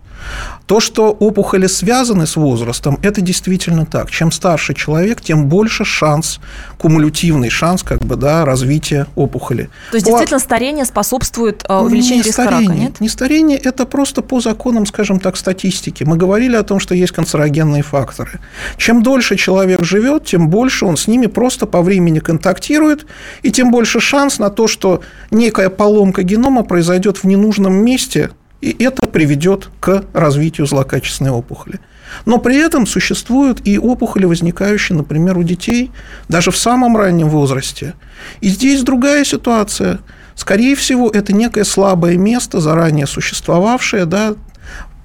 То, 0.67 0.81
что 0.81 1.11
опухоли 1.11 1.69
связаны 1.69 2.27
с 2.27 2.35
возрастом, 2.35 2.99
это 3.03 3.21
действительно 3.21 3.87
так. 3.87 4.11
Чем 4.11 4.33
старше 4.33 4.75
человек, 4.75 5.21
тем 5.21 5.47
больше 5.47 5.85
шанс, 5.85 6.41
кумулятивный 6.79 7.51
шанс 7.51 7.85
как 7.85 8.01
бы, 8.01 8.17
да, 8.17 8.45
развития 8.45 9.07
опухоли. 9.15 9.71
То 9.91 9.97
есть, 9.97 10.07
действительно, 10.07 10.41
старение 10.41 10.85
способствует 10.85 11.65
э, 11.69 11.73
увеличению 11.73 12.19
не 12.19 12.23
риска 12.25 12.43
старение, 12.43 12.69
рака, 12.69 12.81
нет? 12.81 13.01
Не 13.01 13.09
старение, 13.09 13.59
это 13.59 13.87
просто 13.87 14.23
по 14.23 14.41
законам, 14.41 14.87
скажем 14.87 15.21
так, 15.21 15.37
статистики. 15.37 16.03
Мы 16.03 16.17
говорили 16.17 16.57
о 16.57 16.65
том, 16.65 16.81
что 16.81 16.97
есть 16.97 17.13
канцерогенные 17.13 17.83
факторы. 17.83 18.41
Чем 18.77 19.05
дольше 19.05 19.37
человек 19.37 19.85
живет, 19.85 20.25
тем 20.25 20.49
больше 20.49 20.85
он 20.85 20.97
с 20.97 21.07
ними 21.07 21.27
просто 21.27 21.67
по 21.67 21.81
времени 21.81 22.19
контактирует, 22.19 23.07
и 23.43 23.53
тем 23.53 23.71
больше 23.71 24.01
шанс 24.01 24.41
на 24.41 24.51
то, 24.51 24.67
что 24.67 25.03
некая 25.31 25.71
поломка 25.71 26.25
генома 26.25 26.65
произойдет 26.65 27.19
в 27.19 27.25
ненужном 27.25 27.73
месте– 27.73 28.31
и 28.61 28.75
это 28.83 29.07
приведет 29.07 29.69
к 29.81 30.05
развитию 30.13 30.67
злокачественной 30.67 31.31
опухоли. 31.31 31.81
Но 32.25 32.39
при 32.39 32.57
этом 32.57 32.87
существуют 32.87 33.61
и 33.67 33.79
опухоли, 33.79 34.25
возникающие, 34.25 34.97
например, 34.97 35.37
у 35.37 35.43
детей 35.43 35.91
даже 36.29 36.51
в 36.51 36.57
самом 36.57 36.97
раннем 36.97 37.29
возрасте. 37.29 37.95
И 38.41 38.49
здесь 38.49 38.83
другая 38.83 39.25
ситуация. 39.25 40.01
Скорее 40.35 40.77
всего, 40.77 41.11
это 41.11 41.33
некое 41.33 41.65
слабое 41.65 42.17
место, 42.17 42.61
заранее 42.61 43.07
существовавшее, 43.07 44.05
да, 44.05 44.35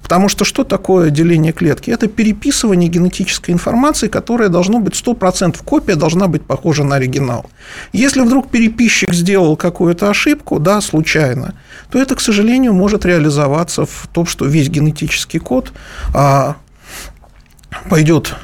Потому 0.02 0.28
что 0.28 0.44
что 0.44 0.64
такое 0.64 1.10
деление 1.10 1.52
клетки? 1.52 1.90
Это 1.90 2.08
переписывание 2.08 2.88
генетической 2.88 3.52
информации, 3.52 4.08
которая 4.08 4.48
должна 4.48 4.78
быть 4.80 4.94
100%, 4.94 5.58
копия 5.64 5.94
должна 5.94 6.28
быть 6.28 6.42
похожа 6.42 6.84
на 6.84 6.96
оригинал. 6.96 7.46
Если 7.92 8.20
вдруг 8.20 8.50
переписчик 8.50 9.12
сделал 9.12 9.56
какую-то 9.56 10.10
ошибку, 10.10 10.58
да, 10.58 10.80
случайно, 10.80 11.54
то 11.90 11.98
это, 11.98 12.14
к 12.14 12.20
сожалению, 12.20 12.72
может 12.72 13.06
реализоваться 13.06 13.86
в 13.86 14.08
том, 14.12 14.26
что 14.26 14.44
весь 14.44 14.68
генетический 14.68 15.38
код 15.38 15.72
а, 16.14 16.56
пойдет 17.88 18.34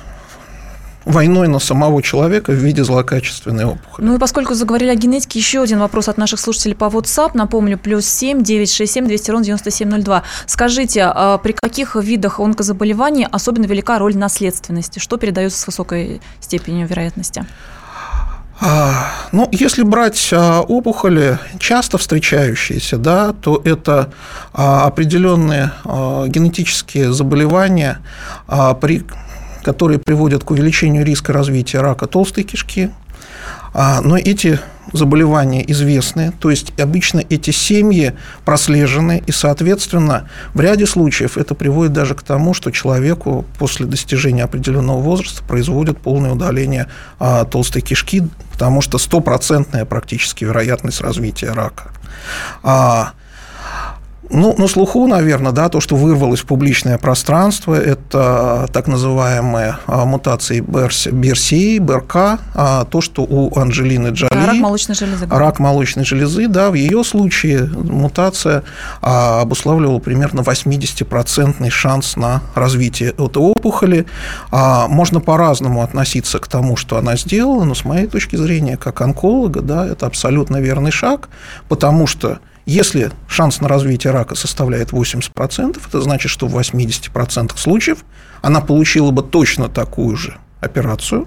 войной 1.09 1.49
на 1.49 1.59
самого 1.59 2.03
человека 2.03 2.53
в 2.53 2.57
виде 2.57 2.85
злокачественной 2.85 3.65
опухоли. 3.65 4.05
Ну 4.05 4.17
и 4.17 4.19
поскольку 4.19 4.55
заговорили 4.55 4.91
о 4.91 4.95
генетике, 4.95 5.39
еще 5.39 5.63
один 5.63 5.81
вопрос 5.81 6.09
от 6.09 6.19
наших 6.19 6.39
слушателей 6.39 6.75
по 6.75 6.85
WhatsApp. 6.85 7.31
Напомню, 7.35 7.79
плюс 7.79 8.07
7 8.07 8.43
967 8.43 9.07
200 9.07 9.31
ровно 9.31 9.47
9702. 9.47 10.23
Скажите, 10.47 11.03
а 11.05 11.39
при 11.39 11.53
каких 11.53 11.97
видах 11.97 12.41
онкозаболеваний 12.41 13.27
особенно 13.31 13.65
велика 13.65 13.99
роль 13.99 14.17
наследственности? 14.17 14.99
Что 14.99 15.17
передается 15.17 15.59
с 15.59 15.67
высокой 15.67 16.21
степенью 16.41 16.87
вероятности? 16.87 17.47
А, 18.61 19.13
ну, 19.31 19.49
если 19.53 19.85
брать 19.85 20.31
а, 20.33 20.61
опухоли, 20.63 21.39
часто 21.61 21.97
встречающиеся, 21.97 22.99
да, 22.99 23.33
то 23.33 23.63
это 23.65 24.13
определенные 24.53 25.73
генетические 25.85 27.13
заболевания, 27.13 28.01
при 28.81 29.05
которые 29.69 29.99
приводят 29.99 30.45
к 30.45 30.51
увеличению 30.51 31.05
риска 31.05 31.35
развития 31.35 31.83
рака 31.83 32.07
толстой 32.07 32.45
кишки. 32.45 32.91
А, 33.75 34.01
но 34.01 34.17
эти 34.17 34.59
заболевания 34.95 35.63
известны, 35.71 36.33
то 36.41 36.49
есть 36.49 36.73
обычно 36.81 37.23
эти 37.29 37.51
семьи 37.51 38.15
прослежены, 38.47 39.23
и, 39.27 39.31
соответственно, 39.31 40.27
в 40.55 40.61
ряде 40.61 40.87
случаев 40.87 41.37
это 41.37 41.55
приводит 41.55 41.93
даже 41.93 42.15
к 42.15 42.23
тому, 42.23 42.55
что 42.55 42.71
человеку 42.71 43.45
после 43.59 43.85
достижения 43.85 44.45
определенного 44.45 45.03
возраста 45.03 45.45
производят 45.45 45.99
полное 45.99 46.33
удаление 46.33 46.87
а, 47.19 47.45
толстой 47.45 47.83
кишки, 47.83 48.27
потому 48.51 48.81
что 48.81 48.97
стопроцентная 48.97 49.85
практически 49.85 50.45
вероятность 50.45 51.03
развития 51.03 51.53
рака. 51.53 51.93
А, 52.63 53.13
ну, 54.31 54.55
на 54.59 54.69
слуху, 54.69 55.07
наверное, 55.07 55.53
да, 55.53 55.69
то, 55.69 55.81
что 55.81 55.97
вырвалось 55.97 56.41
в 56.41 56.47
публичное 56.47 56.99
пространство, 56.99 57.75
это 57.75 58.69
так 58.73 58.87
называемые 58.87 59.77
а, 59.87 60.05
мутации 60.05 60.61
БРСИ, 60.61 61.79
БРК, 61.79 62.17
а, 62.55 62.85
то, 62.85 63.01
что 63.01 63.23
у 63.23 63.59
Анджелины 63.59 64.09
Джоли... 64.09 64.29
Рак 64.33 64.57
молочной 64.57 64.95
железы. 64.95 65.27
Рак 65.31 65.59
молочной 65.59 66.05
железы, 66.05 66.49
да, 66.49 66.71
в 66.71 66.75
ее 66.75 67.05
случае 67.05 67.67
мутация 67.67 68.65
а, 69.01 69.41
обуславливала 69.43 69.99
примерно 69.99 70.41
80% 70.41 71.71
шанс 71.71 72.17
на 72.17 72.43
развитие 72.55 73.11
этой 73.11 73.39
опухоли. 73.39 74.07
Можно 74.51 75.21
по-разному 75.21 75.83
относиться 75.83 76.39
к 76.39 76.49
тому, 76.49 76.77
что 76.77 76.97
она 76.97 77.17
сделала, 77.17 77.65
но 77.65 77.75
с 77.75 77.85
моей 77.85 78.07
точки 78.07 78.37
зрения, 78.37 78.77
как 78.77 79.01
онколога, 79.01 79.61
да, 79.61 79.87
это 79.87 80.07
абсолютно 80.07 80.59
верный 80.59 80.91
шаг, 80.91 81.29
потому 81.69 82.07
что 82.07 82.39
если 82.69 83.13
шанс 83.27 83.63
на 83.63 83.69
развитие 83.69 84.13
рака 84.13 84.35
составляет 84.35 84.91
80%, 84.91 85.81
это 85.89 86.01
значит, 86.03 86.31
что 86.31 86.47
в 86.47 86.59
80% 86.59 87.57
случаев 87.57 87.99
она 88.43 88.61
получила 88.61 89.11
бы 89.11 89.23
точно 89.23 89.71
такую 89.71 90.17
же 90.17 90.37
операцию, 90.61 91.27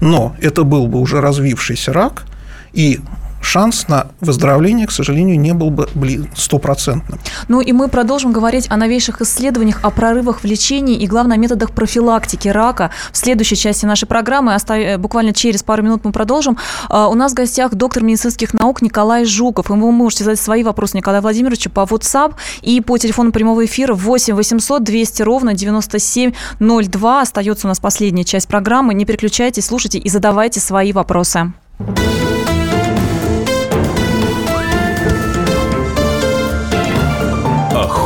но 0.00 0.34
это 0.40 0.62
был 0.64 0.86
бы 0.86 0.98
уже 0.98 1.20
развившийся 1.20 1.92
рак, 1.92 2.24
и 2.72 3.00
шанс 3.48 3.88
на 3.88 4.08
выздоровление, 4.20 4.86
к 4.86 4.90
сожалению, 4.90 5.40
не 5.40 5.54
был 5.54 5.70
бы 5.70 5.88
стопроцентным. 6.36 7.18
Ну 7.48 7.60
и 7.60 7.72
мы 7.72 7.88
продолжим 7.88 8.32
говорить 8.32 8.66
о 8.70 8.76
новейших 8.76 9.22
исследованиях, 9.22 9.80
о 9.82 9.90
прорывах 9.90 10.40
в 10.40 10.44
лечении 10.44 10.96
и, 10.96 11.06
главное, 11.06 11.36
о 11.36 11.40
методах 11.40 11.72
профилактики 11.72 12.48
рака 12.48 12.90
в 13.10 13.16
следующей 13.16 13.56
части 13.56 13.86
нашей 13.86 14.06
программы. 14.06 14.54
Остав... 14.54 14.78
Буквально 14.98 15.32
через 15.32 15.62
пару 15.62 15.82
минут 15.82 16.04
мы 16.04 16.12
продолжим. 16.12 16.58
А, 16.88 17.08
у 17.08 17.14
нас 17.14 17.32
в 17.32 17.34
гостях 17.34 17.74
доктор 17.74 18.02
медицинских 18.02 18.52
наук 18.52 18.82
Николай 18.82 19.24
Жуков. 19.24 19.70
И 19.70 19.72
вы 19.72 19.92
можете 19.92 20.24
задать 20.24 20.40
свои 20.40 20.62
вопросы 20.62 20.98
Николаю 20.98 21.22
Владимировичу 21.22 21.70
по 21.70 21.80
WhatsApp 21.80 22.34
и 22.60 22.80
по 22.82 22.98
телефону 22.98 23.32
прямого 23.32 23.64
эфира 23.64 23.94
8 23.94 24.34
800 24.34 24.84
200 24.84 25.22
ровно 25.22 25.54
9702. 25.54 27.20
Остается 27.22 27.66
у 27.66 27.68
нас 27.68 27.80
последняя 27.80 28.24
часть 28.24 28.46
программы. 28.46 28.92
Не 28.92 29.06
переключайтесь, 29.06 29.66
слушайте 29.66 29.98
и 29.98 30.08
задавайте 30.10 30.60
свои 30.60 30.92
вопросы. 30.92 31.52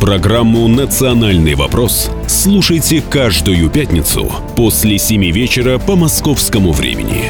Программу 0.00 0.68
«Национальный 0.68 1.54
вопрос» 1.54 2.10
слушайте 2.28 3.00
каждую 3.00 3.70
пятницу 3.70 4.30
после 4.54 4.98
7 4.98 5.30
вечера 5.30 5.78
по 5.78 5.96
московскому 5.96 6.72
времени. 6.72 7.24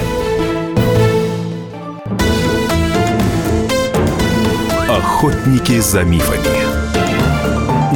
Охотники 4.89 5.79
за 5.79 6.03
мифами. 6.03 6.77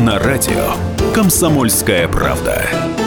на 0.01 0.19
радио 0.19 0.75
«Комсомольская 1.13 2.07
правда». 2.07 3.00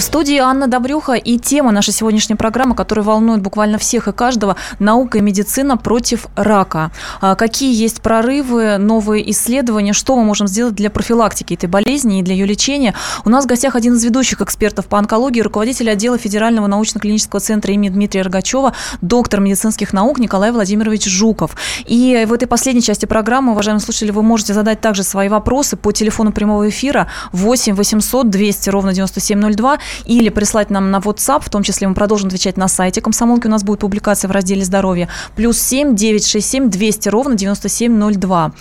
В 0.00 0.02
студии 0.02 0.38
Анна 0.38 0.66
Добрюха 0.66 1.12
и 1.12 1.38
тема 1.38 1.72
нашей 1.72 1.92
сегодняшней 1.92 2.34
программы, 2.34 2.74
которая 2.74 3.04
волнует 3.04 3.42
буквально 3.42 3.76
всех 3.76 4.08
и 4.08 4.12
каждого– 4.12 4.56
наука 4.78 5.18
и 5.18 5.20
медицина 5.20 5.76
против 5.76 6.28
рака. 6.36 6.90
А 7.20 7.34
какие 7.34 7.74
есть 7.74 8.00
прорывы, 8.00 8.78
новые 8.78 9.30
исследования, 9.30 9.92
что 9.92 10.16
мы 10.16 10.24
можем 10.24 10.46
сделать 10.46 10.74
для 10.74 10.88
профилактики 10.88 11.52
этой 11.52 11.68
болезни 11.68 12.18
и 12.18 12.22
для 12.22 12.32
ее 12.32 12.46
лечения? 12.46 12.94
У 13.26 13.28
нас 13.28 13.44
в 13.44 13.46
гостях 13.46 13.76
один 13.76 13.96
из 13.96 14.02
ведущих 14.02 14.40
экспертов 14.40 14.86
по 14.86 14.98
онкологии, 14.98 15.42
руководитель 15.42 15.90
отдела 15.90 16.16
Федерального 16.16 16.66
научно-клинического 16.66 17.40
центра 17.40 17.74
имени 17.74 17.90
Дмитрия 17.90 18.22
Рогачева, 18.22 18.72
доктор 19.02 19.40
медицинских 19.40 19.92
наук 19.92 20.18
Николай 20.18 20.50
Владимирович 20.50 21.04
Жуков. 21.04 21.56
И 21.84 22.24
в 22.26 22.32
этой 22.32 22.46
последней 22.46 22.82
части 22.82 23.04
программы, 23.04 23.52
уважаемые 23.52 23.82
слушатели, 23.82 24.12
вы 24.12 24.22
можете 24.22 24.54
задать 24.54 24.80
также 24.80 25.02
свои 25.02 25.28
вопросы 25.28 25.76
по 25.76 25.92
телефону 25.92 26.32
прямого 26.32 26.70
эфира 26.70 27.08
8 27.32 27.74
800 27.74 28.30
200 28.30 28.70
ровно 28.70 28.94
9702 28.94 29.78
или 30.04 30.28
прислать 30.28 30.70
нам 30.70 30.90
на 30.90 30.98
WhatsApp, 30.98 31.42
в 31.44 31.50
том 31.50 31.62
числе 31.62 31.88
мы 31.88 31.94
продолжим 31.94 32.28
отвечать 32.28 32.56
на 32.56 32.68
сайте 32.68 33.00
комсомолки, 33.00 33.46
у 33.46 33.50
нас 33.50 33.64
будет 33.64 33.80
публикация 33.80 34.28
в 34.28 34.32
разделе 34.32 34.64
«Здоровье», 34.64 35.08
плюс 35.36 35.58
7 35.58 35.94
967 35.94 36.70
200 36.70 37.08
ровно 37.08 37.34
9702. 37.34 38.52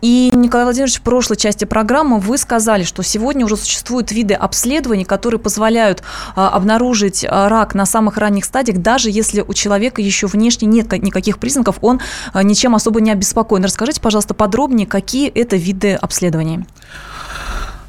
И, 0.00 0.30
Николай 0.34 0.64
Владимирович, 0.64 0.98
в 0.98 1.02
прошлой 1.02 1.36
части 1.36 1.64
программы 1.64 2.18
вы 2.18 2.38
сказали, 2.38 2.82
что 2.84 3.02
сегодня 3.02 3.44
уже 3.44 3.56
существуют 3.56 4.12
виды 4.12 4.34
обследований, 4.34 5.04
которые 5.04 5.38
позволяют 5.38 6.02
а, 6.34 6.48
обнаружить 6.48 7.24
а, 7.28 7.48
рак 7.48 7.74
на 7.74 7.86
самых 7.86 8.16
ранних 8.16 8.44
стадиях, 8.44 8.78
даже 8.78 9.10
если 9.10 9.44
у 9.46 9.54
человека 9.54 10.02
еще 10.02 10.26
внешне 10.26 10.66
нет 10.66 10.90
никаких 10.92 11.38
признаков, 11.38 11.78
он 11.82 12.00
а, 12.32 12.42
ничем 12.42 12.74
особо 12.74 13.00
не 13.00 13.10
обеспокоен. 13.10 13.64
Расскажите, 13.64 14.00
пожалуйста, 14.00 14.34
подробнее, 14.34 14.86
какие 14.86 15.28
это 15.28 15.56
виды 15.56 15.94
обследований. 15.94 16.64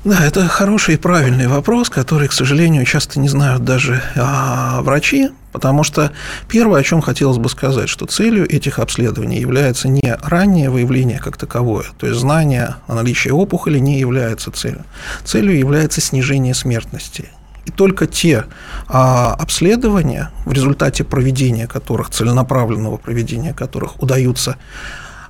Да, 0.04 0.26
это 0.26 0.50
хороший 0.50 0.96
и 0.96 0.98
правильный 0.98 1.48
вопрос, 1.48 1.90
который, 1.90 2.28
к 2.28 2.34
сожалению, 2.34 2.84
часто 2.84 3.22
не 3.22 3.30
знают 3.30 3.64
даже 3.64 4.02
а, 4.18 4.82
врачи, 4.82 5.30
потому 5.54 5.84
что 5.84 6.12
первое, 6.50 6.82
о 6.82 6.84
чем 6.84 7.00
хотелось 7.00 7.38
бы 7.38 7.48
сказать, 7.48 7.88
что 7.88 8.06
целью 8.06 8.46
этих 8.46 8.80
обследований 8.80 9.40
является 9.40 9.88
не 9.88 10.18
раннее 10.22 10.70
выявление 10.70 11.20
как 11.20 11.38
таковое, 11.38 11.86
то 11.98 12.06
есть 12.06 12.20
знание 12.20 12.76
о 12.88 12.96
наличии 12.96 13.30
опухоли 13.30 13.80
не 13.80 13.98
является 13.98 14.52
целью. 14.52 14.84
Целью 15.24 15.58
является 15.58 16.02
снижение 16.02 16.54
смертности. 16.54 17.30
И 17.66 17.72
только 17.72 18.06
те 18.06 18.44
а, 18.90 19.34
обследования, 19.36 20.32
в 20.44 20.52
результате 20.52 21.06
проведения 21.06 21.66
которых, 21.66 22.10
целенаправленного 22.10 22.98
проведения 22.98 23.54
которых 23.54 24.04
удаются 24.04 24.58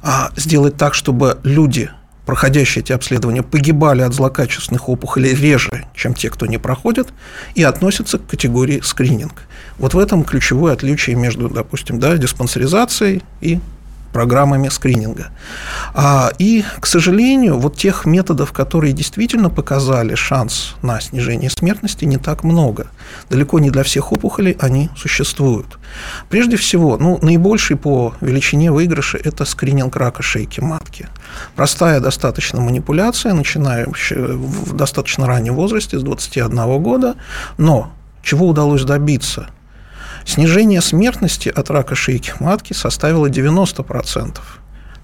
а, 0.02 0.32
сделать 0.36 0.78
так, 0.78 0.96
чтобы 0.96 1.38
люди 1.44 1.92
проходящие 2.26 2.84
эти 2.84 2.92
обследования 2.92 3.44
погибали 3.44 4.02
от 4.02 4.14
злокачественных 4.14 4.90
опухолей 4.90 5.34
реже, 5.34 5.86
чем 5.96 6.14
те, 6.14 6.30
кто 6.30 6.46
не 6.46 6.58
проходит, 6.58 7.10
и 7.56 7.64
относятся 7.64 8.18
к 8.18 8.28
категории 8.28 8.82
скрининг. 8.84 9.44
Вот 9.78 9.94
в 9.94 10.00
этом 10.00 10.24
ключевое 10.24 10.74
отличие 10.74 11.16
между, 11.16 11.50
допустим, 11.50 12.00
да, 12.00 12.18
диспансеризацией 12.18 13.24
и 13.42 13.60
программами 14.14 14.70
скрининга. 14.70 15.32
А, 15.94 16.32
и, 16.40 16.64
к 16.80 16.86
сожалению, 16.86 17.60
вот 17.60 17.76
тех 17.76 18.06
методов, 18.06 18.54
которые 18.54 18.94
действительно 18.94 19.50
показали 19.50 20.16
шанс 20.16 20.76
на 20.82 21.02
снижение 21.02 21.50
смертности, 21.50 22.06
не 22.06 22.18
так 22.18 22.44
много. 22.44 22.88
Далеко 23.30 23.60
не 23.60 23.72
для 23.72 23.84
всех 23.84 24.12
опухолей 24.12 24.56
они 24.60 24.90
существуют. 24.96 25.80
Прежде 26.30 26.56
всего, 26.56 26.98
ну, 26.98 27.20
наибольший 27.22 27.76
по 27.76 28.14
величине 28.22 28.72
выигрыша– 28.72 29.18
это 29.24 29.46
скрининг 29.46 29.96
рака 29.96 30.24
шейки 30.24 30.62
матки. 30.62 31.08
Простая 31.56 32.00
достаточно 32.00 32.62
манипуляция, 32.62 33.34
начинающая 33.34 34.28
в 34.28 34.76
достаточно 34.76 35.28
раннем 35.28 35.56
возрасте, 35.56 36.00
с 36.00 36.04
21 36.04 36.82
года, 36.82 37.16
но 37.58 37.92
чего 38.22 38.48
удалось 38.48 38.84
добиться– 38.84 39.48
Снижение 40.26 40.82
смертности 40.82 41.50
от 41.50 41.70
рака 41.70 41.96
шейки 41.96 42.34
матки 42.40 42.74
составило 42.74 43.28
90%. 43.30 44.38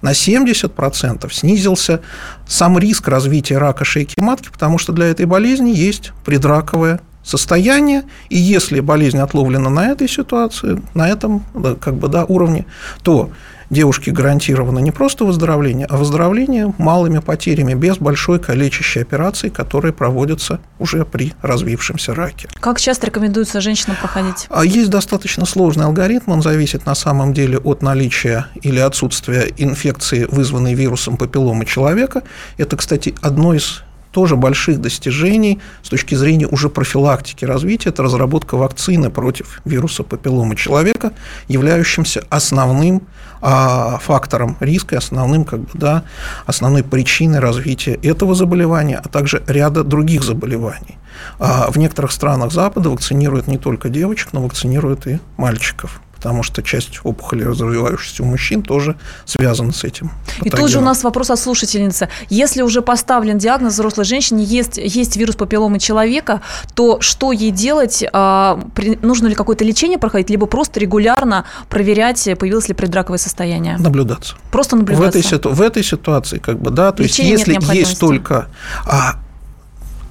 На 0.02 0.12
70% 0.12 1.32
снизился 1.32 2.00
сам 2.46 2.78
риск 2.78 3.08
развития 3.08 3.58
рака 3.58 3.84
шейки 3.84 4.18
матки, 4.18 4.48
потому 4.50 4.78
что 4.78 4.92
для 4.92 5.06
этой 5.06 5.26
болезни 5.26 5.70
есть 5.70 6.12
предраковое 6.24 7.00
состояние, 7.22 8.04
и 8.30 8.38
если 8.38 8.80
болезнь 8.80 9.18
отловлена 9.18 9.68
на 9.68 9.88
этой 9.88 10.08
ситуации, 10.08 10.80
на 10.94 11.08
этом 11.08 11.44
как 11.80 11.96
бы, 11.96 12.08
да, 12.08 12.24
уровне, 12.24 12.64
то 13.02 13.30
девушке 13.70 14.10
гарантировано 14.10 14.80
не 14.80 14.90
просто 14.90 15.24
выздоровление, 15.24 15.86
а 15.88 15.96
выздоровление 15.96 16.74
малыми 16.78 17.20
потерями, 17.20 17.74
без 17.74 17.98
большой 17.98 18.38
калечащей 18.38 19.02
операции, 19.02 19.48
которые 19.48 19.92
проводятся 19.92 20.60
уже 20.78 21.04
при 21.04 21.32
развившемся 21.40 22.14
раке. 22.14 22.48
Как 22.60 22.80
часто 22.80 23.06
рекомендуется 23.06 23.60
женщинам 23.60 23.96
проходить? 24.00 24.46
А 24.50 24.64
есть 24.64 24.90
достаточно 24.90 25.46
сложный 25.46 25.84
алгоритм, 25.84 26.32
он 26.32 26.42
зависит 26.42 26.86
на 26.86 26.94
самом 26.94 27.32
деле 27.32 27.58
от 27.58 27.82
наличия 27.82 28.46
или 28.62 28.80
отсутствия 28.80 29.52
инфекции, 29.56 30.24
вызванной 30.24 30.74
вирусом 30.74 31.16
папилломы 31.16 31.64
человека. 31.64 32.22
Это, 32.58 32.76
кстати, 32.76 33.14
одно 33.22 33.54
из 33.54 33.82
тоже 34.12 34.36
больших 34.36 34.80
достижений 34.80 35.60
с 35.82 35.88
точки 35.88 36.14
зрения 36.14 36.46
уже 36.46 36.68
профилактики 36.68 37.44
развития. 37.44 37.90
Это 37.90 38.02
разработка 38.02 38.56
вакцины 38.56 39.10
против 39.10 39.60
вируса 39.64 40.02
папилломы 40.02 40.56
человека, 40.56 41.12
являющимся 41.48 42.24
основным 42.30 43.02
а 43.42 43.98
фактором 44.02 44.56
риска, 44.60 44.98
основным, 44.98 45.44
как 45.44 45.60
бы, 45.60 45.68
да, 45.72 46.04
основной 46.44 46.84
причиной 46.84 47.38
развития 47.38 47.94
этого 47.94 48.34
заболевания, 48.34 49.00
а 49.02 49.08
также 49.08 49.42
ряда 49.46 49.82
других 49.82 50.22
заболеваний. 50.22 50.98
А 51.38 51.70
в 51.70 51.78
некоторых 51.78 52.12
странах 52.12 52.52
Запада 52.52 52.90
вакцинируют 52.90 53.46
не 53.46 53.56
только 53.56 53.88
девочек, 53.88 54.32
но 54.32 54.42
вакцинируют 54.42 55.06
и 55.06 55.20
мальчиков 55.38 56.02
потому 56.20 56.42
что 56.42 56.62
часть 56.62 57.00
опухолей, 57.02 57.46
развивающихся 57.46 58.22
у 58.22 58.26
мужчин, 58.26 58.62
тоже 58.62 58.96
связана 59.24 59.72
с 59.72 59.84
этим. 59.84 60.10
И 60.42 60.50
тут 60.50 60.68
же 60.68 60.78
у 60.78 60.82
нас 60.82 61.02
вопрос 61.02 61.30
от 61.30 61.40
слушательницы. 61.40 62.10
Если 62.28 62.60
уже 62.60 62.82
поставлен 62.82 63.38
диагноз 63.38 63.72
взрослой 63.72 64.04
женщине, 64.04 64.44
есть, 64.44 64.76
есть 64.76 65.16
вирус 65.16 65.36
папилломы 65.36 65.78
человека, 65.78 66.42
то 66.74 67.00
что 67.00 67.32
ей 67.32 67.50
делать? 67.50 68.04
А, 68.12 68.60
нужно 69.00 69.28
ли 69.28 69.34
какое-то 69.34 69.64
лечение 69.64 69.96
проходить, 69.96 70.28
либо 70.28 70.44
просто 70.44 70.78
регулярно 70.78 71.46
проверять, 71.70 72.28
появилось 72.38 72.68
ли 72.68 72.74
предраковое 72.74 73.18
состояние? 73.18 73.78
Наблюдаться. 73.78 74.34
Просто 74.50 74.76
наблюдаться. 74.76 75.22
В 75.22 75.32
этой, 75.32 75.54
в 75.54 75.62
этой 75.62 75.82
ситуации, 75.82 76.36
как 76.36 76.60
бы, 76.60 76.70
да, 76.70 76.92
то 76.92 77.02
Лечение 77.02 77.32
есть 77.32 77.46
если 77.46 77.74
есть 77.74 77.98
только 77.98 78.48
а, 78.84 79.14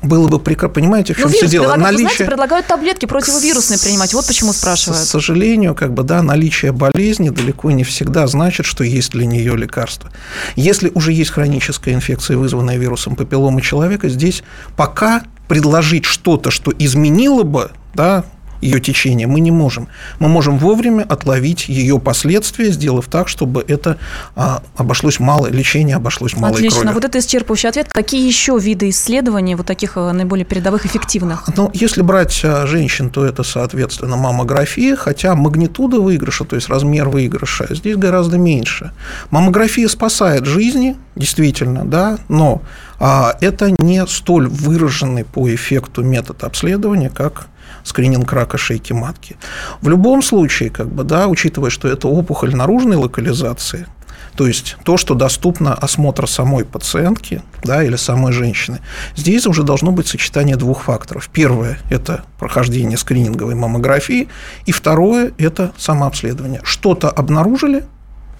было 0.02 0.28
бы 0.28 0.40
прекрасно. 0.40 0.74
Понимаете, 0.74 1.14
в 1.14 1.18
чем 1.18 1.30
ну, 1.30 1.34
все 1.34 1.48
дело? 1.48 1.76
Наличие... 1.76 2.08
Знаете, 2.08 2.26
предлагают 2.26 2.68
таблетки 2.68 3.06
противовирусные 3.06 3.80
принимать. 3.80 4.14
Вот 4.14 4.26
почему 4.28 4.54
спрашивают. 4.54 5.02
К 5.02 5.06
сожалению, 5.06 5.76
как 5.76 5.94
бы, 5.94 6.04
да, 6.04 6.22
наличие 6.22 6.72
болезни 6.72 7.30
далеко 7.30 7.72
не 7.72 7.84
всегда 7.84 8.28
значит, 8.28 8.66
что 8.66 8.84
есть 8.84 9.12
для 9.12 9.26
нее 9.26 9.56
лекарство. 9.56 10.12
Если 10.56 10.92
уже 10.94 11.14
есть 11.14 11.32
хроническая 11.32 11.94
инфекция, 11.94 12.38
вызванная 12.38 12.78
вирусом 12.78 13.16
папилломы 13.16 13.62
человека, 13.62 14.10
здесь 14.10 14.44
пока 14.78 15.24
предложить 15.48 16.06
что-то, 16.06 16.52
что 16.52 16.72
изменило 16.78 17.44
бы 17.44 17.72
да, 17.94 18.24
ее 18.62 18.80
течение, 18.80 19.28
мы 19.28 19.40
не 19.40 19.52
можем. 19.52 19.88
Мы 20.20 20.28
можем 20.28 20.58
вовремя 20.58 21.04
отловить 21.04 21.70
ее 21.70 22.00
последствия, 22.00 22.72
сделав 22.72 23.08
так, 23.08 23.28
чтобы 23.28 23.64
это 23.68 23.98
а, 24.36 24.62
обошлось 24.76 25.20
мало, 25.20 25.48
лечение 25.48 25.96
обошлось 25.96 26.36
малой 26.36 26.56
Отлично. 26.56 26.82
кровью. 26.82 26.94
Вот 26.94 27.06
это 27.06 27.20
исчерпывающий 27.20 27.70
ответ. 27.70 27.88
Какие 27.92 28.26
еще 28.28 28.58
виды 28.58 28.90
исследований, 28.90 29.56
вот 29.56 29.66
таких 29.66 29.98
э, 29.98 30.12
наиболее 30.12 30.46
передовых, 30.46 30.86
эффективных? 30.86 31.50
Ну, 31.56 31.70
если 31.74 32.02
брать 32.02 32.42
а, 32.44 32.66
женщин, 32.68 33.10
то 33.10 33.26
это, 33.26 33.44
соответственно, 33.44 34.18
маммография, 34.18 34.96
хотя 34.96 35.36
магнитуда 35.36 36.00
выигрыша, 36.00 36.46
то 36.46 36.56
есть 36.56 36.70
размер 36.70 37.10
выигрыша, 37.10 37.68
здесь 37.70 37.96
гораздо 37.96 38.38
меньше. 38.38 38.92
Маммография 39.32 39.88
спасает 39.88 40.46
жизни, 40.46 40.96
действительно, 41.16 41.86
да, 41.86 42.18
но 42.28 42.62
а, 43.00 43.38
это 43.42 43.74
не 43.80 44.06
столь 44.08 44.48
выраженный 44.48 45.24
по 45.24 45.54
эффекту 45.54 46.04
метод 46.04 46.44
обследования, 46.44 47.10
как 47.10 47.48
скрининг 47.90 48.32
рака 48.32 48.58
шейки 48.58 48.94
матки. 48.94 49.36
В 49.82 49.90
любом 49.90 50.22
случае, 50.22 50.70
как 50.70 50.88
бы, 50.88 51.04
да, 51.04 51.28
учитывая, 51.28 51.70
что 51.70 51.88
это 51.88 52.08
опухоль 52.08 52.56
наружной 52.56 52.96
локализации, 52.96 53.88
то 54.36 54.48
есть 54.48 54.78
то, 54.86 54.96
что 54.96 55.16
доступно 55.16 55.74
осмотр 55.74 56.28
самой 56.28 56.64
пациентки 56.64 57.42
да, 57.64 57.84
или 57.84 57.98
самой 57.98 58.32
женщины. 58.32 58.80
Здесь 59.16 59.46
уже 59.46 59.64
должно 59.64 59.92
быть 59.92 60.08
сочетание 60.08 60.56
двух 60.56 60.84
факторов. 60.84 61.30
Первое– 61.34 61.80
это 61.90 62.24
прохождение 62.38 62.98
скрининговой 62.98 63.56
маммографии, 63.56 64.30
и 64.66 64.72
второе– 64.72 65.34
это 65.38 65.74
самообследование. 65.78 66.62
Что-то 66.64 67.10
обнаружили, 67.10 67.84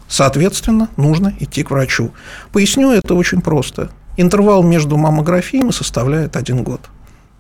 соответственно, 0.08 0.88
нужно 0.96 1.34
идти 1.40 1.64
к 1.64 1.72
врачу. 1.72 2.12
Поясню 2.54 2.92
это 2.92 3.14
очень 3.14 3.42
просто. 3.42 3.90
Интервал 4.16 4.64
между 4.64 4.96
маммографиями 4.96 5.72
составляет 5.72 6.38
один 6.38 6.64
год. 6.64 6.90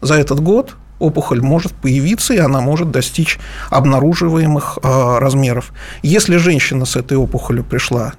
За 0.01 0.16
этот 0.16 0.41
год 0.41 0.76
опухоль 1.00 1.41
может 1.41 1.74
появиться, 1.74 2.34
и 2.34 2.38
она 2.38 2.62
может 2.62 2.91
достичь 2.91 3.39
обнаруживаемых 3.70 4.80
э, 4.82 5.18
размеров. 5.20 5.72
Если 6.04 6.38
женщина 6.38 6.86
с 6.86 6.95
этой 6.95 7.18
опухолью 7.18 7.64
пришла 7.64 8.14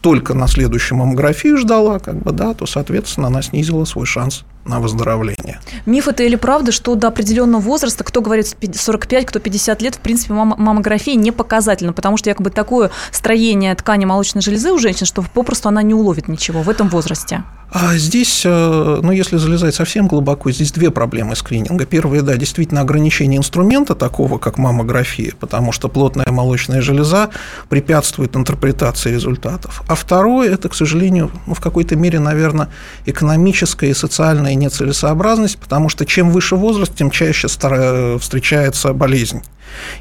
только 0.00 0.34
на 0.34 0.46
следующую 0.46 0.98
маммографию 0.98 1.58
ждала, 1.58 1.98
как 1.98 2.16
бы, 2.16 2.32
да, 2.32 2.54
то, 2.54 2.66
соответственно, 2.66 3.26
она 3.26 3.42
снизила 3.42 3.84
свой 3.84 4.06
шанс 4.06 4.44
на 4.64 4.80
выздоровление. 4.80 5.60
Миф 5.86 6.08
это 6.08 6.22
или 6.22 6.36
правда, 6.36 6.72
что 6.72 6.94
до 6.94 7.08
определенного 7.08 7.60
возраста, 7.60 8.04
кто 8.04 8.20
говорит 8.20 8.54
45, 8.74 9.26
кто 9.26 9.38
50 9.38 9.82
лет, 9.82 9.94
в 9.96 10.00
принципе, 10.00 10.34
мам- 10.34 10.54
маммография 10.58 11.14
не 11.14 11.32
показательна, 11.32 11.92
потому 11.92 12.16
что 12.16 12.30
якобы 12.30 12.50
такое 12.50 12.90
строение 13.10 13.74
ткани 13.74 14.04
молочной 14.04 14.42
железы 14.42 14.72
у 14.72 14.78
женщин, 14.78 15.06
что 15.06 15.22
попросту 15.22 15.68
она 15.68 15.82
не 15.82 15.94
уловит 15.94 16.28
ничего 16.28 16.62
в 16.62 16.68
этом 16.68 16.88
возрасте. 16.88 17.42
А 17.72 17.96
здесь, 17.96 18.42
э, 18.44 19.00
ну, 19.02 19.12
если 19.12 19.36
залезать 19.36 19.76
совсем 19.76 20.08
глубоко, 20.08 20.50
здесь 20.50 20.72
две 20.72 20.90
проблемы 20.90 21.36
скрининга. 21.36 21.86
Первая, 21.86 22.22
да, 22.22 22.36
действительно 22.36 22.80
ограничение 22.80 23.38
инструмента 23.38 23.94
такого, 23.94 24.38
как 24.38 24.58
маммография, 24.58 25.34
потому 25.38 25.70
что 25.70 25.88
плотная 25.88 26.26
молочная 26.30 26.80
железа 26.80 27.30
препятствует 27.68 28.34
интерпретации 28.34 29.12
результатов. 29.12 29.84
А 29.86 29.94
второе, 29.94 30.52
это, 30.52 30.68
к 30.68 30.74
сожалению, 30.74 31.30
ну, 31.46 31.54
в 31.54 31.60
какой-то 31.60 31.94
мере, 31.94 32.18
наверное, 32.18 32.70
экономическая 33.06 33.90
и 33.90 33.94
социальная 33.94 34.49
нецелесообразность, 34.54 35.58
потому 35.58 35.88
что 35.88 36.06
чем 36.06 36.30
выше 36.30 36.56
возраст, 36.56 36.94
тем 36.94 37.10
чаще 37.10 37.48
встречается 37.48 38.92
болезнь. 38.92 39.42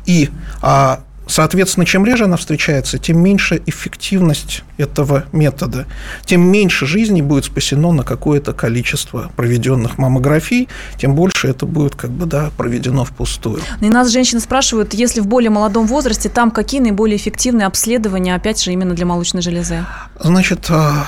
И 0.06 0.30
а, 0.62 1.02
Соответственно, 1.30 1.86
чем 1.86 2.06
реже 2.06 2.24
она 2.24 2.38
встречается, 2.38 2.98
тем 2.98 3.20
меньше 3.20 3.62
эффективность 3.68 4.64
этого 4.78 5.26
метода, 5.32 5.86
тем 6.26 6.42
меньше 6.42 6.88
жизни 6.88 7.22
будет 7.22 7.46
спасено 7.46 7.92
на 7.92 8.04
какое-то 8.04 8.52
количество 8.52 9.32
проведенных 9.36 10.00
маммографий, 10.00 10.68
тем 10.98 11.14
больше 11.14 11.48
это 11.48 11.68
будет 11.68 11.96
как 11.96 12.10
бы, 12.10 12.26
да, 12.26 12.50
проведено 12.58 13.06
впустую. 13.06 13.62
Ну 13.80 13.88
и 13.88 13.92
нас 13.92 14.10
женщины 14.10 14.42
спрашивают, 14.42 14.96
если 14.96 15.22
в 15.22 15.28
более 15.28 15.52
молодом 15.52 15.86
возрасте, 15.86 16.30
там 16.30 16.50
какие 16.50 16.82
наиболее 16.82 17.18
эффективные 17.18 17.68
обследования, 17.68 18.34
опять 18.34 18.60
же, 18.64 18.72
именно 18.72 18.96
для 18.96 19.06
молочной 19.06 19.44
железы? 19.44 19.86
Значит, 20.20 20.66
а, 20.70 21.06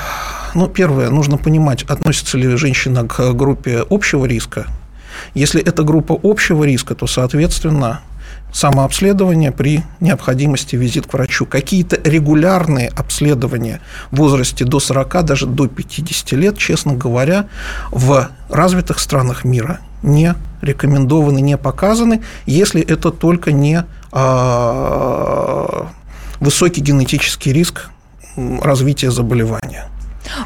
ну, 0.54 0.68
первое, 0.68 1.10
нужно 1.10 1.38
понимать, 1.38 1.84
относится 1.84 2.38
ли 2.38 2.56
женщина 2.56 3.08
к 3.08 3.34
группе 3.34 3.84
общего 3.90 4.26
риска. 4.26 4.68
Если 5.34 5.62
это 5.62 5.84
группа 5.84 6.18
общего 6.22 6.64
риска, 6.64 6.96
то, 6.96 7.08
соответственно, 7.08 8.02
самообследование 8.54 9.52
при 9.52 9.84
необходимости 10.00 10.76
визит 10.76 11.08
к 11.08 11.14
врачу. 11.14 11.46
Какие-то 11.46 12.00
регулярные 12.04 12.90
обследования 12.90 13.82
в 14.12 14.18
возрасте 14.18 14.66
до 14.66 14.80
40, 14.80 15.26
даже 15.26 15.46
до 15.46 15.68
50 15.68 16.32
лет, 16.34 16.58
честно 16.58 16.94
говоря, 16.94 17.48
в 17.92 18.30
развитых 18.50 19.00
странах 19.00 19.44
мира 19.44 19.80
не 20.04 20.36
рекомендованы, 20.62 21.40
не 21.42 21.58
показаны, 21.58 22.22
если 22.46 22.82
это 22.82 23.12
только 23.12 23.52
не 23.52 23.86
а, 24.12 25.88
высокий 26.40 26.82
генетический 26.82 27.54
риск 27.54 27.90
развития 28.36 29.12
заболевания. 29.12 29.91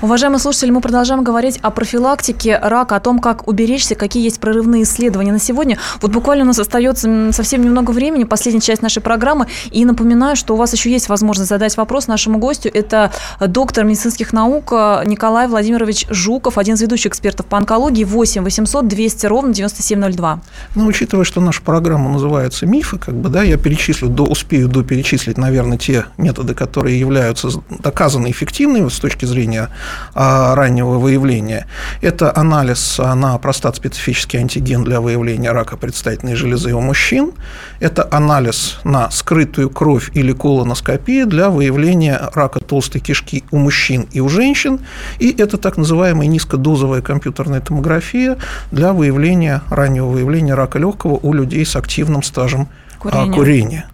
Уважаемые 0.01 0.39
слушатели, 0.39 0.71
мы 0.71 0.81
продолжаем 0.81 1.23
говорить 1.23 1.59
о 1.61 1.71
профилактике 1.71 2.59
рака, 2.61 2.95
о 2.95 2.99
том, 2.99 3.19
как 3.19 3.47
уберечься, 3.47 3.95
какие 3.95 4.23
есть 4.23 4.39
прорывные 4.39 4.83
исследования 4.83 5.31
на 5.31 5.39
сегодня. 5.39 5.77
Вот 6.01 6.11
буквально 6.11 6.43
у 6.43 6.47
нас 6.47 6.59
остается 6.59 7.31
совсем 7.31 7.63
немного 7.63 7.91
времени, 7.91 8.23
последняя 8.23 8.61
часть 8.61 8.81
нашей 8.81 9.01
программы. 9.01 9.47
И 9.71 9.85
напоминаю, 9.85 10.35
что 10.35 10.53
у 10.53 10.57
вас 10.57 10.73
еще 10.73 10.91
есть 10.91 11.09
возможность 11.09 11.49
задать 11.49 11.77
вопрос 11.77 12.07
нашему 12.07 12.39
гостю. 12.39 12.69
Это 12.73 13.11
доктор 13.39 13.85
медицинских 13.85 14.33
наук 14.33 14.71
Николай 14.71 15.47
Владимирович 15.47 16.07
Жуков, 16.09 16.57
один 16.57 16.75
из 16.75 16.81
ведущих 16.81 17.07
экспертов 17.07 17.45
по 17.45 17.57
онкологии, 17.57 18.03
8 18.03 18.43
800 18.43 18.87
200 18.87 19.25
ровно 19.27 19.53
9702. 19.53 20.41
Ну, 20.75 20.85
учитывая, 20.85 21.25
что 21.25 21.41
наша 21.41 21.61
программа 21.61 22.11
называется 22.11 22.65
«Мифы», 22.65 22.97
как 22.97 23.15
бы, 23.15 23.29
да, 23.29 23.43
я 23.43 23.57
перечислю, 23.57 24.09
до, 24.09 24.23
успею 24.23 24.67
до 24.67 24.83
перечислить, 24.83 25.37
наверное, 25.37 25.77
те 25.77 26.05
методы, 26.17 26.53
которые 26.53 26.99
являются 26.99 27.49
доказанно 27.69 28.29
эффективными 28.31 28.89
с 28.89 28.99
точки 28.99 29.25
зрения 29.25 29.69
раннего 30.13 30.97
выявления. 30.97 31.67
Это 32.01 32.35
анализ 32.35 32.97
на 32.97 33.37
простат-специфический 33.37 34.37
антиген 34.37 34.83
для 34.83 35.01
выявления 35.01 35.51
рака 35.51 35.77
предстательной 35.77 36.35
железы 36.35 36.73
у 36.73 36.81
мужчин. 36.81 37.33
Это 37.79 38.07
анализ 38.11 38.79
на 38.83 39.09
скрытую 39.11 39.69
кровь 39.69 40.11
или 40.13 40.31
колоноскопию 40.31 41.27
для 41.27 41.49
выявления 41.49 42.29
рака 42.33 42.59
толстой 42.59 43.01
кишки 43.01 43.43
у 43.51 43.57
мужчин 43.57 44.07
и 44.11 44.19
у 44.19 44.29
женщин. 44.29 44.79
И 45.19 45.35
это 45.37 45.57
так 45.57 45.77
называемая 45.77 46.27
низкодозовая 46.27 47.01
компьютерная 47.01 47.61
томография 47.61 48.37
для 48.71 48.93
выявления, 48.93 49.61
раннего 49.69 50.07
выявления 50.07 50.53
рака 50.53 50.79
легкого 50.79 51.19
у 51.21 51.33
людей 51.33 51.65
с 51.65 51.75
активным 51.75 52.23
стажем 52.23 52.69
курения. 52.99 53.33
курения. 53.33 53.85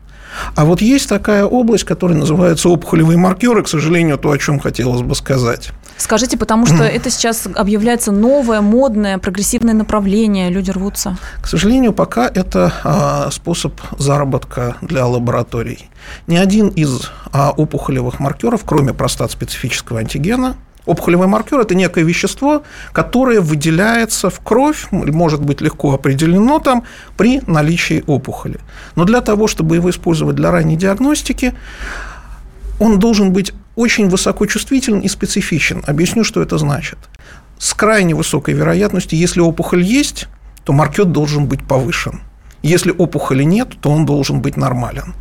А 0.56 0.66
вот 0.66 0.82
есть 0.82 1.10
такая 1.10 1.46
область, 1.46 1.84
которая 1.84 2.18
называется 2.18 2.70
опухолевые 2.70 3.18
маркеры, 3.18 3.64
к 3.64 3.68
сожалению, 3.68 4.18
то, 4.18 4.32
о 4.32 4.38
чем 4.38 4.60
хотелось 4.60 5.02
бы 5.02 5.16
сказать. 5.16 5.72
Скажите, 5.98 6.38
потому 6.38 6.66
что 6.66 6.84
это 6.84 7.10
сейчас 7.10 7.48
объявляется 7.54 8.12
новое, 8.12 8.62
модное, 8.62 9.18
прогрессивное 9.18 9.74
направление, 9.74 10.50
люди 10.50 10.72
рвутся. 10.72 11.18
К 11.42 11.48
сожалению, 11.48 11.94
пока 11.94 12.28
это 12.28 12.74
а, 12.84 13.32
способ 13.32 13.80
заработка 13.98 14.78
для 14.82 15.06
лабораторий. 15.06 15.90
Ни 16.28 16.38
один 16.38 16.70
из 16.70 17.12
а, 17.32 17.52
опухолевых 17.52 18.20
маркеров, 18.20 18.62
кроме 18.66 18.94
простат-специфического 18.94 20.00
антигена, 20.00 20.56
Опухолевый 20.86 21.28
маркер– 21.28 21.60
это 21.62 21.76
некое 21.76 22.04
вещество, 22.04 22.64
которое 22.92 23.40
выделяется 23.40 24.30
в 24.30 24.40
кровь, 24.40 24.88
может 24.92 25.42
быть 25.42 25.62
легко 25.62 25.94
определено 25.94 26.60
там 26.60 26.84
при 27.18 27.42
наличии 27.46 28.04
опухоли. 28.08 28.60
Но 28.96 29.06
для 29.06 29.22
того, 29.22 29.48
чтобы 29.48 29.76
его 29.76 29.90
использовать 29.90 30.36
для 30.36 30.52
ранней 30.52 30.78
диагностики, 30.78 31.54
он 32.80 32.98
должен 32.98 33.32
быть 33.32 33.54
очень 33.76 34.10
высокочувствителен 34.10 35.00
и 35.02 35.08
специфичен. 35.08 35.84
Объясню, 35.86 36.24
что 36.24 36.42
это 36.42 36.58
значит. 36.58 36.98
С 37.60 37.76
крайне 37.76 38.16
высокой 38.16 38.56
вероятностью, 38.56 39.20
если 39.20 39.40
опухоль 39.40 39.84
есть, 39.84 40.28
то 40.64 40.74
маркер 40.74 41.06
должен 41.06 41.46
быть 41.46 41.64
повышен. 41.64 42.22
Если 42.64 42.92
опухоли 42.92 43.44
нет, 43.44 43.70
то 43.82 43.92
он 43.92 44.06
должен 44.06 44.42
быть 44.42 44.58
нормален. 44.58 45.14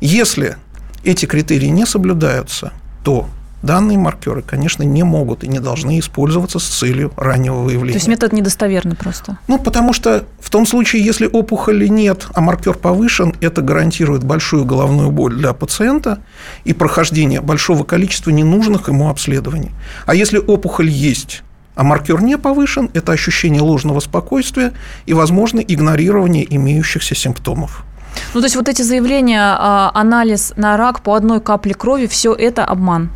Если 0.00 0.56
эти 1.04 1.26
критерии 1.26 1.68
не 1.68 1.86
соблюдаются, 1.86 2.72
то 3.04 3.28
данные 3.64 3.98
маркеры, 3.98 4.42
конечно, 4.42 4.82
не 4.82 5.02
могут 5.02 5.44
и 5.44 5.48
не 5.48 5.58
должны 5.58 5.98
использоваться 5.98 6.58
с 6.58 6.64
целью 6.64 7.12
раннего 7.16 7.62
выявления. 7.62 7.92
То 7.92 7.98
есть 7.98 8.08
метод 8.08 8.32
недостоверный 8.32 8.96
просто? 8.96 9.38
Ну, 9.48 9.58
потому 9.58 9.92
что 9.92 10.24
в 10.40 10.50
том 10.50 10.66
случае, 10.66 11.04
если 11.04 11.26
опухоли 11.26 11.86
нет, 11.86 12.26
а 12.34 12.40
маркер 12.40 12.74
повышен, 12.74 13.34
это 13.40 13.62
гарантирует 13.62 14.24
большую 14.24 14.64
головную 14.64 15.10
боль 15.10 15.34
для 15.34 15.52
пациента 15.52 16.20
и 16.64 16.72
прохождение 16.72 17.40
большого 17.40 17.84
количества 17.84 18.30
ненужных 18.30 18.88
ему 18.88 19.08
обследований. 19.08 19.70
А 20.06 20.14
если 20.14 20.38
опухоль 20.38 20.88
есть, 20.88 21.42
а 21.74 21.82
маркер 21.82 22.22
не 22.22 22.38
повышен, 22.38 22.90
это 22.94 23.12
ощущение 23.12 23.60
ложного 23.60 24.00
спокойствия 24.00 24.72
и, 25.06 25.14
возможно, 25.14 25.60
игнорирование 25.60 26.46
имеющихся 26.54 27.14
симптомов. 27.14 27.84
Ну, 28.34 28.40
то 28.40 28.46
есть 28.46 28.56
вот 28.56 28.68
эти 28.68 28.82
заявления, 28.82 29.40
а, 29.40 29.92
анализ 29.94 30.52
на 30.56 30.76
рак 30.76 31.00
по 31.00 31.14
одной 31.14 31.40
капле 31.40 31.72
крови, 31.72 32.06
все 32.08 32.34
это 32.34 32.64
обман? 32.64 33.10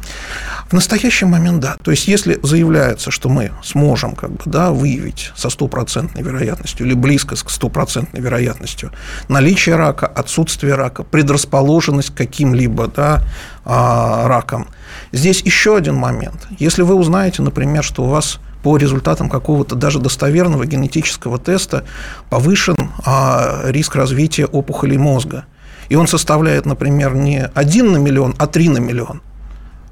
В 0.69 0.73
настоящий 0.75 1.25
момент 1.25 1.61
да. 1.61 1.77
То 1.83 1.91
есть, 1.91 2.07
если 2.07 2.39
заявляется, 2.43 3.11
что 3.11 3.29
мы 3.29 3.51
сможем 3.65 4.15
как 4.15 4.31
бы, 4.31 4.43
да, 4.45 4.71
выявить 4.71 5.33
со 5.35 5.51
стопроцентной 5.51 6.23
вероятностью 6.23 6.87
или 6.87 6.95
близко 6.95 7.35
к 7.35 7.51
стопроцентной 7.51 8.21
вероятностью 8.21 8.93
наличие 9.29 9.75
рака, 9.75 10.07
отсутствие 10.07 10.75
рака, 10.75 11.03
предрасположенность 11.03 12.11
к 12.11 12.17
каким-либо 12.17 12.87
да, 12.87 13.25
а, 13.65 14.29
ракам, 14.29 14.69
здесь 15.11 15.43
еще 15.43 15.77
один 15.77 15.97
момент. 15.97 16.47
Если 16.59 16.83
вы 16.83 16.95
узнаете, 16.95 17.43
например, 17.43 17.83
что 17.83 18.05
у 18.05 18.09
вас 18.09 18.39
по 18.63 18.77
результатам 18.77 19.29
какого-то 19.29 19.75
даже 19.75 19.99
достоверного 19.99 20.67
генетического 20.67 21.39
теста 21.39 21.85
повышен 22.31 22.77
а, 23.05 23.63
риск 23.67 23.95
развития 23.95 24.47
опухолей 24.47 24.99
мозга. 24.99 25.45
И 25.89 25.97
он 25.97 26.07
составляет, 26.07 26.67
например, 26.67 27.15
не 27.15 27.45
1 27.45 27.93
на 27.93 27.97
миллион, 27.97 28.35
а 28.39 28.47
3 28.47 28.69
на 28.71 28.79
миллион. 28.79 29.23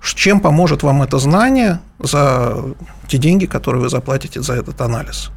Чем 0.03 0.41
поможет 0.41 0.83
вам 0.83 1.03
это 1.03 1.19
знание 1.19 1.81
за 1.99 2.57
те 3.09 3.19
деньги, 3.19 3.47
которые 3.47 3.83
вы 3.83 3.89
заплатите 3.89 4.41
за 4.41 4.55
этот 4.55 4.81
анализ? 4.81 5.31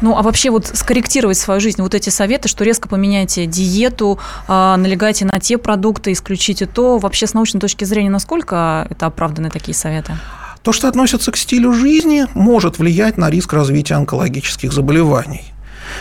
Ну, 0.00 0.16
а 0.16 0.22
вообще 0.22 0.50
вот 0.50 0.66
скорректировать 0.66 1.36
свою 1.36 1.60
жизнь, 1.60 1.82
вот 1.82 1.94
эти 1.94 2.10
советы, 2.10 2.48
что 2.48 2.64
резко 2.64 2.88
поменяйте 2.88 3.46
диету, 3.46 4.18
э, 4.48 4.76
налегайте 4.76 5.24
на 5.24 5.38
те 5.40 5.58
продукты, 5.58 6.12
исключите 6.12 6.66
то, 6.66 6.98
вообще 6.98 7.26
с 7.26 7.34
научной 7.34 7.60
точки 7.60 7.84
зрения, 7.84 8.10
насколько 8.10 8.86
это 8.88 9.06
оправданы 9.06 9.50
такие 9.50 9.74
советы? 9.74 10.16
То, 10.64 10.72
что 10.72 10.88
относится 10.88 11.30
к 11.30 11.36
стилю 11.36 11.74
жизни, 11.74 12.26
может 12.32 12.78
влиять 12.78 13.18
на 13.18 13.28
риск 13.28 13.52
развития 13.52 13.96
онкологических 13.96 14.72
заболеваний. 14.72 15.44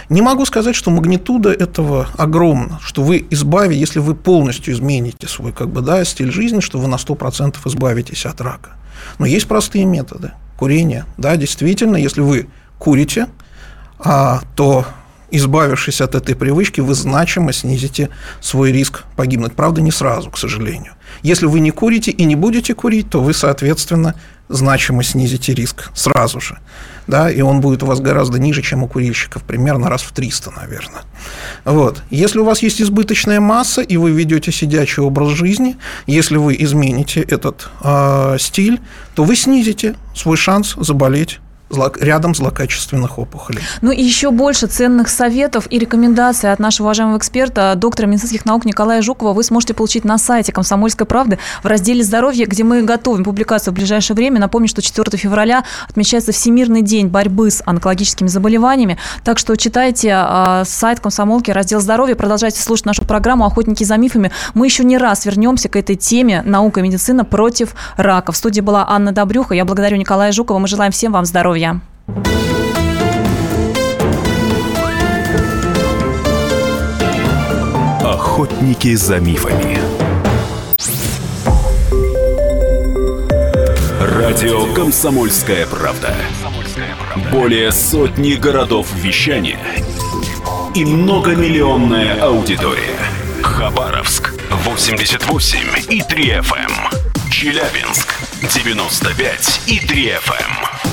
Не 0.07 0.21
могу 0.21 0.45
сказать, 0.45 0.73
что 0.73 0.89
магнитуда 0.89 1.51
этого 1.51 2.07
огромна, 2.17 2.79
что 2.81 3.03
вы 3.03 3.27
избавите, 3.29 3.77
если 3.77 3.99
вы 3.99 4.15
полностью 4.15 4.73
измените 4.73 5.27
свой 5.27 5.51
как 5.51 5.69
бы, 5.69 5.81
да, 5.81 6.05
стиль 6.05 6.31
жизни, 6.31 6.61
что 6.61 6.79
вы 6.79 6.87
на 6.87 6.95
100% 6.95 7.57
избавитесь 7.65 8.25
от 8.25 8.39
рака. 8.39 8.71
Но 9.19 9.25
есть 9.25 9.49
простые 9.49 9.83
методы. 9.83 10.31
Курение. 10.57 11.05
Да, 11.17 11.35
действительно, 11.35 11.97
если 11.97 12.21
вы 12.21 12.47
курите, 12.79 13.27
а, 13.99 14.43
то 14.55 14.85
избавившись 15.29 15.99
от 15.99 16.15
этой 16.15 16.35
привычки, 16.35 16.79
вы 16.79 16.93
значимо 16.93 17.51
снизите 17.51 18.09
свой 18.39 18.71
риск 18.71 19.03
погибнуть. 19.17 19.55
Правда, 19.55 19.81
не 19.81 19.91
сразу, 19.91 20.29
к 20.29 20.37
сожалению. 20.37 20.93
Если 21.23 21.47
вы 21.47 21.59
не 21.59 21.71
курите 21.71 22.11
и 22.11 22.23
не 22.23 22.35
будете 22.35 22.73
курить, 22.75 23.09
то 23.09 23.19
вы, 23.19 23.33
соответственно, 23.33 24.15
значимо 24.49 25.03
снизите 25.03 25.53
риск 25.53 25.91
сразу 25.93 26.39
же. 26.39 26.59
Да, 27.05 27.29
и 27.29 27.41
он 27.41 27.59
будет 27.59 27.83
у 27.83 27.85
вас 27.85 27.99
гораздо 27.99 28.39
ниже, 28.39 28.61
чем 28.61 28.83
у 28.83 28.87
курильщиков, 28.87 29.43
примерно 29.43 29.89
раз 29.89 30.01
в 30.01 30.13
300, 30.13 30.51
наверное. 30.51 31.01
Вот. 31.65 32.01
Если 32.09 32.39
у 32.39 32.45
вас 32.45 32.61
есть 32.61 32.81
избыточная 32.81 33.41
масса, 33.41 33.81
и 33.81 33.97
вы 33.97 34.11
ведете 34.11 34.51
сидячий 34.51 35.03
образ 35.03 35.29
жизни, 35.29 35.75
если 36.07 36.37
вы 36.37 36.55
измените 36.57 37.21
этот 37.21 37.69
э, 37.83 38.37
стиль, 38.39 38.79
то 39.15 39.25
вы 39.25 39.35
снизите 39.35 39.95
свой 40.15 40.37
шанс 40.37 40.75
заболеть 40.77 41.39
рядом 41.99 42.35
злокачественных 42.35 43.17
опухолей. 43.17 43.61
Ну 43.81 43.91
и 43.91 44.01
еще 44.01 44.31
больше 44.31 44.67
ценных 44.67 45.09
советов 45.09 45.67
и 45.69 45.79
рекомендаций 45.79 46.51
от 46.51 46.59
нашего 46.59 46.87
уважаемого 46.87 47.17
эксперта, 47.17 47.73
доктора 47.75 48.07
медицинских 48.07 48.45
наук 48.45 48.65
Николая 48.65 49.01
Жукова 49.01 49.33
вы 49.33 49.43
сможете 49.43 49.73
получить 49.73 50.05
на 50.05 50.17
сайте 50.17 50.51
«Комсомольской 50.51 51.07
правды» 51.07 51.39
в 51.63 51.67
разделе 51.67 52.03
«Здоровье», 52.03 52.45
где 52.45 52.63
мы 52.63 52.83
готовим 52.83 53.23
публикацию 53.23 53.73
в 53.73 53.75
ближайшее 53.75 54.15
время. 54.15 54.39
Напомню, 54.39 54.67
что 54.67 54.81
4 54.81 55.17
февраля 55.17 55.63
отмечается 55.89 56.31
Всемирный 56.31 56.81
день 56.81 57.07
борьбы 57.07 57.49
с 57.49 57.63
онкологическими 57.65 58.27
заболеваниями. 58.27 58.97
Так 59.23 59.39
что 59.39 59.55
читайте 59.55 60.09
э, 60.09 60.63
сайт 60.65 60.99
«Комсомолки», 60.99 61.51
раздел 61.51 61.79
«Здоровье», 61.79 62.15
продолжайте 62.15 62.61
слушать 62.61 62.85
нашу 62.85 63.03
программу 63.05 63.45
«Охотники 63.45 63.83
за 63.83 63.97
мифами». 63.97 64.31
Мы 64.53 64.67
еще 64.67 64.83
не 64.83 64.97
раз 64.97 65.25
вернемся 65.25 65.69
к 65.69 65.75
этой 65.75 65.95
теме 65.95 66.41
«Наука 66.43 66.79
и 66.79 66.83
медицина 66.83 67.25
против 67.25 67.75
рака». 67.97 68.31
В 68.31 68.37
студии 68.37 68.61
была 68.61 68.85
Анна 68.87 69.11
Добрюха. 69.11 69.55
Я 69.55 69.65
благодарю 69.65 69.97
Николая 69.97 70.31
Жукова. 70.31 70.59
Мы 70.59 70.67
желаем 70.67 70.91
всем 70.91 71.11
вам 71.11 71.25
здоровья 71.25 71.62
здоровья. 71.63 71.81
Охотники 78.03 78.95
за 78.95 79.19
мифами. 79.19 79.79
Радио 83.99 84.73
Комсомольская 84.73 85.65
правда". 85.67 86.13
Более 87.31 87.71
сотни 87.71 88.33
городов 88.33 88.87
вещания 88.95 89.59
и 90.75 90.85
многомиллионная 90.85 92.21
аудитория. 92.21 92.97
Хабаровск 93.41 94.33
88 94.49 95.59
и 95.89 96.01
3 96.01 96.29
FM. 96.39 96.71
Эм. 96.71 97.29
Челябинск 97.29 98.07
95 98.41 99.61
и 99.67 99.79
3 99.79 100.13
FM. 100.13 100.92